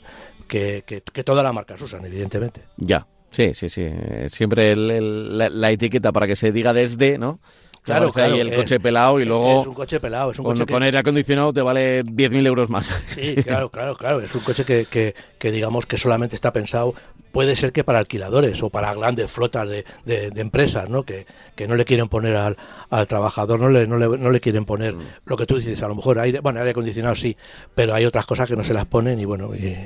que, 0.46 0.84
que, 0.86 1.02
que 1.02 1.24
todas 1.24 1.42
las 1.42 1.52
marcas 1.52 1.82
usan, 1.82 2.04
evidentemente. 2.04 2.60
Ya, 2.76 3.04
Sí, 3.32 3.54
sí, 3.54 3.68
sí. 3.68 3.88
Siempre 4.28 4.76
la, 4.76 5.70
etiqueta 5.70 6.12
para 6.12 6.26
que 6.26 6.36
se 6.36 6.52
diga 6.52 6.72
desde, 6.72 7.18
¿no? 7.18 7.40
Claro, 7.82 8.12
claro. 8.12 8.34
Ahí 8.34 8.40
el 8.40 8.54
coche 8.54 8.78
pelado 8.78 9.18
y 9.18 9.24
luego. 9.24 9.62
Es 9.62 9.66
un 9.66 9.74
coche 9.74 9.98
pelado, 9.98 10.30
es 10.30 10.38
un 10.38 10.44
con, 10.44 10.56
coche 10.56 10.72
con 10.72 10.82
aire 10.84 10.98
acondicionado 10.98 11.52
te 11.52 11.62
vale 11.62 12.04
10.000 12.04 12.46
euros 12.46 12.70
más. 12.70 12.94
Sí, 13.08 13.34
claro, 13.36 13.70
claro, 13.70 13.96
claro. 13.96 14.20
Es 14.20 14.32
un 14.36 14.42
coche 14.42 14.64
que, 14.64 14.86
que, 14.88 15.14
que, 15.38 15.50
digamos 15.50 15.86
que 15.86 15.96
solamente 15.96 16.36
está 16.36 16.52
pensado, 16.52 16.94
puede 17.32 17.56
ser 17.56 17.72
que 17.72 17.82
para 17.82 17.98
alquiladores 17.98 18.62
o 18.62 18.70
para 18.70 18.94
grandes 18.94 19.32
flotas 19.32 19.68
de, 19.68 19.84
de, 20.04 20.40
empresas, 20.40 20.88
¿no? 20.88 21.02
Que, 21.02 21.26
que, 21.56 21.66
no 21.66 21.74
le 21.74 21.84
quieren 21.84 22.08
poner 22.08 22.36
al, 22.36 22.56
al 22.88 23.08
trabajador, 23.08 23.58
no 23.58 23.68
le, 23.68 23.88
no, 23.88 23.98
le, 23.98 24.06
no 24.16 24.30
le 24.30 24.40
quieren 24.40 24.64
poner 24.64 24.94
mm. 24.94 25.02
lo 25.26 25.36
que 25.36 25.46
tú 25.46 25.56
dices, 25.56 25.82
a 25.82 25.88
lo 25.88 25.96
mejor 25.96 26.20
aire, 26.20 26.38
bueno, 26.38 26.60
aire 26.60 26.70
acondicionado 26.70 27.16
sí, 27.16 27.36
pero 27.74 27.94
hay 27.94 28.04
otras 28.04 28.26
cosas 28.26 28.48
que 28.48 28.54
no 28.54 28.62
se 28.62 28.74
las 28.74 28.86
ponen 28.86 29.18
y 29.18 29.24
bueno. 29.24 29.52
Y, 29.56 29.76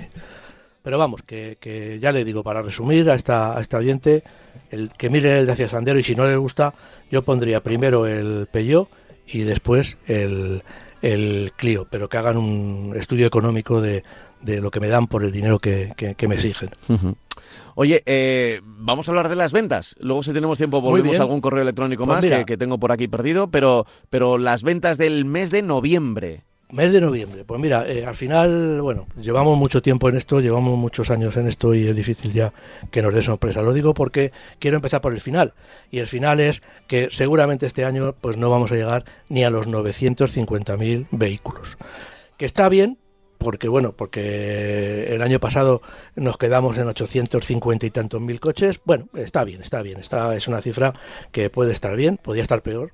Pero 0.87 0.99
vamos, 0.99 1.22
que, 1.22 1.99
ya 2.01 2.12
le 2.12 2.24
digo, 2.24 2.45
para 2.45 2.62
resumir 2.62 3.11
a 3.11 3.16
esta, 3.16 3.59
a 3.59 3.61
esta 3.61 3.76
oyente, 3.76 4.22
el 4.70 4.91
que 4.91 5.11
mire 5.11 5.41
el 5.41 5.45
Dacia 5.45 5.68
Sandero 5.68 5.99
y 5.99 6.05
si 6.05 6.14
no 6.14 6.24
le 6.24 6.37
gusta, 6.37 6.74
yo 7.11 7.22
pondría 7.22 7.61
primero 7.61 8.07
el 8.07 8.47
Peugeot 8.53 8.89
y 9.26 9.41
después 9.41 9.97
el, 10.07 10.62
el 11.03 11.51
Clio, 11.57 11.89
pero 11.91 12.09
que 12.09 12.18
hagan 12.18 12.37
un 12.37 12.95
estudio 12.97 13.26
económico 13.26 13.80
de, 13.80 14.05
de 14.43 14.61
lo 14.61 14.70
que 14.70 14.78
me 14.78 14.87
dan 14.87 15.09
por 15.09 15.24
el 15.24 15.32
dinero 15.32 15.59
que, 15.59 15.93
me 16.28 16.34
exigen. 16.37 16.70
Oye, 17.74 18.05
eh, 18.07 18.61
vamos 18.64 19.09
a 19.09 19.11
hablar 19.11 19.28
de 19.28 19.34
las 19.34 19.51
ventas. 19.51 19.97
Luego, 19.99 20.22
si 20.22 20.32
tenemos 20.32 20.57
tiempo, 20.57 20.80
volvemos 20.80 21.18
a 21.18 21.22
algún 21.22 21.41
correo 21.41 21.62
electrónico 21.62 22.07
pues 22.07 22.24
más 22.24 22.45
que, 22.45 22.57
tengo 22.57 22.78
por 22.78 22.93
aquí 22.93 23.09
perdido. 23.09 23.51
Pero, 23.51 23.87
pero 24.09 24.39
las 24.39 24.62
ventas 24.62 24.99
del 24.99 25.24
mes 25.24 25.51
de 25.51 25.62
noviembre. 25.62 26.45
Mes 26.73 26.93
de 26.93 27.01
noviembre. 27.01 27.45
Pues 27.45 27.61
mira, 27.61 27.89
eh, 27.89 28.05
al 28.05 28.17
final, 28.17 28.83
bueno, 28.83 29.07
llevamos 29.21 29.57
mucho 29.57 29.81
tiempo 29.81 30.09
en 30.09 30.17
esto, 30.17 30.41
llevamos 30.41 30.77
muchos 30.77 31.11
años 31.11 31.37
en 31.37 31.47
esto 31.47 31.73
y 31.75 31.87
es 31.87 31.95
difícil 31.95 32.33
ya 32.33 32.53
que 32.91 33.03
nos 33.03 33.14
dé 33.14 33.23
sorpresa. 33.23 33.62
Lo 33.62 33.73
digo 33.73 33.95
porque 33.95 34.33
quiero 34.59 34.77
empezar 34.77 35.01
por 35.01 35.12
el 35.12 35.21
final. 35.21 35.55
Y 35.93 36.01
el 36.01 36.09
final 36.09 36.41
es 36.41 36.62
que 36.89 37.09
seguramente 37.12 37.67
este 37.67 37.85
año 37.85 38.17
pues 38.21 38.37
no 38.37 38.51
vamos 38.51 38.73
a 38.73 38.75
llegar 38.75 39.05
ni 39.29 39.45
a 39.45 39.51
los 39.51 39.69
950.000 39.69 41.07
vehículos. 41.12 41.79
Que 42.37 42.47
está 42.47 42.69
bien, 42.69 42.99
porque 43.47 43.68
bueno, 43.68 43.92
porque 43.92 45.14
el 45.14 45.22
año 45.22 45.38
pasado 45.38 45.80
nos 46.16 46.36
quedamos 46.36 46.78
en 46.78 46.88
850 46.88 47.86
y 47.86 47.92
tantos 47.92 48.20
mil 48.20 48.40
coches. 48.40 48.80
Bueno, 48.84 49.07
está 49.14 49.44
bien, 49.44 49.62
está 49.62 49.82
bien, 49.82 50.01
está 50.01 50.34
es 50.34 50.49
una 50.49 50.61
cifra 50.61 50.94
que 51.30 51.49
puede 51.49 51.70
estar 51.70 51.94
bien, 51.94 52.16
podría 52.16 52.42
estar 52.42 52.61
peor. 52.62 52.90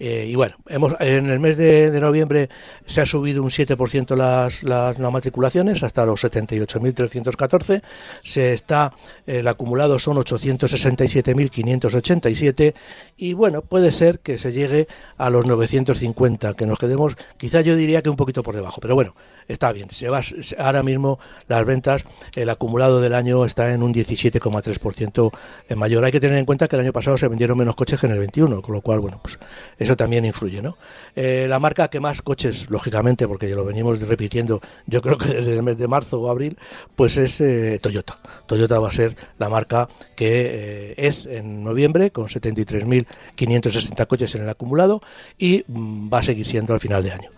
Eh, 0.00 0.26
y 0.28 0.34
bueno, 0.34 0.56
hemos 0.66 0.96
en 0.98 1.30
el 1.30 1.38
mes 1.38 1.56
de, 1.56 2.00
noviembre 2.00 2.48
se 2.84 3.00
ha 3.00 3.06
subido 3.06 3.44
un 3.44 3.50
7% 3.50 4.16
las, 4.16 4.64
las, 4.64 4.98
matriculaciones 4.98 5.84
hasta 5.84 6.04
los 6.04 6.24
78.314. 6.24 7.82
Se 8.24 8.54
está 8.54 8.92
el 9.24 9.46
acumulado 9.46 10.00
son 10.00 10.16
867.587 10.16 12.74
y 13.16 13.34
bueno, 13.34 13.62
puede 13.62 13.92
ser 13.92 14.18
que 14.18 14.36
se 14.36 14.50
llegue 14.50 14.88
a 15.16 15.30
los 15.30 15.46
950, 15.46 16.54
que 16.54 16.66
nos 16.66 16.80
quedemos, 16.80 17.14
quizá 17.36 17.60
yo 17.60 17.76
diría 17.76 18.02
que 18.02 18.10
un 18.10 18.16
poquito 18.16 18.42
por 18.42 18.56
debajo, 18.56 18.80
pero 18.80 18.96
bueno, 18.96 19.14
está 19.46 19.70
bien. 19.70 19.91
Se 19.92 20.08
va, 20.08 20.20
ahora 20.58 20.82
mismo 20.82 21.18
las 21.48 21.64
ventas, 21.64 22.04
el 22.34 22.48
acumulado 22.50 23.00
del 23.00 23.14
año 23.14 23.44
está 23.44 23.72
en 23.72 23.82
un 23.82 23.92
17,3% 23.92 25.30
mayor. 25.76 26.04
Hay 26.04 26.12
que 26.12 26.20
tener 26.20 26.38
en 26.38 26.44
cuenta 26.44 26.68
que 26.68 26.76
el 26.76 26.82
año 26.82 26.92
pasado 26.92 27.16
se 27.16 27.28
vendieron 27.28 27.58
menos 27.58 27.76
coches 27.76 28.00
que 28.00 28.06
en 28.06 28.12
el 28.12 28.18
21, 28.18 28.62
con 28.62 28.74
lo 28.74 28.80
cual, 28.80 29.00
bueno, 29.00 29.20
pues 29.22 29.38
eso 29.78 29.96
también 29.96 30.24
influye, 30.24 30.62
¿no? 30.62 30.76
Eh, 31.14 31.46
la 31.48 31.58
marca 31.58 31.88
que 31.88 32.00
más 32.00 32.22
coches, 32.22 32.70
lógicamente, 32.70 33.28
porque 33.28 33.48
ya 33.48 33.54
lo 33.54 33.64
venimos 33.64 34.00
repitiendo, 34.00 34.60
yo 34.86 35.02
creo 35.02 35.18
que 35.18 35.28
desde 35.28 35.54
el 35.54 35.62
mes 35.62 35.78
de 35.78 35.88
marzo 35.88 36.20
o 36.20 36.30
abril, 36.30 36.56
pues 36.96 37.16
es 37.16 37.40
eh, 37.40 37.78
Toyota. 37.82 38.18
Toyota 38.46 38.78
va 38.78 38.88
a 38.88 38.92
ser 38.92 39.16
la 39.38 39.48
marca 39.48 39.88
que 40.22 40.92
eh, 40.92 40.94
es 40.96 41.26
en 41.26 41.64
noviembre 41.64 42.12
con 42.12 42.26
73.560 42.26 44.06
coches 44.06 44.34
en 44.36 44.42
el 44.42 44.48
acumulado 44.48 45.02
y 45.36 45.64
mm, 45.66 46.12
va 46.12 46.20
a 46.20 46.22
seguir 46.22 46.46
siendo 46.46 46.74
al 46.74 46.80
final 46.80 47.02
de 47.02 47.10
año. 47.10 47.30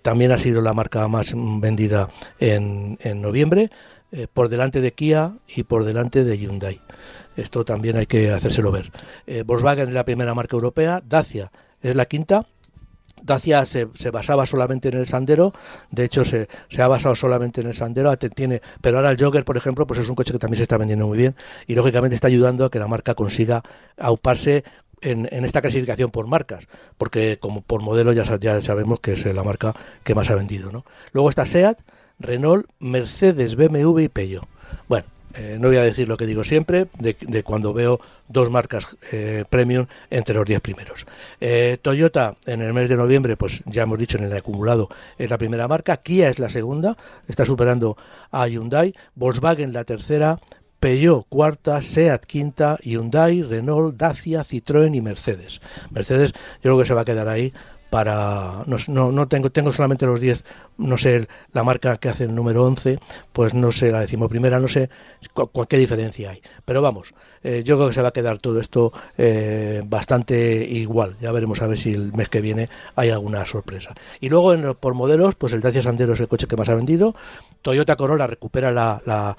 también 0.00 0.32
ha 0.32 0.38
sido 0.38 0.62
la 0.62 0.72
marca 0.72 1.06
más 1.06 1.18
más 1.18 1.34
vendida 1.60 2.08
en, 2.38 2.98
en 3.02 3.20
noviembre, 3.20 3.70
eh, 4.10 4.26
por 4.32 4.48
delante 4.48 4.80
de 4.80 4.92
Kia 4.92 5.32
y 5.54 5.64
por 5.64 5.84
delante 5.84 6.24
de 6.24 6.38
Hyundai. 6.38 6.80
Esto 7.36 7.64
también 7.64 7.96
hay 7.96 8.06
que 8.06 8.32
hacérselo 8.32 8.72
ver. 8.72 8.90
Eh, 9.26 9.42
Volkswagen 9.42 9.88
es 9.88 9.94
la 9.94 10.04
primera 10.04 10.34
marca 10.34 10.56
europea, 10.56 11.02
Dacia 11.06 11.50
es 11.82 11.94
la 11.94 12.06
quinta, 12.06 12.46
Dacia 13.22 13.64
se, 13.64 13.88
se, 13.94 14.10
basaba 14.10 14.46
solamente 14.46 14.88
en 14.88 14.96
el 14.96 15.06
Sandero, 15.06 15.52
de 15.90 16.04
hecho 16.04 16.24
se, 16.24 16.48
se, 16.68 16.82
ha 16.82 16.88
basado 16.88 17.14
solamente 17.14 17.60
en 17.60 17.68
el 17.68 17.74
Sandero, 17.74 18.16
tiene, 18.18 18.62
pero 18.80 18.98
ahora 18.98 19.10
el 19.10 19.18
Jogger, 19.18 19.44
por 19.44 19.56
ejemplo, 19.56 19.86
pues 19.86 20.00
es 20.00 20.08
un 20.08 20.14
coche 20.14 20.32
que 20.32 20.38
también 20.38 20.56
se 20.56 20.62
está 20.62 20.76
vendiendo 20.76 21.06
muy 21.06 21.18
bien 21.18 21.34
y 21.66 21.74
lógicamente 21.74 22.14
está 22.14 22.28
ayudando 22.28 22.64
a 22.64 22.70
que 22.70 22.78
la 22.78 22.88
marca 22.88 23.14
consiga 23.14 23.62
auparse 23.96 24.64
en, 25.00 25.28
en, 25.30 25.44
esta 25.44 25.60
clasificación 25.60 26.10
por 26.10 26.26
marcas, 26.26 26.68
porque 26.96 27.38
como 27.40 27.62
por 27.62 27.82
modelo 27.82 28.12
ya, 28.12 28.24
ya 28.38 28.60
sabemos 28.60 29.00
que 29.00 29.12
es 29.12 29.24
la 29.26 29.44
marca 29.44 29.74
que 30.04 30.14
más 30.14 30.30
ha 30.30 30.34
vendido. 30.34 30.72
¿no? 30.72 30.84
Luego 31.12 31.28
está 31.28 31.44
SEAT, 31.44 31.78
Renault, 32.18 32.66
Mercedes, 32.80 33.54
BMW 33.54 34.00
y 34.00 34.08
Peugeot. 34.08 34.46
Bueno, 34.88 35.06
eh, 35.38 35.56
no 35.60 35.68
voy 35.68 35.76
a 35.76 35.82
decir 35.82 36.08
lo 36.08 36.16
que 36.16 36.26
digo 36.26 36.42
siempre, 36.42 36.88
de, 36.98 37.42
cuando 37.44 37.72
veo 37.72 38.00
dos 38.26 38.50
marcas 38.50 38.96
eh, 39.12 39.44
premium 39.48 39.86
entre 40.10 40.34
los 40.34 40.44
10 40.44 40.60
primeros. 40.60 41.06
Eh, 41.40 41.78
Toyota 41.80 42.34
en 42.44 42.60
el 42.60 42.74
mes 42.74 42.88
de 42.88 42.96
noviembre, 42.96 43.36
pues 43.36 43.62
ya 43.64 43.84
hemos 43.84 44.00
dicho 44.00 44.18
en 44.18 44.24
el 44.24 44.36
acumulado, 44.36 44.88
es 45.16 45.30
la 45.30 45.38
primera 45.38 45.68
marca, 45.68 45.98
Kia 45.98 46.28
es 46.28 46.40
la 46.40 46.48
segunda, 46.48 46.96
está 47.28 47.44
superando 47.44 47.96
a 48.32 48.48
Hyundai, 48.48 48.92
Volkswagen 49.14 49.72
la 49.72 49.84
tercera, 49.84 50.40
Peugeot 50.80 51.26
cuarta, 51.28 51.82
Seat 51.82 52.26
quinta, 52.26 52.76
Hyundai, 52.82 53.42
Renault, 53.42 53.96
Dacia, 53.96 54.40
Citroën 54.42 54.92
y 54.94 55.00
Mercedes. 55.00 55.60
Mercedes 55.90 56.32
yo 56.32 56.62
creo 56.62 56.78
que 56.78 56.84
se 56.84 56.94
va 56.94 57.02
a 57.02 57.04
quedar 57.04 57.28
ahí 57.28 57.52
para 57.90 58.64
no, 58.66 59.12
no, 59.12 59.28
tengo 59.28 59.50
tengo 59.50 59.72
solamente 59.72 60.06
los 60.06 60.20
10 60.20 60.44
no 60.78 60.96
sé 60.96 61.28
la 61.52 61.64
marca 61.64 61.96
que 61.96 62.08
hace 62.08 62.24
el 62.24 62.34
número 62.34 62.64
11, 62.64 62.98
pues 63.32 63.54
no 63.54 63.72
sé 63.72 63.90
la 63.90 64.00
decimoprimera, 64.00 64.60
no 64.60 64.68
sé 64.68 64.88
qué 65.68 65.76
diferencia 65.76 66.30
hay. 66.30 66.40
Pero 66.64 66.80
vamos, 66.82 67.14
eh, 67.42 67.62
yo 67.64 67.76
creo 67.76 67.88
que 67.88 67.94
se 67.94 68.02
va 68.02 68.08
a 68.08 68.12
quedar 68.12 68.38
todo 68.38 68.60
esto 68.60 68.92
eh, 69.16 69.82
bastante 69.84 70.64
igual. 70.64 71.16
Ya 71.20 71.32
veremos 71.32 71.60
a 71.62 71.66
ver 71.66 71.78
si 71.78 71.92
el 71.92 72.12
mes 72.12 72.28
que 72.28 72.40
viene 72.40 72.68
hay 72.94 73.10
alguna 73.10 73.44
sorpresa. 73.44 73.94
Y 74.20 74.28
luego 74.28 74.54
en, 74.54 74.74
por 74.74 74.94
modelos, 74.94 75.34
pues 75.34 75.52
el 75.52 75.60
Dacia 75.60 75.82
Sandero 75.82 76.12
es 76.12 76.20
el 76.20 76.28
coche 76.28 76.46
que 76.46 76.56
más 76.56 76.68
ha 76.68 76.74
vendido. 76.74 77.14
Toyota 77.62 77.96
Corolla 77.96 78.28
recupera 78.28 78.70
la, 78.70 79.02
la, 79.04 79.36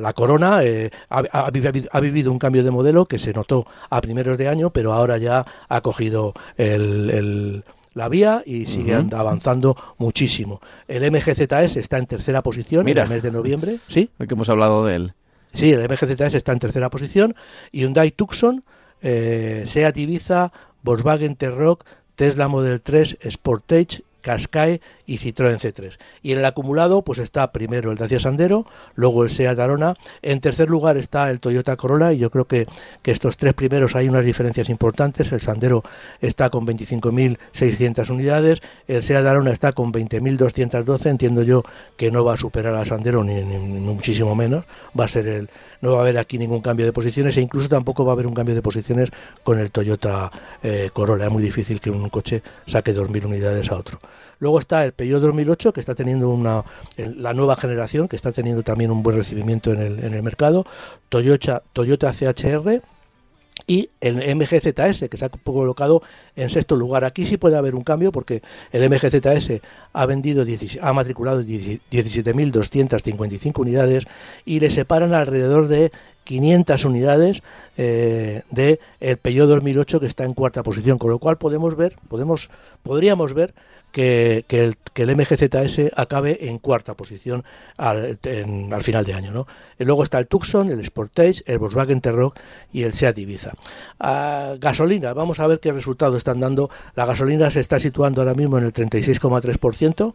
la, 0.00 0.12
Corona. 0.12 0.62
Eh, 0.62 0.90
ha, 1.10 1.22
ha, 1.32 2.00
vivido 2.00 2.30
un 2.30 2.38
cambio 2.38 2.62
de 2.62 2.70
modelo 2.70 3.06
que 3.06 3.18
se 3.18 3.32
notó 3.32 3.66
a 3.90 4.00
primeros 4.00 4.38
de 4.38 4.46
año, 4.46 4.70
pero 4.70 4.92
ahora 4.92 5.18
ya 5.18 5.44
ha 5.68 5.80
cogido 5.80 6.34
el 6.56 7.61
la 7.94 8.08
vía 8.08 8.42
y 8.46 8.66
sigue 8.66 8.94
avanzando 8.94 9.76
muchísimo. 9.98 10.60
El 10.88 11.10
MGZS 11.10 11.76
está 11.76 11.98
en 11.98 12.06
tercera 12.06 12.42
posición 12.42 12.88
en 12.88 12.98
el 12.98 13.08
mes 13.08 13.22
de 13.22 13.30
noviembre. 13.30 13.78
¿Sí? 13.88 14.10
Que 14.18 14.34
hemos 14.34 14.48
hablado 14.48 14.84
de 14.86 14.96
él. 14.96 15.12
Sí, 15.54 15.72
el 15.72 15.82
MGZS 15.88 16.34
está 16.34 16.52
en 16.52 16.58
tercera 16.58 16.88
posición. 16.90 17.34
Hyundai 17.72 18.10
Tucson, 18.10 18.64
eh, 19.02 19.64
Seat 19.66 19.96
Ibiza, 19.96 20.52
Volkswagen 20.82 21.36
T-Roc, 21.36 21.84
Tesla 22.14 22.48
Model 22.48 22.80
3, 22.80 23.18
Sportage 23.28 24.02
Qashqai 24.22 24.80
y 25.06 25.18
Citroën 25.18 25.58
C3. 25.58 25.98
Y 26.22 26.32
en 26.32 26.38
el 26.38 26.44
acumulado 26.44 27.02
pues 27.02 27.18
está 27.18 27.52
primero 27.52 27.90
el 27.90 27.98
Dacia 27.98 28.20
Sandero, 28.20 28.66
luego 28.94 29.24
el 29.24 29.30
Seat 29.30 29.58
Arona, 29.58 29.96
en 30.22 30.40
tercer 30.40 30.70
lugar 30.70 30.96
está 30.96 31.30
el 31.30 31.40
Toyota 31.40 31.76
Corolla 31.76 32.12
y 32.12 32.18
yo 32.18 32.30
creo 32.30 32.46
que, 32.46 32.66
que 33.02 33.10
estos 33.10 33.36
tres 33.36 33.54
primeros 33.54 33.96
hay 33.96 34.08
unas 34.08 34.24
diferencias 34.24 34.68
importantes, 34.68 35.32
el 35.32 35.40
Sandero 35.40 35.82
está 36.20 36.50
con 36.50 36.66
25.600 36.66 38.10
unidades, 38.10 38.62
el 38.86 39.02
Seat 39.02 39.24
Arona 39.26 39.52
está 39.52 39.72
con 39.72 39.92
20.212, 39.92 41.06
entiendo 41.06 41.42
yo 41.42 41.62
que 41.96 42.10
no 42.10 42.24
va 42.24 42.34
a 42.34 42.36
superar 42.36 42.74
al 42.74 42.86
Sandero 42.86 43.24
ni, 43.24 43.42
muchísimo 43.42 44.34
menos, 44.34 44.64
va 44.98 45.04
a 45.04 45.08
ser 45.08 45.28
el 45.28 45.50
no 45.80 45.94
va 45.94 45.98
a 45.98 46.00
haber 46.02 46.18
aquí 46.18 46.38
ningún 46.38 46.60
cambio 46.60 46.86
de 46.86 46.92
posiciones 46.92 47.36
e 47.36 47.40
incluso 47.40 47.68
tampoco 47.68 48.04
va 48.04 48.12
a 48.12 48.14
haber 48.14 48.28
un 48.28 48.34
cambio 48.34 48.54
de 48.54 48.62
posiciones 48.62 49.10
con 49.42 49.58
el 49.58 49.72
Toyota 49.72 50.30
eh, 50.62 50.90
Corolla, 50.92 51.26
es 51.26 51.32
muy 51.32 51.42
difícil 51.42 51.80
que 51.80 51.90
un 51.90 52.08
coche 52.08 52.40
saque 52.66 52.94
2.000 52.94 53.24
unidades 53.26 53.70
a 53.72 53.76
otro. 53.76 53.98
Luego 54.42 54.58
está 54.58 54.84
el 54.84 54.90
Peugeot 54.90 55.22
2008, 55.22 55.72
que 55.72 55.78
está 55.78 55.94
teniendo 55.94 56.28
una, 56.28 56.64
la 56.96 57.32
nueva 57.32 57.54
generación, 57.54 58.08
que 58.08 58.16
está 58.16 58.32
teniendo 58.32 58.64
también 58.64 58.90
un 58.90 59.00
buen 59.00 59.14
recibimiento 59.14 59.72
en 59.72 59.80
el, 59.80 60.02
en 60.02 60.14
el 60.14 60.22
mercado. 60.24 60.66
Toyota, 61.08 61.62
Toyota 61.72 62.12
CHR, 62.12 62.82
y 63.68 63.90
el 64.00 64.16
MGZS 64.34 65.08
que 65.08 65.16
se 65.16 65.24
ha 65.24 65.28
colocado 65.28 66.02
en 66.34 66.48
sexto 66.48 66.74
lugar. 66.74 67.04
Aquí 67.04 67.24
sí 67.24 67.36
puede 67.36 67.56
haber 67.56 67.76
un 67.76 67.84
cambio 67.84 68.10
porque 68.10 68.42
el 68.72 68.90
MGZS 68.90 69.60
ha 69.92 70.06
vendido 70.06 70.44
ha 70.80 70.92
matriculado 70.92 71.42
17.255 71.42 73.60
unidades 73.60 74.08
y 74.44 74.58
le 74.58 74.70
separan 74.70 75.14
alrededor 75.14 75.68
de 75.68 75.92
500 76.24 76.84
unidades 76.84 77.44
eh, 77.76 78.42
de 78.50 78.80
el 78.98 79.18
Peugeot 79.18 79.48
2008 79.48 80.00
que 80.00 80.06
está 80.06 80.24
en 80.24 80.34
cuarta 80.34 80.64
posición, 80.64 80.98
con 80.98 81.10
lo 81.10 81.18
cual 81.18 81.38
podemos 81.38 81.76
ver, 81.76 81.94
podemos 82.08 82.50
podríamos 82.82 83.34
ver 83.34 83.54
que, 83.92 84.44
el, 84.48 84.76
que 84.92 85.02
el 85.02 85.14
MGZS 85.16 85.92
acabe 85.94 86.48
en 86.48 86.58
cuarta 86.58 86.94
posición 86.94 87.44
al, 87.76 88.18
al 88.72 88.82
final 88.82 89.04
de 89.04 89.14
año. 89.14 89.30
¿no? 89.30 89.46
Y 89.78 89.84
luego 89.84 90.02
está 90.02 90.18
el 90.18 90.26
Tucson, 90.26 90.70
el 90.70 90.84
Sportage, 90.84 91.42
el 91.46 91.58
Volkswagen 91.58 92.00
T-Roc 92.00 92.38
y 92.72 92.82
el 92.82 92.94
Seat 92.94 93.18
Ibiza. 93.18 93.52
Ah, 94.00 94.54
gasolina, 94.58 95.12
vamos 95.12 95.38
a 95.40 95.46
ver 95.46 95.60
qué 95.60 95.70
resultado 95.72 96.16
están 96.16 96.40
dando. 96.40 96.70
La 96.96 97.06
gasolina 97.06 97.50
se 97.50 97.60
está 97.60 97.78
situando 97.78 98.22
ahora 98.22 98.34
mismo 98.34 98.58
en 98.58 98.64
el 98.64 98.72
36,3%. 98.72 100.14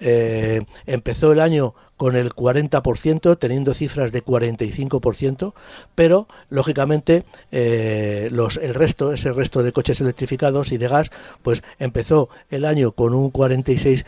Eh, 0.00 0.62
empezó 0.86 1.32
el 1.32 1.40
año 1.40 1.74
con 1.96 2.16
el 2.16 2.34
40%, 2.34 3.38
teniendo 3.38 3.74
cifras 3.74 4.12
de 4.12 4.24
45%, 4.24 5.52
pero 5.94 6.26
lógicamente 6.48 7.24
eh, 7.52 8.28
los, 8.32 8.56
el 8.56 8.74
resto, 8.74 9.12
ese 9.12 9.32
resto 9.32 9.62
de 9.62 9.72
coches 9.72 10.00
electrificados 10.00 10.72
y 10.72 10.78
de 10.78 10.88
gas, 10.88 11.10
pues 11.42 11.62
empezó 11.78 12.28
el 12.50 12.64
año 12.64 12.92
con 12.92 13.14
un 13.14 13.30
46 13.30 14.04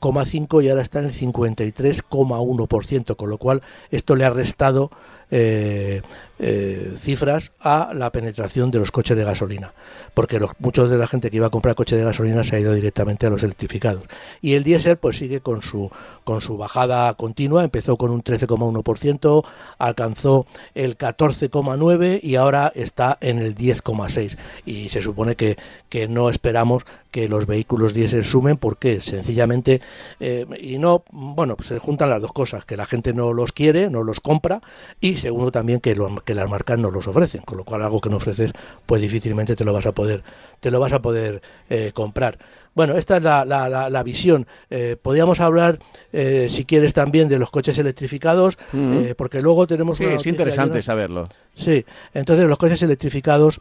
53,5 0.00 0.64
y 0.64 0.68
ahora 0.68 0.82
está 0.82 1.00
en 1.00 1.06
el 1.06 1.12
53,1%, 1.12 3.16
con 3.16 3.30
lo 3.30 3.38
cual 3.38 3.62
esto 3.90 4.14
le 4.16 4.24
ha 4.24 4.30
restado 4.30 4.90
eh, 5.30 6.02
eh, 6.40 6.94
cifras 6.96 7.50
a 7.58 7.90
la 7.92 8.10
penetración 8.12 8.70
de 8.70 8.78
los 8.78 8.92
coches 8.92 9.16
de 9.16 9.24
gasolina, 9.24 9.72
porque 10.14 10.38
muchos 10.60 10.88
de 10.88 10.96
la 10.96 11.08
gente 11.08 11.30
que 11.30 11.36
iba 11.38 11.48
a 11.48 11.50
comprar 11.50 11.74
coches 11.74 11.98
de 11.98 12.04
gasolina 12.04 12.44
se 12.44 12.54
ha 12.54 12.60
ido 12.60 12.72
directamente 12.72 13.26
a 13.26 13.30
los 13.30 13.42
electrificados. 13.42 14.04
Y 14.40 14.54
el 14.54 14.62
diésel 14.62 14.98
pues 14.98 15.16
sigue 15.16 15.40
con 15.40 15.62
su 15.62 15.90
con 16.22 16.40
su 16.40 16.56
bajada 16.56 17.12
continua, 17.14 17.64
empezó 17.64 17.96
con 17.96 18.10
un 18.10 18.22
13,1%, 18.22 19.44
alcanzó 19.78 20.46
el 20.74 20.96
14,9 20.96 22.20
y 22.22 22.36
ahora 22.36 22.70
está 22.74 23.18
en 23.20 23.38
el 23.38 23.56
10,6 23.56 24.36
y 24.64 24.90
se 24.90 25.02
supone 25.02 25.34
que, 25.34 25.56
que 25.88 26.06
no 26.06 26.30
esperamos 26.30 26.84
que 27.10 27.28
los 27.28 27.46
vehículos 27.46 27.94
diésel 27.94 28.24
sumen 28.24 28.58
porque 28.58 29.00
sencillamente 29.00 29.80
eh, 30.20 30.46
y 30.60 30.78
no 30.78 31.02
bueno 31.10 31.56
pues 31.56 31.68
se 31.68 31.78
juntan 31.78 32.10
las 32.10 32.20
dos 32.20 32.32
cosas 32.32 32.64
que 32.64 32.76
la 32.76 32.84
gente 32.84 33.12
no 33.14 33.32
los 33.32 33.52
quiere 33.52 33.88
no 33.88 34.02
los 34.02 34.20
compra 34.20 34.60
y 35.00 35.16
segundo 35.18 35.52
también 35.52 35.80
que, 35.80 35.96
que 36.24 36.34
las 36.34 36.48
marcas 36.48 36.78
no 36.78 36.90
los 36.90 37.06
ofrecen 37.06 37.42
con 37.42 37.58
lo 37.58 37.64
cual 37.64 37.82
algo 37.82 38.00
que 38.00 38.10
no 38.10 38.16
ofreces 38.16 38.52
pues 38.86 39.02
difícilmente 39.02 39.56
te 39.56 39.64
lo 39.64 39.72
vas 39.72 39.86
a 39.86 39.92
poder 39.92 40.22
te 40.60 40.70
lo 40.70 40.80
vas 40.80 40.92
a 40.92 41.02
poder 41.02 41.42
eh, 41.68 41.92
comprar 41.94 42.38
bueno, 42.78 42.94
esta 42.96 43.16
es 43.16 43.24
la, 43.24 43.44
la, 43.44 43.90
la, 43.90 44.02
visión. 44.04 44.46
Eh, 44.70 44.96
podríamos 45.02 45.40
hablar, 45.40 45.80
eh, 46.12 46.46
si 46.48 46.64
quieres, 46.64 46.94
también 46.94 47.28
de 47.28 47.36
los 47.36 47.50
coches 47.50 47.76
electrificados, 47.76 48.56
eh, 48.72 49.16
porque 49.18 49.42
luego 49.42 49.66
tenemos... 49.66 49.98
Sí, 49.98 50.04
es 50.04 50.24
interesante 50.28 50.80
saberlo. 50.80 51.24
Sí, 51.56 51.84
entonces 52.14 52.46
los 52.46 52.56
coches 52.56 52.80
electrificados 52.80 53.60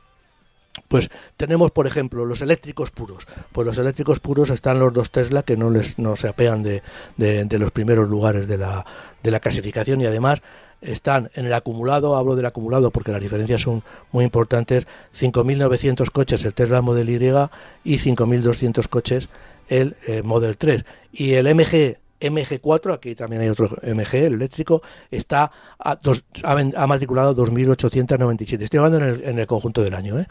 pues 0.87 1.09
tenemos, 1.35 1.71
por 1.71 1.87
ejemplo, 1.87 2.25
los 2.25 2.41
eléctricos 2.41 2.91
puros. 2.91 3.25
Pues 3.51 3.65
los 3.65 3.79
eléctricos 3.79 4.19
puros 4.19 4.51
están 4.51 4.77
los 4.77 4.93
dos 4.93 5.09
Tesla 5.09 5.41
que 5.41 5.57
no 5.57 5.71
les 5.71 5.97
no 5.97 6.15
se 6.15 6.27
apean 6.27 6.61
de, 6.61 6.83
de, 7.17 7.59
los 7.59 7.71
primeros 7.71 8.07
lugares 8.09 8.47
de 8.47 8.59
la, 8.59 8.85
de 9.23 9.31
la 9.31 9.39
clasificación 9.39 9.99
y 10.01 10.05
además 10.05 10.43
están 10.81 11.31
en 11.33 11.45
el 11.45 11.53
acumulado, 11.53 12.15
hablo 12.15 12.35
del 12.35 12.45
acumulado 12.45 12.91
porque 12.91 13.11
las 13.11 13.21
diferencias 13.21 13.61
son 13.61 13.83
muy 14.11 14.23
importantes, 14.23 14.87
5.900 15.15 16.09
coches 16.11 16.45
el 16.45 16.53
Tesla 16.53 16.81
Model 16.81 17.09
Y 17.09 17.17
y 17.83 17.97
5.200 17.97 18.87
coches 18.87 19.29
el 19.69 19.95
eh, 20.07 20.21
Model 20.23 20.57
3. 20.57 20.85
Y 21.11 21.33
el 21.33 21.53
MG 21.53 21.97
MG4, 22.19 22.93
aquí 22.93 23.15
también 23.15 23.41
hay 23.41 23.49
otro 23.49 23.67
MG, 23.83 24.15
el 24.15 24.33
eléctrico, 24.33 24.81
está 25.11 25.51
a 25.79 25.95
dos, 25.95 26.23
ha, 26.43 26.87
matriculado 26.87 27.35
2.897. 27.35 28.61
Estoy 28.61 28.77
hablando 28.77 28.97
en 28.97 29.03
el, 29.03 29.23
en 29.23 29.39
el, 29.39 29.47
conjunto 29.47 29.81
del 29.81 29.93
año. 29.93 30.19
¿eh? 30.19 30.27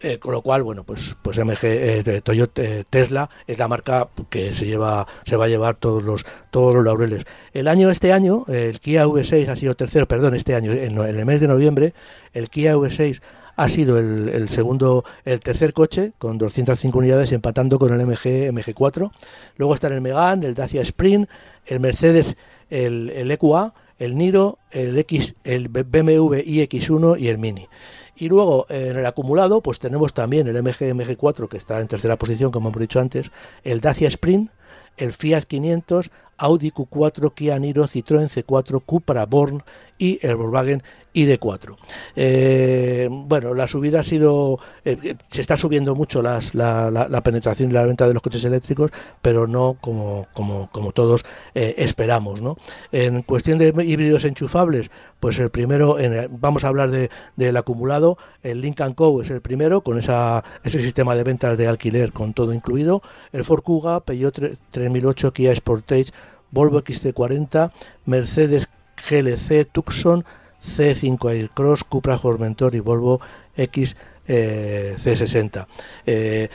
Eh, 0.00 0.18
con 0.18 0.32
lo 0.32 0.42
cual, 0.42 0.62
bueno, 0.62 0.84
pues, 0.84 1.16
pues 1.22 1.38
MG, 1.38 1.58
eh, 1.64 2.20
Toyota, 2.22 2.62
Tesla 2.88 3.28
es 3.46 3.58
la 3.58 3.68
marca 3.68 4.08
que 4.30 4.52
se 4.52 4.66
lleva, 4.66 5.06
se 5.24 5.36
va 5.36 5.46
a 5.46 5.48
llevar 5.48 5.76
todos 5.76 6.04
los, 6.04 6.24
todos 6.50 6.74
los 6.74 6.84
laureles. 6.84 7.24
El 7.52 7.68
año, 7.68 7.90
este 7.90 8.12
año, 8.12 8.44
el 8.48 8.80
Kia 8.80 9.06
V6 9.06 9.48
ha 9.48 9.56
sido 9.56 9.74
tercero, 9.74 10.06
perdón, 10.06 10.34
este 10.34 10.54
año, 10.54 10.72
en, 10.72 10.98
en 10.98 11.18
el 11.18 11.26
mes 11.26 11.40
de 11.40 11.48
noviembre, 11.48 11.94
el 12.32 12.48
Kia 12.48 12.76
V6 12.76 13.20
ha 13.58 13.66
sido 13.66 13.98
el, 13.98 14.48
segundo, 14.50 15.04
el 15.24 15.40
tercer 15.40 15.72
coche 15.72 16.12
con 16.16 16.38
205 16.38 16.96
unidades 16.96 17.32
empatando 17.32 17.76
con 17.80 17.92
el 17.92 18.06
MG 18.06 18.52
MG4. 18.52 19.10
Luego 19.56 19.74
está 19.74 19.88
el 19.88 20.00
Megane, 20.00 20.46
el 20.46 20.54
Dacia 20.54 20.80
Sprint, 20.82 21.28
el 21.66 21.80
Mercedes, 21.80 22.36
el, 22.70 23.10
el 23.10 23.28
EQA, 23.32 23.74
el 23.98 24.16
Niro, 24.16 24.58
el 24.70 24.96
X, 24.98 25.34
el 25.42 25.66
BMW 25.70 26.36
iX1 26.36 27.18
y 27.18 27.26
el 27.26 27.38
Mini. 27.38 27.66
Y 28.14 28.28
luego 28.28 28.66
en 28.68 28.96
el 28.96 29.04
acumulado, 29.04 29.60
pues 29.60 29.80
tenemos 29.80 30.14
también 30.14 30.46
el 30.46 30.62
MG 30.62 30.94
MG4 30.94 31.48
que 31.48 31.56
está 31.56 31.80
en 31.80 31.88
tercera 31.88 32.16
posición, 32.16 32.52
como 32.52 32.68
hemos 32.68 32.80
dicho 32.80 33.00
antes, 33.00 33.32
el 33.64 33.80
Dacia 33.80 34.06
Sprint, 34.06 34.52
el 34.96 35.12
Fiat 35.12 35.42
500, 35.42 36.12
Audi 36.36 36.70
Q4, 36.70 37.34
Kia 37.34 37.58
Niro, 37.58 37.88
Citroën 37.88 38.28
C4, 38.28 38.82
Cupra 38.86 39.26
Born 39.26 39.64
y 39.98 40.18
el 40.22 40.36
Volkswagen 40.36 40.82
ID4. 41.14 41.76
Eh, 42.16 43.08
bueno, 43.10 43.54
la 43.54 43.66
subida 43.66 44.00
ha 44.00 44.02
sido, 44.02 44.58
eh, 44.84 45.16
se 45.28 45.40
está 45.40 45.56
subiendo 45.56 45.94
mucho 45.94 46.22
las, 46.22 46.54
la, 46.54 47.20
penetración 47.24 47.70
y 47.70 47.74
la 47.74 47.84
venta 47.84 48.06
de 48.06 48.14
los 48.14 48.22
coches 48.22 48.44
eléctricos, 48.44 48.90
pero 49.20 49.46
no 49.46 49.76
como, 49.80 50.26
como, 50.32 50.68
como 50.70 50.92
todos 50.92 51.24
eh, 51.54 51.74
esperamos. 51.78 52.40
¿no? 52.40 52.56
En 52.92 53.22
cuestión 53.22 53.58
de 53.58 53.74
híbridos 53.84 54.24
enchufables, 54.24 54.90
pues 55.20 55.38
el 55.38 55.50
primero, 55.50 55.98
en, 55.98 56.28
vamos 56.40 56.64
a 56.64 56.68
hablar 56.68 56.90
de, 56.90 57.10
del 57.36 57.56
acumulado, 57.56 58.18
el 58.42 58.60
Lincoln 58.60 58.94
Co 58.94 59.20
es 59.22 59.30
el 59.30 59.40
primero, 59.40 59.80
con 59.80 59.98
esa, 59.98 60.44
ese 60.62 60.80
sistema 60.80 61.14
de 61.14 61.24
ventas 61.24 61.58
de 61.58 61.66
alquiler 61.66 62.12
con 62.12 62.34
todo 62.34 62.52
incluido, 62.52 63.02
el 63.32 63.44
Ford 63.44 63.62
Kuga, 63.62 64.00
Peugeot 64.00 64.58
3008, 64.70 65.32
Kia 65.32 65.54
Sportage, 65.54 66.12
Volvo 66.50 66.82
XC40, 66.82 67.72
Mercedes 68.06 68.68
GLC, 69.08 69.66
Tucson, 69.70 70.24
C5 70.64 71.30
Aircross, 71.30 71.84
Cupra 71.84 72.18
Formentor 72.18 72.74
y 72.74 72.80
Volvo 72.80 73.20
X 73.56 73.96
eh, 74.26 74.96
C60. 75.02 75.66
Eh, 76.06 76.48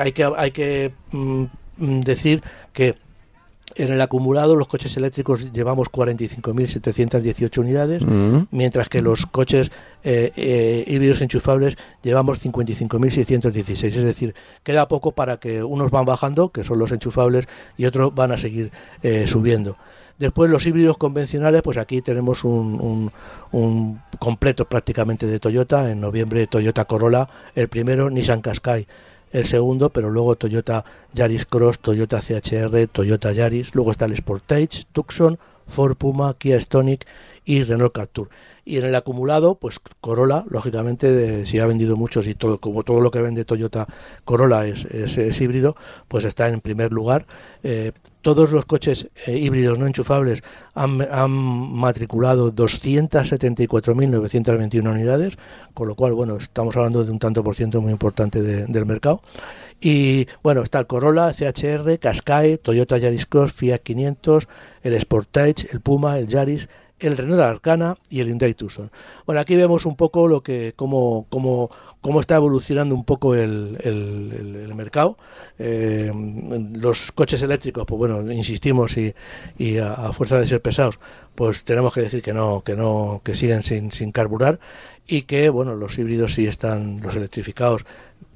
hay 0.00 0.12
que, 0.12 0.24
hay 0.36 0.50
que 0.50 0.92
mm, 1.12 1.44
decir 2.00 2.42
que 2.72 2.96
en 3.74 3.90
el 3.92 4.00
acumulado 4.02 4.56
los 4.56 4.68
coches 4.68 4.94
eléctricos 4.96 5.52
llevamos 5.52 5.88
45.718 5.90 7.58
unidades, 7.58 8.04
mm. 8.04 8.48
mientras 8.50 8.88
que 8.88 9.00
los 9.00 9.24
coches 9.24 9.70
eh, 10.02 10.84
híbridos 10.86 11.22
enchufables 11.22 11.78
llevamos 12.02 12.44
55.616. 12.44 13.84
Es 13.84 14.02
decir, 14.02 14.34
queda 14.64 14.88
poco 14.88 15.12
para 15.12 15.38
que 15.38 15.62
unos 15.62 15.90
van 15.90 16.04
bajando, 16.04 16.50
que 16.50 16.64
son 16.64 16.80
los 16.80 16.90
enchufables, 16.92 17.46
y 17.78 17.86
otros 17.86 18.14
van 18.14 18.32
a 18.32 18.36
seguir 18.36 18.72
subiendo. 19.26 19.76
Después 20.18 20.50
los 20.50 20.66
híbridos 20.66 20.98
convencionales, 20.98 21.62
pues 21.62 21.78
aquí 21.78 22.02
tenemos 22.02 22.44
un, 22.44 23.10
completo 24.18 24.64
prácticamente 24.64 25.26
de 25.26 25.40
Toyota. 25.40 25.90
En 25.90 26.00
noviembre 26.00 26.46
Toyota 26.46 26.84
Corolla, 26.84 27.28
el 27.54 27.68
primero, 27.68 28.10
Nissan 28.10 28.40
Qashqai 28.40 28.86
el 29.32 29.46
segundo, 29.46 29.88
pero 29.88 30.10
luego 30.10 30.36
Toyota 30.36 30.84
Yaris 31.14 31.46
Cross, 31.46 31.78
Toyota 31.78 32.20
CHR, 32.20 32.86
Toyota 32.92 33.32
Yaris, 33.32 33.74
luego 33.74 33.90
está 33.90 34.04
el 34.04 34.14
Sportage, 34.14 34.84
Tucson, 34.92 35.38
Ford 35.72 35.96
Puma, 35.96 36.36
Kia 36.38 36.60
Stonic 36.60 37.04
y 37.44 37.64
Renault 37.64 37.92
Captur. 37.92 38.28
Y 38.64 38.78
en 38.78 38.84
el 38.84 38.94
acumulado, 38.94 39.56
pues 39.56 39.80
Corolla, 40.00 40.44
lógicamente, 40.48 41.44
si 41.46 41.58
ha 41.58 41.66
vendido 41.66 41.96
muchos 41.96 42.28
y 42.28 42.36
todo, 42.36 42.58
como 42.58 42.84
todo 42.84 43.00
lo 43.00 43.10
que 43.10 43.20
vende 43.20 43.44
Toyota 43.44 43.88
Corolla 44.24 44.68
es, 44.68 44.86
híbrido, 45.40 45.74
pues 46.06 46.24
está 46.24 46.46
en 46.46 46.60
primer 46.60 46.92
lugar. 46.92 47.26
Eh, 47.64 47.90
todos 48.20 48.52
los 48.52 48.64
coches 48.64 49.08
eh, 49.26 49.36
híbridos 49.36 49.80
no 49.80 49.88
enchufables 49.88 50.44
han, 50.74 51.02
han 51.10 51.32
matriculado 51.32 52.54
274.921 52.54 54.88
unidades, 54.88 55.36
con 55.74 55.88
lo 55.88 55.96
cual, 55.96 56.12
bueno, 56.12 56.36
estamos 56.36 56.76
hablando 56.76 57.04
de 57.04 57.10
un 57.10 57.18
tanto 57.18 57.42
por 57.42 57.56
ciento 57.56 57.80
muy 57.80 57.90
importante 57.90 58.42
del 58.42 58.86
mercado. 58.86 59.22
Y 59.80 60.28
bueno, 60.44 60.62
está 60.62 60.78
el 60.78 60.86
Corolla, 60.86 61.32
CHR, 61.32 61.98
Qashqai, 61.98 62.58
Toyota 62.58 62.98
Yaris 62.98 63.26
Cross, 63.26 63.52
Fiat 63.52 63.80
500, 63.80 64.46
el 64.82 64.98
Sportage, 65.00 65.68
el 65.70 65.80
Puma, 65.80 66.18
el 66.18 66.26
Yaris, 66.26 66.68
el 67.02 67.16
Renault 67.16 67.40
Arcana 67.40 67.96
y 68.08 68.20
el 68.20 68.28
Hyundai 68.28 68.54
Tucson. 68.54 68.90
Bueno, 69.26 69.40
aquí 69.40 69.56
vemos 69.56 69.86
un 69.86 69.96
poco 69.96 70.28
lo 70.28 70.42
que 70.42 70.72
cómo, 70.76 71.26
cómo, 71.28 71.70
cómo 72.00 72.20
está 72.20 72.36
evolucionando 72.36 72.94
un 72.94 73.04
poco 73.04 73.34
el, 73.34 73.78
el, 73.82 74.72
mercado. 74.74 75.18
Eh, 75.58 76.10
los 76.72 77.12
coches 77.12 77.42
eléctricos, 77.42 77.84
pues 77.86 77.98
bueno, 77.98 78.32
insistimos 78.32 78.96
y, 78.96 79.14
y 79.58 79.78
a, 79.78 80.12
fuerza 80.12 80.38
de 80.38 80.46
ser 80.46 80.62
pesados, 80.62 80.98
pues 81.34 81.64
tenemos 81.64 81.92
que 81.92 82.02
decir 82.02 82.22
que 82.22 82.32
no, 82.32 82.62
que 82.64 82.74
no, 82.74 83.20
que 83.24 83.34
siguen 83.34 83.62
sin, 83.62 83.92
sin 83.92 84.12
carburar 84.12 84.58
y 85.06 85.22
que 85.22 85.50
bueno, 85.50 85.74
los 85.74 85.98
híbridos 85.98 86.34
sí 86.34 86.46
están, 86.46 87.00
los 87.02 87.16
electrificados, 87.16 87.84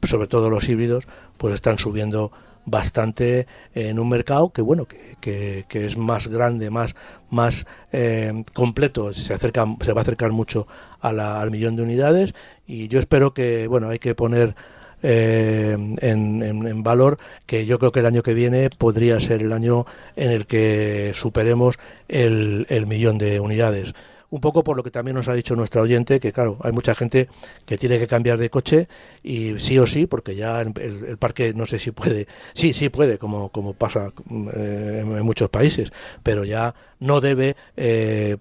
sobre 0.03 0.26
todo 0.26 0.51
los 0.51 0.68
híbridos, 0.68 1.07
pues 1.38 1.55
están 1.55 1.78
subiendo 1.78 2.32
bastante 2.66 3.46
en 3.74 3.98
un 3.98 4.08
mercado 4.08 4.50
que 4.50 4.60
bueno 4.60 4.86
que, 4.86 5.64
que, 5.68 5.86
es 5.86 5.96
más 5.96 6.28
grande 6.28 6.68
más 6.68 6.94
más 7.30 7.66
eh, 7.92 8.44
completo. 8.52 9.12
Se 9.12 9.32
acerca 9.32 9.64
se 9.80 9.92
va 9.92 10.00
a 10.00 10.02
acercar 10.02 10.32
mucho 10.32 10.66
a 11.00 11.12
la, 11.12 11.40
al 11.40 11.50
millón 11.50 11.76
de 11.76 11.82
unidades 11.82 12.34
y 12.66 12.88
yo 12.88 12.98
espero 12.98 13.32
que 13.32 13.66
bueno 13.66 13.88
hay 13.88 13.98
que 13.98 14.14
poner 14.14 14.54
eh, 15.02 15.76
en, 16.00 16.42
en, 16.42 16.82
valor 16.82 17.18
que 17.44 17.66
yo 17.66 17.78
creo 17.78 17.92
que 17.92 18.00
el 18.00 18.06
año 18.06 18.22
que 18.22 18.34
viene 18.34 18.70
podría 18.70 19.20
ser 19.20 19.42
el 19.42 19.52
año 19.52 19.86
en 20.16 20.30
el 20.30 20.46
que 20.46 21.12
superemos 21.14 21.78
el 22.08 22.86
millón 22.86 23.18
de 23.18 23.38
unidades 23.38 23.94
un 24.30 24.40
poco 24.40 24.64
por 24.64 24.76
lo 24.76 24.82
que 24.82 24.90
también 24.90 25.16
nos 25.16 25.28
ha 25.28 25.34
dicho 25.34 25.54
nuestra 25.56 25.82
oyente, 25.82 26.20
que 26.20 26.32
claro, 26.32 26.58
hay 26.62 26.72
mucha 26.72 26.94
gente 26.94 27.28
que 27.64 27.78
tiene 27.78 27.98
que 27.98 28.06
cambiar 28.06 28.38
de 28.38 28.50
coche 28.50 28.88
y 29.22 29.58
sí 29.58 29.78
o 29.78 29.86
sí, 29.86 30.06
porque 30.06 30.34
ya 30.34 30.60
el, 30.60 30.72
parque 31.18 31.52
no 31.54 31.66
sé 31.66 31.78
si 31.78 31.90
puede, 31.90 32.26
sí, 32.54 32.72
sí 32.72 32.88
puede, 32.88 33.18
como, 33.18 33.50
como 33.50 33.74
pasa 33.74 34.12
eh, 34.54 35.00
en 35.02 35.22
muchos 35.22 35.48
países, 35.48 35.92
pero 36.22 36.44
ya 36.44 36.74
no 36.98 37.20
debe 37.20 37.56
eh, 37.76 38.36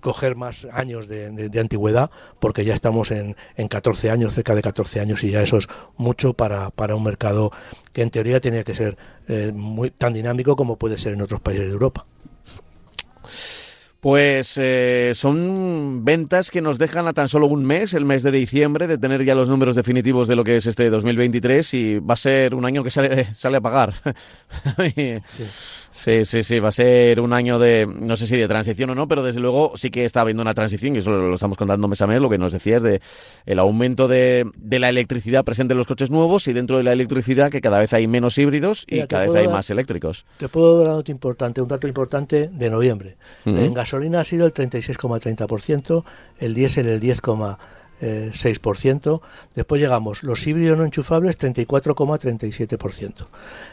coger 0.00 0.36
más 0.36 0.66
años 0.72 1.08
de, 1.08 1.50
antigüedad, 1.60 2.10
porque 2.38 2.64
ya 2.64 2.74
estamos 2.74 3.10
en, 3.10 3.36
en 3.56 3.68
14 3.68 4.10
años, 4.10 4.34
cerca 4.34 4.54
de 4.54 4.62
14 4.62 5.00
años, 5.00 5.24
y 5.24 5.30
ya 5.30 5.42
eso 5.42 5.56
es 5.56 5.68
mucho 5.96 6.34
para, 6.34 6.70
para 6.70 6.94
un 6.94 7.02
mercado 7.02 7.52
que 7.92 8.02
en 8.02 8.10
teoría 8.10 8.40
tenía 8.40 8.64
que 8.64 8.74
ser 8.74 8.96
eh, 9.28 9.52
muy, 9.54 9.90
tan 9.90 10.12
dinámico 10.12 10.56
como 10.56 10.76
puede 10.76 10.96
ser 10.96 11.14
en 11.14 11.22
otros 11.22 11.40
países 11.40 11.66
de 11.66 11.72
Europa. 11.72 12.04
Pues 14.06 14.54
eh, 14.56 15.14
son 15.16 16.04
ventas 16.04 16.52
que 16.52 16.60
nos 16.60 16.78
dejan 16.78 17.08
a 17.08 17.12
tan 17.12 17.26
solo 17.26 17.48
un 17.48 17.64
mes, 17.64 17.92
el 17.92 18.04
mes 18.04 18.22
de 18.22 18.30
diciembre, 18.30 18.86
de 18.86 18.98
tener 18.98 19.24
ya 19.24 19.34
los 19.34 19.48
números 19.48 19.74
definitivos 19.74 20.28
de 20.28 20.36
lo 20.36 20.44
que 20.44 20.54
es 20.54 20.66
este 20.66 20.88
2023 20.90 21.74
y 21.74 21.98
va 21.98 22.14
a 22.14 22.16
ser 22.16 22.54
un 22.54 22.64
año 22.64 22.84
que 22.84 22.92
sale, 22.92 23.24
sale 23.34 23.56
a 23.56 23.60
pagar. 23.60 23.94
sí. 24.94 25.44
Sí, 25.96 26.26
sí, 26.26 26.42
sí, 26.42 26.60
va 26.60 26.68
a 26.68 26.72
ser 26.72 27.20
un 27.20 27.32
año 27.32 27.58
de, 27.58 27.86
no 27.86 28.18
sé 28.18 28.26
si 28.26 28.36
de 28.36 28.46
transición 28.46 28.90
o 28.90 28.94
no, 28.94 29.08
pero 29.08 29.22
desde 29.22 29.40
luego 29.40 29.72
sí 29.76 29.90
que 29.90 30.04
está 30.04 30.20
habiendo 30.20 30.42
una 30.42 30.52
transición, 30.52 30.94
y 30.94 30.98
eso 30.98 31.10
lo, 31.10 31.34
estamos 31.34 31.56
contando 31.56 31.88
mes 31.88 32.02
a 32.02 32.06
mes, 32.06 32.20
lo 32.20 32.28
que 32.28 32.36
nos 32.36 32.52
decías 32.52 32.82
de 32.82 33.00
el 33.46 33.58
aumento 33.58 34.06
de, 34.06 34.46
la 34.62 34.90
electricidad 34.90 35.42
presente 35.42 35.72
en 35.72 35.78
los 35.78 35.86
coches 35.86 36.10
nuevos 36.10 36.48
y 36.48 36.52
dentro 36.52 36.76
de 36.76 36.84
la 36.84 36.92
electricidad 36.92 37.50
que 37.50 37.62
cada 37.62 37.78
vez 37.78 37.94
hay 37.94 38.06
menos 38.08 38.36
híbridos 38.36 38.84
y 38.86 39.06
cada 39.06 39.26
vez 39.26 39.36
hay 39.36 39.48
más 39.48 39.70
eléctricos. 39.70 40.26
Te 40.36 40.50
puedo 40.50 40.80
dar 40.80 40.90
un 40.90 40.96
dato 40.98 41.10
importante, 41.10 41.62
un 41.62 41.68
dato 41.68 41.88
importante 41.88 42.50
de 42.52 42.70
noviembre. 42.70 43.16
En 43.46 43.72
gasolina 43.72 44.20
ha 44.20 44.24
sido 44.24 44.44
el 44.44 44.52
36,30%, 44.52 46.04
el 46.40 46.54
diésel 46.54 46.88
el 46.88 47.00
10,30%, 47.00 47.56
eh, 48.00 48.30
6%. 48.32 49.20
Después 49.54 49.80
llegamos 49.80 50.22
los 50.22 50.46
híbridos 50.46 50.78
no 50.78 50.84
enchufables 50.84 51.38
34,37%. 51.38 53.26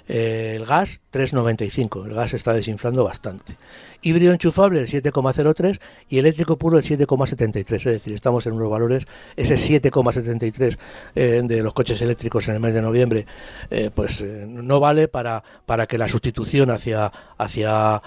Eh, 0.07 0.53
el 0.57 0.65
gas 0.65 1.01
3,95%. 1.11 2.05
El 2.05 2.13
gas 2.13 2.33
está 2.33 2.53
desinflando 2.53 3.03
bastante. 3.03 3.57
Híbrido 4.01 4.33
enchufable 4.33 4.79
el 4.79 4.87
7,03% 4.87 5.79
y 6.09 6.19
eléctrico 6.19 6.57
puro 6.57 6.77
el 6.77 6.83
7,73%. 6.83 7.73
Es 7.73 7.83
decir, 7.83 8.13
estamos 8.13 8.45
en 8.45 8.53
unos 8.53 8.69
valores, 8.69 9.07
ese 9.35 9.55
7,73% 9.55 10.77
eh, 11.15 11.41
de 11.43 11.63
los 11.63 11.73
coches 11.73 12.01
eléctricos 12.01 12.47
en 12.47 12.55
el 12.55 12.59
mes 12.59 12.73
de 12.73 12.81
noviembre, 12.81 13.25
eh, 13.69 13.89
pues 13.93 14.21
eh, 14.21 14.45
no 14.47 14.79
vale 14.79 15.07
para, 15.07 15.43
para 15.65 15.87
que 15.87 15.97
la 15.97 16.07
sustitución 16.07 16.69
hacia, 16.71 17.11
hacia 17.37 18.01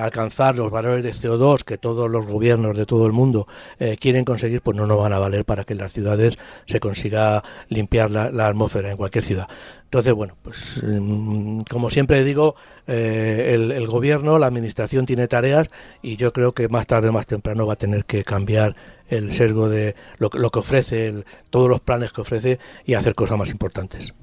alcanzar 0.00 0.56
los 0.56 0.70
valores 0.70 1.02
de 1.02 1.12
CO2 1.12 1.64
que 1.64 1.76
todos 1.76 2.08
los 2.08 2.26
gobiernos 2.26 2.76
de 2.76 2.86
todo 2.86 3.06
el 3.06 3.12
mundo 3.12 3.48
quieren 3.98 4.24
conseguir, 4.24 4.62
pues 4.62 4.76
no 4.76 4.86
nos 4.86 4.98
van 4.98 5.12
a 5.12 5.18
valer 5.18 5.44
para 5.44 5.61
que 5.64 5.72
en 5.74 5.78
las 5.78 5.92
ciudades 5.92 6.38
se 6.66 6.80
consiga 6.80 7.42
limpiar 7.68 8.10
la, 8.10 8.46
atmósfera 8.46 8.90
en 8.90 8.96
cualquier 8.96 9.24
ciudad. 9.24 9.48
Entonces, 9.84 10.14
bueno, 10.14 10.36
pues 10.42 10.82
mm, 10.82 11.58
como 11.68 11.90
siempre 11.90 12.24
digo, 12.24 12.56
eh, 12.86 13.50
el, 13.54 13.86
gobierno, 13.86 14.38
la 14.38 14.46
administración 14.46 15.06
tiene 15.06 15.28
tareas 15.28 15.68
y 16.02 16.16
yo 16.16 16.32
creo 16.32 16.52
que 16.52 16.68
más 16.68 16.86
tarde 16.86 17.08
o 17.08 17.12
más 17.12 17.26
temprano 17.26 17.66
va 17.66 17.74
a 17.74 17.76
tener 17.76 18.04
que 18.04 18.24
cambiar 18.24 18.76
el 19.08 19.32
sesgo 19.32 19.68
de 19.68 19.94
lo, 20.18 20.30
lo 20.32 20.50
que 20.50 20.58
ofrece, 20.58 21.24
todos 21.50 21.68
los 21.68 21.80
planes 21.80 22.12
que 22.12 22.22
ofrece 22.22 22.58
y 22.86 22.94
hacer 22.94 23.14
cosas 23.14 23.38
más 23.38 23.50
importantes. 23.50 24.14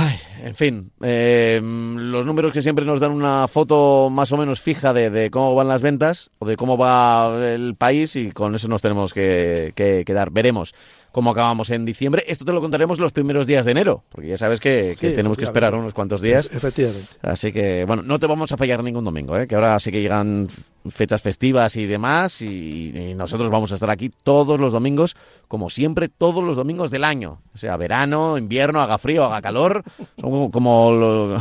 Ay, 0.00 0.16
en 0.44 0.54
fin, 0.54 0.92
eh, 1.02 1.60
los 1.60 2.24
números 2.24 2.52
que 2.52 2.62
siempre 2.62 2.84
nos 2.84 3.00
dan 3.00 3.10
una 3.10 3.48
foto 3.48 4.08
más 4.12 4.30
o 4.30 4.36
menos 4.36 4.60
fija 4.60 4.92
de, 4.92 5.28
cómo 5.32 5.56
van 5.56 5.66
las 5.66 5.82
ventas 5.82 6.30
o 6.38 6.46
de 6.46 6.54
cómo 6.54 6.78
va 6.78 7.36
el 7.52 7.74
país 7.74 8.14
y 8.14 8.30
con 8.30 8.54
eso 8.54 8.68
nos 8.68 8.80
tenemos 8.80 9.12
que, 9.12 9.72
que 9.74 10.04
quedar. 10.04 10.30
Veremos 10.30 10.72
como 11.10 11.30
acabamos 11.30 11.70
en 11.70 11.84
diciembre. 11.84 12.22
Esto 12.28 12.44
te 12.44 12.52
lo 12.52 12.60
contaremos 12.60 13.00
los 13.00 13.12
primeros 13.12 13.46
días 13.46 13.64
de 13.64 13.72
enero, 13.72 14.04
porque 14.10 14.28
ya 14.28 14.38
sabes 14.38 14.60
que, 14.60 14.96
tenemos 15.00 15.36
que 15.36 15.44
esperar 15.44 15.74
unos 15.74 15.94
cuantos 15.94 16.20
días. 16.20 16.48
Efectivamente. 16.52 17.08
Así 17.22 17.50
que, 17.50 17.84
bueno, 17.86 18.02
no 18.02 18.20
te 18.20 18.28
vamos 18.28 18.52
a 18.52 18.56
fallar 18.56 18.84
ningún 18.84 19.04
domingo, 19.04 19.36
¿eh? 19.36 19.48
que 19.48 19.54
ahora 19.54 19.80
sí 19.80 19.90
que 19.90 20.00
llegan 20.00 20.48
fechas 20.90 21.22
festivas 21.22 21.76
y 21.76 21.86
demás, 21.86 22.42
y, 22.42 23.14
nosotros 23.16 23.50
vamos 23.50 23.72
a 23.72 23.74
estar 23.74 23.90
aquí 23.90 24.10
todos 24.10 24.60
los 24.60 24.72
domingos, 24.72 25.16
como 25.48 25.70
siempre, 25.70 26.08
todos 26.08 26.42
los 26.44 26.56
domingos 26.56 26.90
del 26.90 27.04
año. 27.04 27.40
O 27.54 27.58
sea, 27.58 27.76
verano, 27.76 28.38
invierno, 28.38 28.80
haga 28.80 28.98
frío, 28.98 29.24
haga 29.24 29.42
calor, 29.42 29.82
son 30.20 30.50
como 30.50 31.38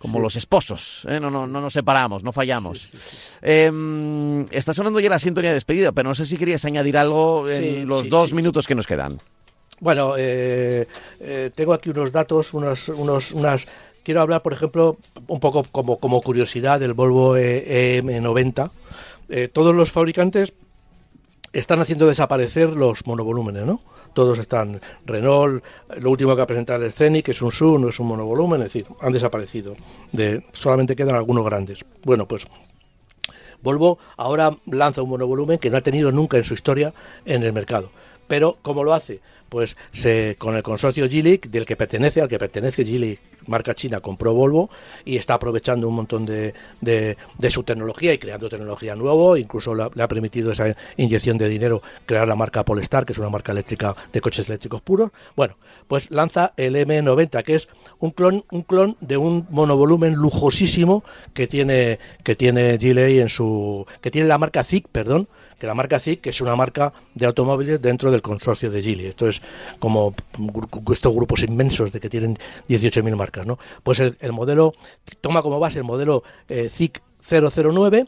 como 0.00 0.18
los 0.18 0.34
esposos, 0.34 1.06
¿eh? 1.10 1.20
no, 1.20 1.30
no, 1.30 1.46
no 1.46 1.60
nos 1.60 1.74
separamos, 1.74 2.24
no 2.24 2.32
fallamos. 2.32 2.90
Em, 3.42 4.46
está 4.50 4.72
sonando 4.72 4.98
ya 4.98 5.10
la 5.10 5.18
sintonía 5.18 5.50
de 5.50 5.54
despedida, 5.54 5.92
pero 5.92 6.08
no 6.08 6.14
sé 6.14 6.24
si 6.24 6.38
querías 6.38 6.64
añadir 6.64 6.96
algo 6.96 7.46
en 7.50 7.86
los 7.86 8.08
dos 8.08 8.32
minutos 8.32 8.66
que 8.66 8.74
nos 8.74 8.86
quedan. 8.86 9.20
Bueno, 9.78 10.14
eh, 10.16 10.86
eh, 11.20 11.50
tengo 11.54 11.74
aquí 11.74 11.90
unos 11.90 12.12
datos, 12.12 12.54
unos, 12.54 12.88
unos, 12.88 13.32
unas... 13.32 13.66
Quiero 14.02 14.20
hablar, 14.22 14.42
por 14.42 14.52
ejemplo, 14.52 14.96
un 15.26 15.40
poco 15.40 15.64
como, 15.70 15.98
como 15.98 16.22
curiosidad 16.22 16.80
del 16.80 16.94
Volvo 16.94 17.36
EM90. 17.36 18.70
todos 19.52 19.74
los 19.74 19.92
fabricantes 19.92 20.52
están 21.52 21.80
haciendo 21.80 22.06
desaparecer 22.06 22.70
los 22.70 23.06
monovolúmenes, 23.06 23.66
¿no? 23.66 23.80
todos 24.12 24.38
están 24.38 24.80
Renault, 25.06 25.64
lo 26.00 26.10
último 26.10 26.34
que 26.34 26.42
ha 26.42 26.46
presentado 26.46 26.84
el 26.84 26.90
Scenic 26.90 27.28
es 27.28 27.42
un 27.42 27.52
SUV, 27.52 27.78
no 27.78 27.88
es 27.88 28.00
un 28.00 28.08
monovolumen, 28.08 28.60
es 28.62 28.72
decir, 28.72 28.86
han 29.00 29.12
desaparecido. 29.12 29.76
De, 30.12 30.44
solamente 30.52 30.96
quedan 30.96 31.14
algunos 31.14 31.44
grandes. 31.44 31.84
Bueno, 32.04 32.26
pues 32.26 32.46
Volvo 33.62 33.98
ahora 34.16 34.56
lanza 34.66 35.02
un 35.02 35.10
monovolumen 35.10 35.58
que 35.58 35.70
no 35.70 35.76
ha 35.76 35.82
tenido 35.82 36.10
nunca 36.12 36.38
en 36.38 36.44
su 36.44 36.54
historia 36.54 36.94
en 37.24 37.42
el 37.42 37.52
mercado. 37.52 37.90
Pero, 38.30 38.58
¿cómo 38.62 38.84
lo 38.84 38.94
hace? 38.94 39.18
Pues 39.48 39.76
se, 39.90 40.36
con 40.38 40.54
el 40.54 40.62
consorcio 40.62 41.10
Geely, 41.10 41.38
del 41.48 41.66
que 41.66 41.74
pertenece, 41.74 42.20
al 42.20 42.28
que 42.28 42.38
pertenece 42.38 42.84
Geely 42.84 43.18
marca 43.48 43.74
china, 43.74 43.98
compró 43.98 44.32
Volvo 44.34 44.70
y 45.04 45.16
está 45.16 45.34
aprovechando 45.34 45.88
un 45.88 45.96
montón 45.96 46.24
de, 46.24 46.54
de, 46.80 47.16
su 47.50 47.64
tecnología 47.64 48.12
y 48.12 48.18
creando 48.18 48.48
tecnología 48.48 48.94
nueva. 48.94 49.36
Incluso 49.36 49.74
le 49.74 50.00
ha 50.00 50.06
permitido 50.06 50.52
esa 50.52 50.76
inyección 50.96 51.38
de 51.38 51.48
dinero 51.48 51.82
crear 52.06 52.28
la 52.28 52.36
marca 52.36 52.64
Polestar, 52.64 53.04
que 53.04 53.14
es 53.14 53.18
una 53.18 53.30
marca 53.30 53.50
eléctrica 53.50 53.96
de 54.12 54.20
coches 54.20 54.48
eléctricos 54.48 54.80
puros. 54.80 55.10
Bueno, 55.34 55.56
pues 55.88 56.12
lanza 56.12 56.52
el 56.56 56.76
M90, 56.76 57.42
que 57.42 57.56
es 57.56 57.68
un 57.98 58.12
clon, 58.12 58.44
un 58.52 58.62
clon 58.62 58.96
de 59.00 59.16
un 59.16 59.44
monovolumen 59.50 60.14
lujosísimo 60.14 61.02
que 61.34 61.48
tiene, 61.48 61.98
que 62.22 62.36
tiene 62.36 62.78
en 62.78 63.28
su, 63.28 63.84
que 64.00 64.12
tiene 64.12 64.28
la 64.28 64.38
marca 64.38 64.62
ZIC, 64.62 64.86
perdón, 64.86 65.26
que 65.60 65.66
la 65.66 65.74
marca 65.74 66.00
ZIC 66.00 66.26
es 66.28 66.40
una 66.40 66.56
marca 66.56 66.92
de 67.14 67.26
automóviles 67.26 67.80
dentro 67.80 68.10
del 68.10 68.22
consorcio 68.22 68.70
de 68.70 68.82
Geely. 68.82 69.06
Esto 69.06 69.28
es 69.28 69.42
como 69.78 70.14
estos 70.90 71.14
grupos 71.14 71.42
inmensos 71.42 71.92
de 71.92 72.00
que 72.00 72.08
tienen 72.08 72.38
18.000 72.68 73.14
marcas, 73.14 73.46
¿no? 73.46 73.58
Pues 73.82 74.00
el, 74.00 74.16
modelo 74.32 74.72
toma 75.20 75.42
como 75.42 75.60
base 75.60 75.80
el 75.80 75.84
modelo 75.84 76.22
eh, 76.48 76.70
ZIC 76.70 77.02
009 77.22 78.06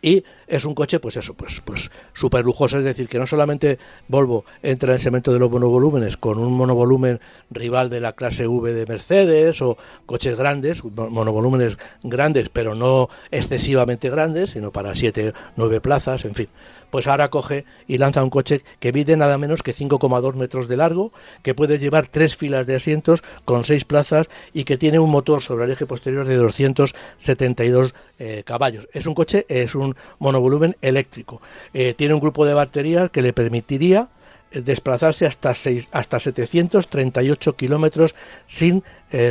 y 0.00 0.24
es 0.46 0.64
un 0.64 0.74
coche, 0.74 1.00
pues 1.00 1.16
eso, 1.16 1.34
pues, 1.34 1.60
pues 1.60 1.90
súper 2.12 2.44
lujoso, 2.44 2.78
es 2.78 2.84
decir, 2.84 3.08
que 3.08 3.18
no 3.18 3.26
solamente 3.26 3.78
Volvo 4.08 4.44
entra 4.62 4.90
en 4.90 4.94
el 4.94 5.00
segmento 5.00 5.32
de 5.32 5.38
los 5.38 5.50
monovolúmenes 5.50 6.16
con 6.16 6.38
un 6.38 6.52
monovolumen 6.52 7.20
rival 7.50 7.90
de 7.90 8.00
la 8.00 8.12
clase 8.12 8.46
V 8.46 8.72
de 8.72 8.86
Mercedes 8.86 9.62
o 9.62 9.76
coches 10.06 10.38
grandes, 10.38 10.82
monovolúmenes 10.84 11.78
grandes, 12.02 12.48
pero 12.48 12.74
no 12.74 13.08
excesivamente 13.30 14.10
grandes, 14.10 14.50
sino 14.50 14.70
para 14.70 14.94
7, 14.94 15.32
9 15.56 15.80
plazas, 15.80 16.24
en 16.24 16.34
fin 16.34 16.48
pues 16.94 17.08
ahora 17.08 17.28
coge 17.28 17.64
y 17.88 17.98
lanza 17.98 18.22
un 18.22 18.30
coche 18.30 18.62
que 18.78 18.92
mide 18.92 19.16
nada 19.16 19.36
menos 19.36 19.64
que 19.64 19.74
5,2 19.74 20.34
metros 20.34 20.68
de 20.68 20.76
largo, 20.76 21.10
que 21.42 21.52
puede 21.52 21.80
llevar 21.80 22.06
tres 22.06 22.36
filas 22.36 22.68
de 22.68 22.76
asientos 22.76 23.24
con 23.44 23.64
seis 23.64 23.84
plazas 23.84 24.28
y 24.52 24.62
que 24.62 24.76
tiene 24.76 25.00
un 25.00 25.10
motor 25.10 25.42
sobre 25.42 25.64
el 25.64 25.72
eje 25.72 25.86
posterior 25.86 26.24
de 26.24 26.36
272 26.36 27.96
eh, 28.20 28.44
caballos. 28.46 28.86
Es 28.92 29.06
un 29.06 29.14
coche, 29.14 29.44
es 29.48 29.74
un 29.74 29.96
monovolumen 30.20 30.33
eléctrico. 30.80 31.40
Eh, 31.72 31.94
tiene 31.96 32.14
un 32.14 32.20
grupo 32.20 32.44
de 32.44 32.54
baterías 32.54 33.10
que 33.10 33.22
le 33.22 33.32
permitiría 33.32 34.08
eh, 34.50 34.60
desplazarse 34.60 35.26
hasta, 35.26 35.54
seis, 35.54 35.88
hasta 35.92 36.18
738 36.20 37.56
kilómetros 37.56 38.14
sin 38.46 38.82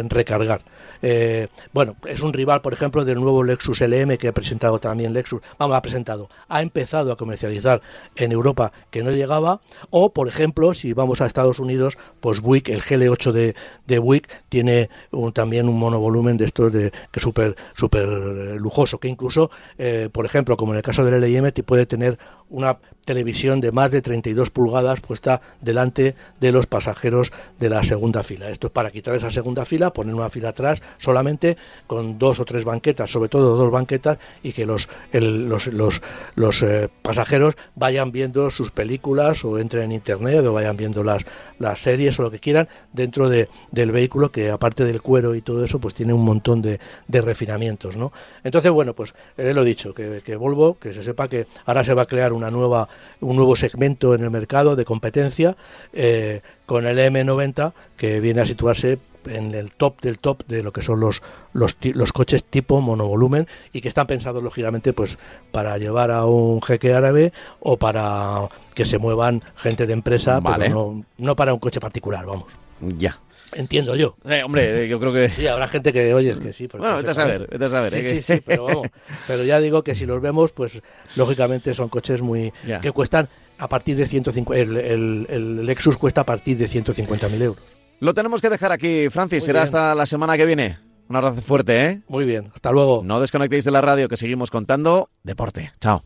recargar. 0.10 0.62
Eh, 1.02 1.50
bueno, 1.74 1.98
es 2.08 2.22
un 2.22 2.32
rival, 2.32 2.62
por 2.62 2.72
ejemplo, 2.72 3.04
del 3.04 3.20
nuevo 3.20 3.44
Lexus 3.44 3.82
LM 3.82 4.18
que 4.18 4.30
ha 4.30 4.32
presentado 4.32 4.80
también 4.80 5.14
Lexus. 5.14 5.42
Vamos, 5.60 5.76
ha 5.76 5.82
presentado, 5.82 6.30
ha 6.48 6.62
empezado 6.62 7.12
a 7.12 7.18
comercializar 7.18 7.82
en 8.16 8.32
Europa 8.32 8.72
que 8.90 9.04
no 9.04 9.12
llegaba. 9.12 9.60
O, 9.90 10.14
por 10.14 10.30
ejemplo, 10.30 10.74
si 10.74 10.94
vamos 10.94 11.20
a 11.20 11.26
Estados 11.26 11.60
Unidos, 11.60 11.98
pues 12.22 12.40
Buick, 12.40 12.70
el 12.70 12.82
GL8 12.82 13.32
de, 13.34 13.56
de 13.86 14.00
Buick, 14.00 14.30
tiene 14.48 14.90
también 15.34 15.68
un 15.68 15.78
monovolumen 15.78 16.38
de 16.38 16.46
estos 16.46 16.72
de, 16.72 16.92
que 17.12 17.20
súper 17.20 17.56
super 17.76 18.08
lujoso, 18.08 19.00
que 19.00 19.10
incluso, 19.10 19.52
eh, 19.78 20.10
por 20.12 20.26
ejemplo, 20.26 20.56
como 20.56 20.72
en 20.72 20.78
el 20.78 20.84
caso 20.84 21.04
del 21.04 21.22
LM, 21.22 21.52
te 21.52 21.64
puede 21.64 21.86
tener 21.86 22.18
una 22.50 22.78
televisión 23.06 23.60
de 23.60 23.72
más 23.72 23.92
de 23.92 24.02
32 24.02 24.50
pulgadas 24.50 25.02
puesta 25.02 25.42
delante 25.60 26.16
de 26.40 26.52
los 26.52 26.68
pasajeros 26.68 27.34
de 27.60 27.70
la 27.70 27.84
segunda 27.84 28.24
fila. 28.24 28.50
Esto 28.50 28.68
es 28.68 28.74
para 28.74 28.92
quitar 28.92 29.16
esa 29.16 29.32
segunda 29.32 29.66
fila 29.66 29.73
fila, 29.74 29.92
poner 29.92 30.14
una 30.14 30.30
fila 30.30 30.50
atrás 30.50 30.84
solamente 30.98 31.58
con 31.88 32.20
dos 32.20 32.40
o 32.40 32.46
tres 32.46 32.64
banquetas, 32.64 33.10
sobre 33.10 33.28
todo 33.28 33.58
dos 33.58 33.72
banquetas, 33.72 34.20
y 34.44 34.52
que 34.52 34.68
los, 34.68 34.88
los, 35.12 35.66
los, 35.68 36.02
los 36.36 36.62
eh, 36.62 36.90
pasajeros 37.02 37.56
vayan 37.74 38.12
viendo 38.12 38.52
sus 38.52 38.70
películas 38.70 39.44
o 39.44 39.58
entren 39.58 39.86
en 39.86 39.94
internet 39.94 40.46
o 40.46 40.54
vayan 40.54 40.78
viendo 40.78 41.04
las, 41.04 41.26
las 41.58 41.80
series 41.80 42.20
o 42.20 42.24
lo 42.24 42.30
que 42.30 42.38
quieran 42.38 42.68
dentro 42.92 43.30
de, 43.30 43.50
del 43.72 43.92
vehículo 43.92 44.30
que 44.30 44.52
aparte 44.52 44.86
del 44.86 45.02
cuero 45.02 45.34
y 45.34 45.42
todo 45.42 45.64
eso 45.64 45.80
pues 45.80 45.94
tiene 45.96 46.14
un 46.14 46.24
montón 46.24 46.62
de, 46.62 46.80
de 47.08 47.22
refinamientos 47.22 47.98
¿no? 47.98 48.12
entonces 48.44 48.72
bueno 48.72 48.94
pues 48.94 49.16
eh, 49.38 49.54
lo 49.54 49.62
he 49.62 49.66
dicho 49.66 49.94
que, 49.94 50.22
que, 50.24 50.36
Volvo 50.36 50.78
que 50.78 50.94
se 50.94 51.04
sepa 51.04 51.28
que 51.28 51.48
ahora 51.66 51.84
se 51.84 51.94
va 51.94 52.04
a 52.04 52.06
crear 52.06 52.34
una 52.34 52.52
nueva 52.52 52.88
un 53.22 53.36
nuevo 53.36 53.56
segmento 53.56 54.14
en 54.14 54.24
el 54.24 54.30
mercado 54.30 54.76
de 54.76 54.86
competencia 54.86 55.56
eh, 55.94 56.42
con 56.66 56.86
el 56.86 56.98
M90 56.98 57.74
que 57.98 58.20
viene 58.20 58.42
a 58.42 58.46
situarse 58.46 59.00
en 59.26 59.54
el 59.54 59.72
top 59.72 60.02
del 60.02 60.20
top 60.20 60.46
de 60.48 60.64
lo 60.64 60.74
que 60.74 60.82
son 60.82 61.00
los, 61.00 61.22
los, 61.54 61.78
los, 61.82 62.12
coches 62.12 62.44
tipo 62.44 62.82
monovolumen 62.82 63.48
y 63.72 63.82
que 63.82 63.88
están 63.88 64.08
pensados 64.08 64.44
lógicamente 64.44 64.92
pues 64.94 65.18
para 65.52 65.78
llevar 65.78 66.12
a 66.12 66.26
un 66.26 66.62
jeque 66.62 66.94
árabe 66.94 67.32
o 67.60 67.78
para 67.78 68.50
que 68.74 68.86
se 68.86 68.98
muevan 68.98 69.42
gente 69.56 69.88
de 69.88 69.94
empresa, 69.94 70.42
pero 70.42 70.70
no, 70.70 71.06
no 71.18 71.36
para 71.36 71.54
un 71.54 71.60
coche 71.60 71.80
particular, 71.80 72.26
vamos. 72.26 72.52
Ya. 72.82 73.18
Entiendo 73.56 73.96
yo. 73.96 74.16
hombre, 74.46 74.88
yo 74.88 75.00
creo 75.00 75.14
que. 75.14 75.30
Sí, 75.30 75.48
habrá 75.48 75.68
gente 75.68 75.94
que 75.94 76.14
oye, 76.14 76.34
que 76.40 76.54
sí. 76.54 76.68
Bueno, 76.68 76.98
vete 76.98 77.12
a 77.12 77.14
saber, 77.14 77.48
vete 77.50 77.66
a 77.66 77.70
saber. 77.70 77.94
Sí, 77.94 78.00
¿eh? 78.00 78.22
sí, 78.22 78.34
sí, 78.34 78.42
pero 78.46 78.66
vamos. 78.66 78.88
Pero 79.28 79.44
ya 79.44 79.60
digo 79.60 79.84
que 79.84 79.96
si 79.96 80.06
los 80.06 80.22
vemos, 80.22 80.52
pues 80.52 80.82
lógicamente 81.16 81.74
son 81.74 81.90
coches 81.90 82.22
muy. 82.22 82.52
Que 82.82 82.92
cuestan 82.92 83.28
a 83.58 83.68
partir 83.68 83.96
de 83.98 84.08
150. 84.08 84.62
El, 84.62 84.78
el, 84.78 85.28
el 85.30 85.66
Lexus 85.66 85.98
cuesta 85.98 86.22
a 86.22 86.26
partir 86.26 86.58
de 86.58 86.66
150.000 86.66 87.42
euros. 87.42 87.64
Lo 88.00 88.14
tenemos 88.14 88.42
que 88.42 88.50
dejar 88.50 88.72
aquí, 88.72 89.08
Francis. 89.10 89.40
Muy 89.40 89.46
Será 89.46 89.60
bien. 89.62 89.66
hasta 89.66 89.96
la 89.96 90.06
semana 90.06 90.36
que 90.38 90.46
viene. 90.46 90.78
Un 91.10 91.16
abrazo 91.16 91.42
fuerte, 91.42 91.86
¿eh? 91.86 92.02
Muy 92.08 92.26
bien, 92.26 92.52
hasta 92.54 92.72
luego. 92.72 93.02
No 93.04 93.20
desconectéis 93.20 93.66
de 93.66 93.72
la 93.72 93.82
radio, 93.82 94.08
que 94.08 94.18
seguimos 94.18 94.50
contando 94.52 95.10
deporte. 95.24 95.72
Chao. 95.80 96.02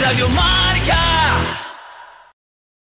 Radio 0.00 0.28
Marca. 0.30 1.11